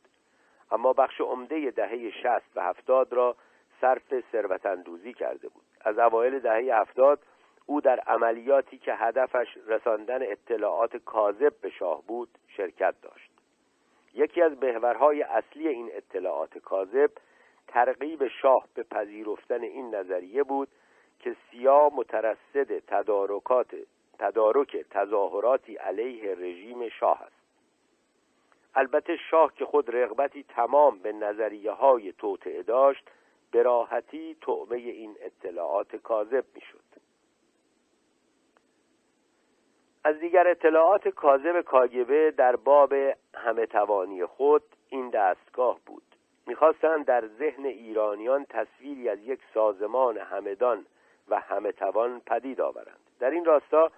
[0.71, 3.35] اما بخش عمده دهه شست و هفتاد را
[3.81, 5.63] صرف ثروت اندوزی کرده بود.
[5.81, 7.19] از اوایل دهه هفتاد
[7.65, 13.31] او در عملیاتی که هدفش رساندن اطلاعات کاذب به شاه بود شرکت داشت.
[14.13, 17.11] یکی از محورهای اصلی این اطلاعات کاذب
[17.67, 20.67] ترغیب شاه به پذیرفتن این نظریه بود
[21.19, 23.75] که سیا مترصد تدارکات
[24.19, 27.43] تدارک تظاهراتی علیه رژیم شاه است.
[28.75, 33.09] البته شاه که خود رغبتی تمام به نظریه های توطعه داشت
[33.51, 36.79] به راحتی تعمه این اطلاعات کاذب می‌شد.
[40.03, 42.93] از دیگر اطلاعات کاذب کاگبه در باب
[43.35, 46.03] همه توانی خود این دستگاه بود.
[46.47, 50.85] می‌خواستند در ذهن ایرانیان تصویری از یک سازمان همدان
[51.29, 52.99] و همه توان پدید آورند.
[53.19, 53.91] در این راستا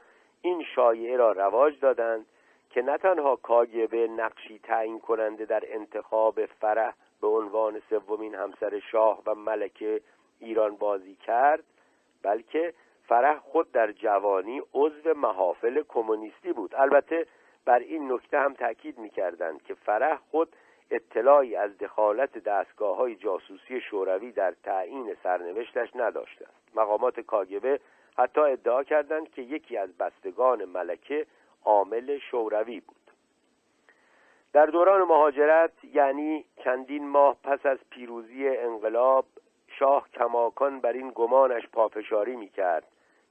[0.46, 2.26] این شایعه را رواج دادند
[2.70, 9.22] که نه تنها کاگبه نقشی تعیین کننده در انتخاب فرح به عنوان سومین همسر شاه
[9.26, 10.02] و ملکه
[10.40, 11.64] ایران بازی کرد
[12.24, 12.74] بلکه
[13.08, 16.76] فرح خود در جوانی عضو محافل کمونیستی بود.
[16.76, 17.26] البته
[17.66, 20.56] بر این نکته هم تاکید می‌کردند که فرح خود
[20.92, 26.78] اطلاعی از دخالت دستگاه های جاسوسی شوروی در تعیین سرنوشتش نداشته است.
[26.78, 27.80] مقامات کاگبه
[28.18, 31.26] حتی ادعا کردند که یکی از بستگان ملکه
[31.66, 32.96] عامل شوروی بود.
[34.54, 39.26] در دوران مهاجرت یعنی چندین ماه پس از پیروزی انقلاب
[39.68, 42.84] شاه کماکان بر این گمانش پافشاری می‌کرد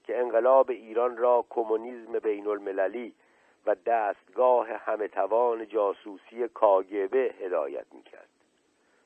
[0.04, 3.14] که انقلاب ایران را کمونیسم بین المللی
[3.66, 8.28] و دستگاه همه توان جاسوسی کاگبه هدایت می‌کرد.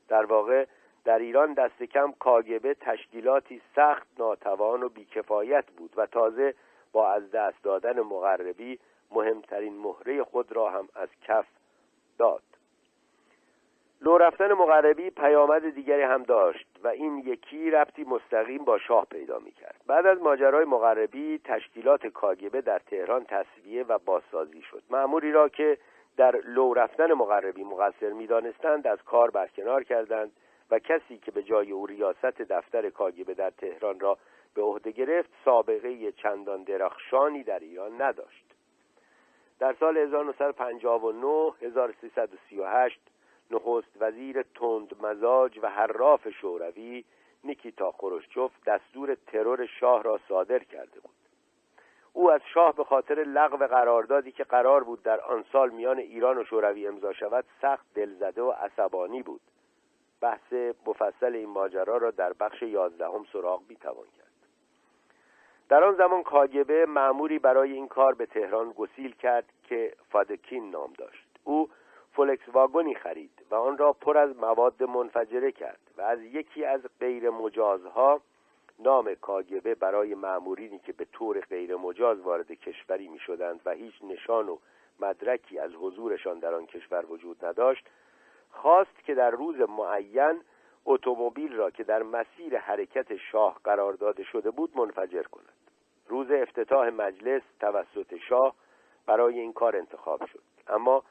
[0.08, 0.66] در واقع
[1.08, 6.54] در ایران دست کم کاگبه تشکیلاتی سخت ناتوان و بیکفایت بود و تازه
[6.92, 8.78] با از دست دادن مغربی
[9.10, 11.46] مهمترین مهره خود را هم از کف
[12.18, 12.42] داد.
[14.00, 19.38] لو رفتن مغربی پیامد دیگری هم داشت و این یکی ربطی مستقیم با شاه پیدا
[19.38, 24.82] می کرد بعد از ماجرای مغربی تشکیلات کاگبه در تهران تصویه و بازسازی شد.
[24.90, 25.78] معموری را که
[26.16, 30.32] در لو رفتن مغربی مقصر می دانستند از کار برکنار کردند
[30.70, 34.18] و کسی که به جای او ریاست دفتر کاگبه در تهران را
[34.54, 38.44] به عهده گرفت سابقه چندان درخشانی در ایران نداشت.
[39.58, 43.00] در سال 1959 1338
[43.50, 47.04] نخست وزیر تند مزاج و حراف شوروی
[47.44, 51.14] نیکیتا خروشچوف دستور ترور شاه را صادر کرده بود.
[52.12, 56.38] او از شاه به خاطر لغو قراردادی که قرار بود در آن سال میان ایران
[56.38, 59.40] و شوروی امضا شود سخت دلزده و عصبانی بود.
[60.20, 60.52] بحث
[60.86, 64.28] مفصل این ماجرا را در بخش یازدهم سراغ می‌توان کرد.
[65.68, 70.92] در آن زمان کاگبه معموری برای این کار به تهران گسیل کرد که فادکین نام
[70.98, 71.26] داشت.
[71.44, 71.68] او
[72.12, 76.80] فولکس واگونی خرید و آن را پر از مواد منفجره کرد و از یکی از
[77.00, 78.20] غیر مجازها
[78.78, 83.94] نام کاگبه برای معمورینی که به طور غیر مجاز وارد کشوری می شدند و هیچ
[84.02, 84.58] نشان و
[85.00, 87.86] مدرکی از حضورشان در آن کشور وجود نداشت
[88.62, 90.40] خواست که در روز معین
[90.84, 95.52] اتومبیل را که در مسیر حرکت شاه قرار داده شده بود منفجر کند.
[96.08, 98.54] روز افتتاح مجلس توسط شاه
[99.06, 100.42] برای این کار انتخاب شد.
[100.68, 101.04] اما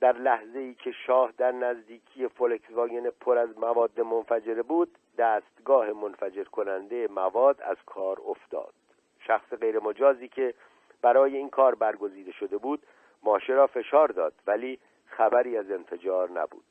[0.00, 5.92] در لحظه ای که شاه در نزدیکی فولکس واگن پر از مواد منفجره بود دستگاه
[5.92, 8.74] منفجر کننده مواد از کار افتاد.
[9.20, 10.54] شخص غیر مجازی که
[11.02, 12.86] برای این کار برگزیده شده بود
[13.22, 16.64] ماشه را فشار داد ولی خبری از انفجار نبود.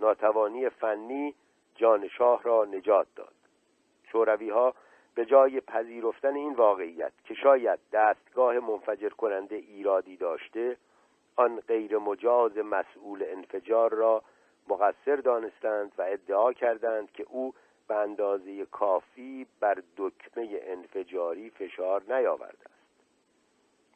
[0.00, 1.34] ناتوانی فنی
[1.74, 3.34] جان شاه را نجات داد.
[4.12, 4.74] شوروی ها
[5.14, 10.76] به جای پذیرفتن این واقعیت که شاید دستگاه منفجر کننده ایرادی داشته
[11.36, 14.22] آن غیر مجاز مسئول انفجار را
[14.68, 17.54] مقصر دانستند و ادعا کردند که او
[17.88, 22.80] به اندازه کافی بر دکمه انفجاری فشار نیاورده است.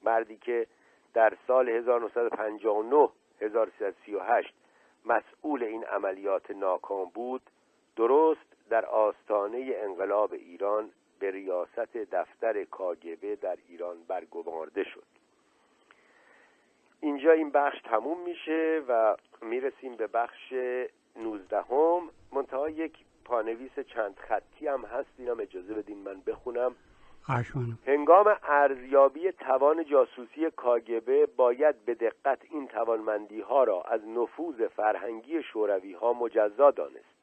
[0.05, 0.67] مردی که
[1.15, 3.09] در سال 1959
[3.41, 4.55] 1338
[5.05, 7.43] مسئول این عملیات ناکام بود
[7.97, 15.05] درست در آستانه انقلاب ایران به ریاست دفتر کاگبه در ایران برگمارده شد.
[17.01, 20.53] اینجا این بخش تموم میشه و می‌رسیم به بخش
[21.17, 22.11] نوزدهم.
[22.33, 22.93] منتها یک
[23.25, 26.75] پانویس چند خطی هم هست اینم اجازه بدین من بخونم.
[27.87, 35.43] هنگام ارزیابی توان جاسوسی کاگبه باید به دقت این توانمندی ها را از نفوذ فرهنگی
[35.43, 37.15] شوروی ها مجزا دانست.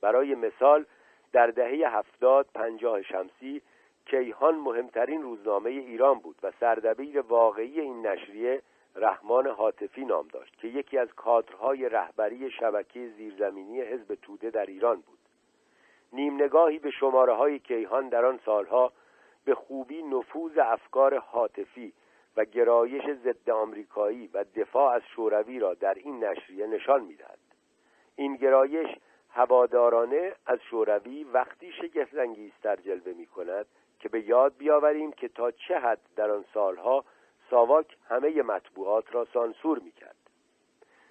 [0.00, 0.84] برای مثال
[1.32, 3.62] در دهه هفتاد پنجاه شمسی
[4.06, 8.62] کیهان مهمترین روزنامه ایران بود و سردبیر واقعی این نشریه
[8.96, 14.96] رحمان حاطفی نام داشت که یکی از کادرهای رهبری شبکه زیرزمینی حزب توده در ایران
[14.96, 15.18] بود.
[16.12, 18.92] نیم نگاهی به شماره های کیهان در آن سالها
[19.44, 21.92] به خوبی نفوذ افکار حاطفی
[22.36, 27.38] و گرایش ضد آمریکایی و دفاع از شوروی را در این نشریه نشان می‌دهد.
[28.16, 28.88] این گرایش
[29.30, 33.66] هوادارانه از شوروی وقتی شگفتانگیزتر جلوه می کند
[33.98, 37.04] که به یاد بیاوریم که تا چه حد در آن سالها
[37.50, 40.16] ساواک همه مطبوعات را سانسور می کرد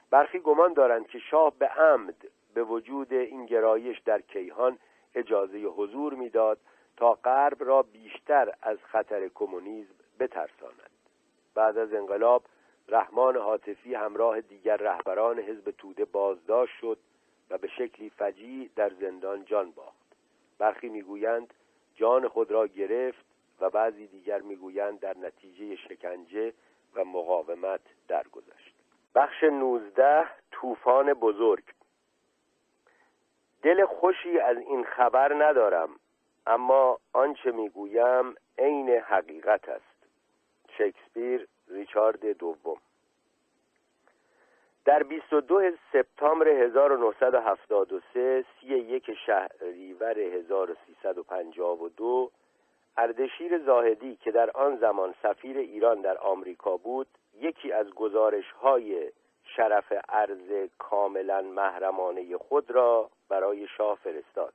[0.09, 2.15] برخی گمان دارند که شاه به عمد
[2.53, 4.77] به وجود این گرایش در کیهان
[5.15, 6.59] اجازه حضور می‌داد
[6.97, 10.89] تا غرب را بیشتر از خطر کمونیسم بترساند.
[11.55, 12.43] بعد از انقلاب
[12.87, 16.97] رحمان حاطفی همراه دیگر رهبران حزب توده بازداشت شد
[17.49, 20.07] و به شکلی فجی در زندان جان باخت.
[20.59, 21.53] برخی می‌گویند
[21.95, 23.25] جان خود را گرفت
[23.59, 26.53] و بعضی دیگر می‌گویند در نتیجه شکنجه
[26.95, 28.75] و مقاومت درگذشت.
[29.15, 31.63] بخش نوزده طوفان بزرگ.
[33.63, 35.89] دل خوشی از این خبر ندارم.
[36.47, 39.97] اما آنچه می‌گویم عین حقیقت است.
[40.77, 42.77] شکسپیر ریچارد دوم.
[44.85, 52.31] در 22 سپتامبر 1973 سی یک شهریور 1352
[52.97, 57.07] اردشیر زاهدی که در آن زمان سفیر ایران در آمریکا بود
[57.39, 59.11] یکی از گزارش های
[59.43, 64.53] شرف عرض کاملا محرمانه خود را برای شاه فرستاد.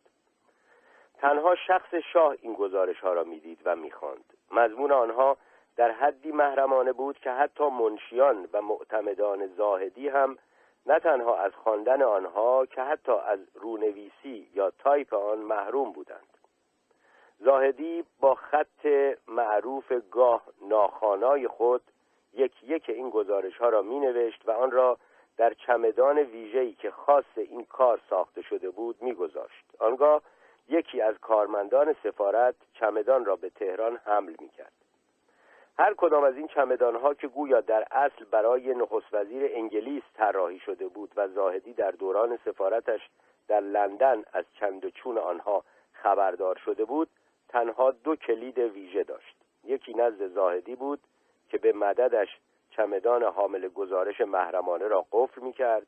[1.22, 4.24] تنها شخص شاه این گزارش ها را می‌دید و می‌خواند.
[4.50, 5.36] مضمون آنها
[5.76, 10.38] در حدی محرمانه بود که حتی منشیان و معتمدان زاهدی هم
[10.86, 16.38] نه تنها از خواندن آنها که حتی از رونویسی یا تایپ آن محروم بودند.
[17.38, 18.86] زاهدی با خط
[19.28, 21.82] معروف گاه ناخانای خود
[22.32, 24.98] یک یک این گزارش ها را می نوشت و آن را
[25.36, 29.64] در چمدان ویژه‌ای که خاص این کار ساخته شده بود میگذاشت.
[29.78, 30.22] آنگاه
[30.68, 34.72] یکی از کارمندان سفارت چمدان را به تهران حمل می کرد
[35.78, 40.58] هر کدام از این چمدان ها که گویا در اصل برای نخست وزیر انگلیس طراحی
[40.58, 43.00] شده بود و زاهدی در دوران سفارتش
[43.48, 47.08] در لندن از چند چون آنها خبردار شده بود
[47.48, 49.36] تنها دو کلید ویژه داشت.
[49.64, 51.00] یکی نزد زاهدی بود
[51.48, 52.28] که به مددش
[52.70, 55.86] چمدان حامل گزارش محرمانه را قفل می کرد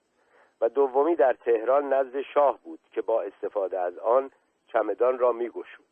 [0.61, 4.31] و دومی در تهران نزد شاه بود که با استفاده از آن
[4.75, 5.85] چمدان را می گشود.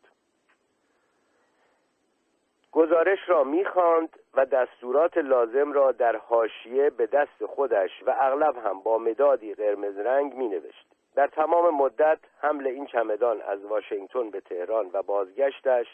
[2.73, 8.81] گزارش را می‌خواند و دستورات لازم را در حاشیه به دست خودش و اغلب هم
[8.81, 10.86] با مدادی قرمز رنگ می نوشت.
[11.15, 15.86] در تمام مدت حمل این چمدان از واشنگتن به تهران و بازگشتش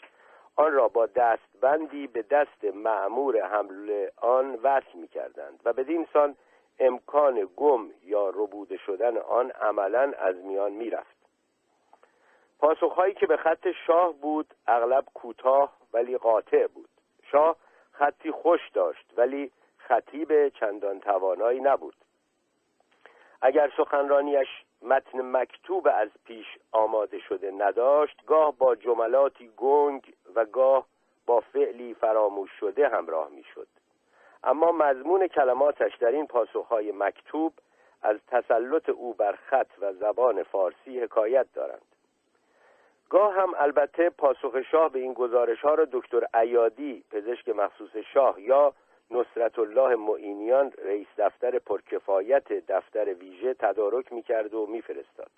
[0.55, 6.35] آن را با دستبندی به دست معمور حمل آن وصل می کردند و بدین سان
[6.79, 11.18] امکان گم یا ربوده شدن آن عملا از میان می رفت
[12.59, 16.89] پاسخهایی که به خط شاه بود اغلب کوتاه ولی قاطع بود.
[17.31, 17.55] شاه
[17.91, 21.95] خطی خوش داشت ولی خطیب چندان توانایی نبود.
[23.41, 24.47] اگر سخنرانیش
[24.81, 30.85] متن مکتوب از پیش آماده شده نداشت گاه با جملاتی گنگ و گاه
[31.25, 33.67] با فعلی فراموش شده همراه می‌شد.
[34.43, 37.53] اما مضمون کلماتش در این پاسخهای مکتوب
[38.01, 41.88] از تسلط او بر خط و زبان فارسی حکایت دارند.
[43.09, 48.41] گاه هم البته پاسخ شاه به این گزارش ها را دکتر ایادی پزشک مخصوص شاه
[48.41, 48.73] یا
[49.11, 55.31] نصرت الله معینیان رئیس دفتر پرکفایت دفتر ویژه تدارک می‌کرد و میفرستاد.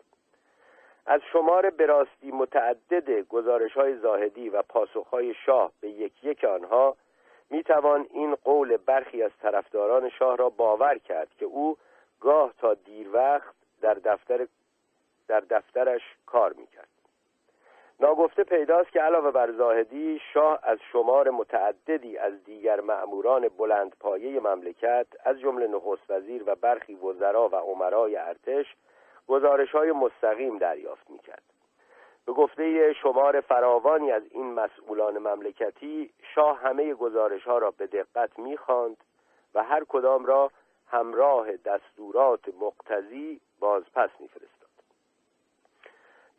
[1.06, 6.98] از شمار براستی متعدد گزارش های زاهدی و پاسخ های شاه به یک یک آنها
[7.50, 11.78] می‌توان این قول برخی از طرفداران شاه را باور کرد که او
[12.20, 14.48] گاه تا دیر وقت در دفتر
[15.28, 16.91] در دفترش کار می‌کرد.
[18.02, 24.40] ناگفته پیداست که علاوه بر زاهدی شاه از شمار متعددی از دیگر مأموران بلند پایه
[24.40, 28.66] مملکت از جمله نخست وزیر و برخی وزرا و عمرای ارتش
[29.28, 31.44] گزارش های مستقیم دریافت می‌کرد.
[32.26, 38.40] به گفته شمار فراوانی از این مسئولان مملکتی شاه همه گزارش ها را به دقت
[38.40, 38.98] می‌خواند
[39.56, 40.52] و هر کدام را
[40.88, 44.61] همراه دستورات مقتضی بازپس میفرست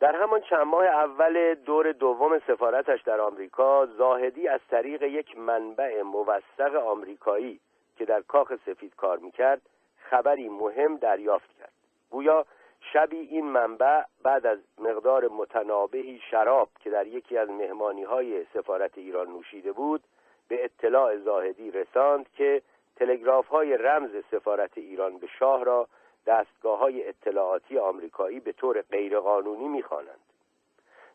[0.03, 6.01] در همان چند ماه اول دور دوم سفارتش در آمریکا زاهدی از طریق یک منبع
[6.01, 7.59] موثق آمریکایی
[7.97, 9.61] که در کاخ سفید کار می‌کرد
[9.97, 11.71] خبری مهم دریافت کرد.
[12.09, 12.45] گویا
[12.93, 18.97] شبی این منبع بعد از مقدار متنابهی شراب که در یکی از مهمانی های سفارت
[18.97, 20.03] ایران نوشیده بود
[20.47, 22.61] به اطلاع زاهدی رساند که
[22.95, 25.87] تلگراف های رمز سفارت ایران به شاه را
[26.25, 30.19] دستگاه های اطلاعاتی آمریکایی به طور غیرقانونی می‌خوانند.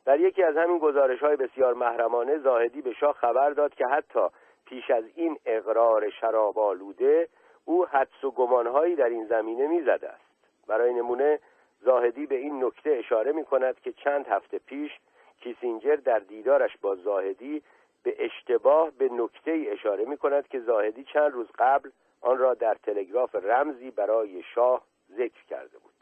[0.05, 4.29] در یکی از همین گزارش های بسیار محرمانه زاهدی به شاه خبر داد که حتی
[4.67, 7.29] پیش از این اقرار شراب آلوده
[7.65, 10.29] او حدس و گمانهایی در این زمینه می‌زده است.
[10.67, 11.39] برای نمونه
[11.81, 14.93] زاهدی به این نکته اشاره می کند که چند هفته پیش
[15.41, 17.63] کیسینجر در دیدارش با زاهدی
[18.03, 22.55] به اشتباه به نکته ای اشاره می کند که زاهدی چند روز قبل آن را
[22.55, 24.83] در تلگراف رمزی برای شاه
[25.17, 25.93] ذکر کرده بود.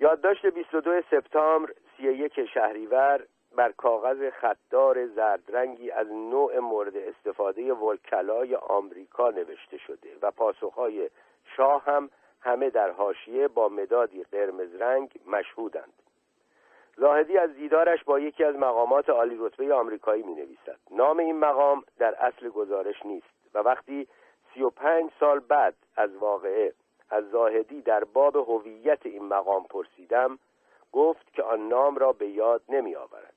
[0.00, 3.26] یادداشت 22 سپتامبر 31 شهریور
[3.56, 11.10] بر کاغذ خطدار زردرنگی از نوع مورد استفاده وکلای آمریکا نوشته شده و پاسخهای
[11.56, 12.10] شاه هم
[12.40, 15.92] همه در حاشیه با مدادی قرمز رنگ مشهودند.
[16.96, 21.84] زاهدی از دیدارش با یکی از مقامات عالی رتبه آمریکایی می نویسد نام این مقام
[21.98, 24.08] در اصل گزارش نیست و وقتی
[24.54, 26.72] سی و پنج سال بعد از واقعه
[27.12, 30.38] از زاهدی در باب هویت این مقام پرسیدم
[30.92, 33.34] گفت که آن نام را به یاد نمی آورد.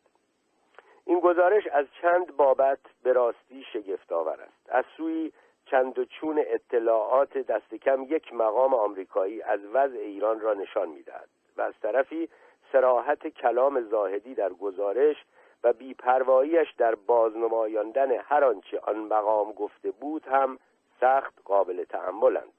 [1.05, 4.69] این گزارش از چند بابت به راستی شگفتآور است.
[4.69, 5.31] از سوی
[5.65, 11.29] چند و چون اطلاعات دست کم یک مقام آمریکایی از وضع ایران را نشان می‌دهد
[11.57, 12.29] و از طرفی
[12.71, 15.15] سراحت کلام زاهدی در گزارش
[15.63, 20.59] و بیپرواییش در بازنمایاندن هر آنچه آن مقام گفته بود هم
[21.01, 22.53] سخت قابل تحملند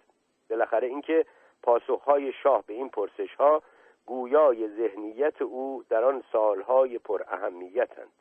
[0.51, 1.27] بالاخره اینکه
[1.63, 3.63] پاسخهای شاه به این پرسشها
[4.07, 8.13] گویای ذهنیت او در آن سالهای پر اهمیتند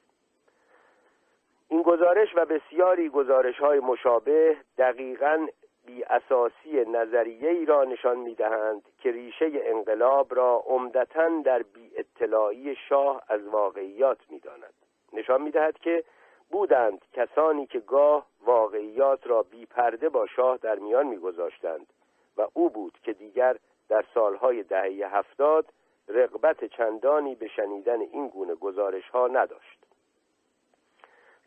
[1.69, 5.47] این گزارش و بسیاری گزارش های مشابه دقیقا
[5.85, 11.91] بی اساسی نظریه ای را نشان می دهند که ریشه انقلاب را عمدتا در بی
[11.95, 14.73] اطلاعی شاه از واقعیات می داند.
[15.13, 16.03] نشان می دهد که
[16.51, 21.87] بودند کسانی که گاه واقعیات را بی پرده با شاه در میان می گذاشتند
[22.37, 23.57] و او بود که دیگر
[23.89, 25.65] در سالهای دهه هفتاد
[26.07, 29.85] رغبت چندانی به شنیدن این گونه گزارش ها نداشت.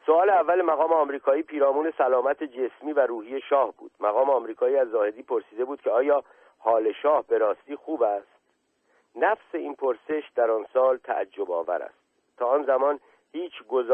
[0.07, 3.91] سوال اول مقام آمریکایی پیرامون سلامت جسمی و روحی شاه بود.
[4.00, 6.25] مقام آمریکایی از زاهدی پرسیده بود که آیا
[6.58, 8.39] حال شاه به راستی خوب است؟
[9.17, 11.99] نفس این پرسش در آن سال تعجب آور است.
[12.36, 13.00] تا آن زمان
[13.33, 13.52] هیچ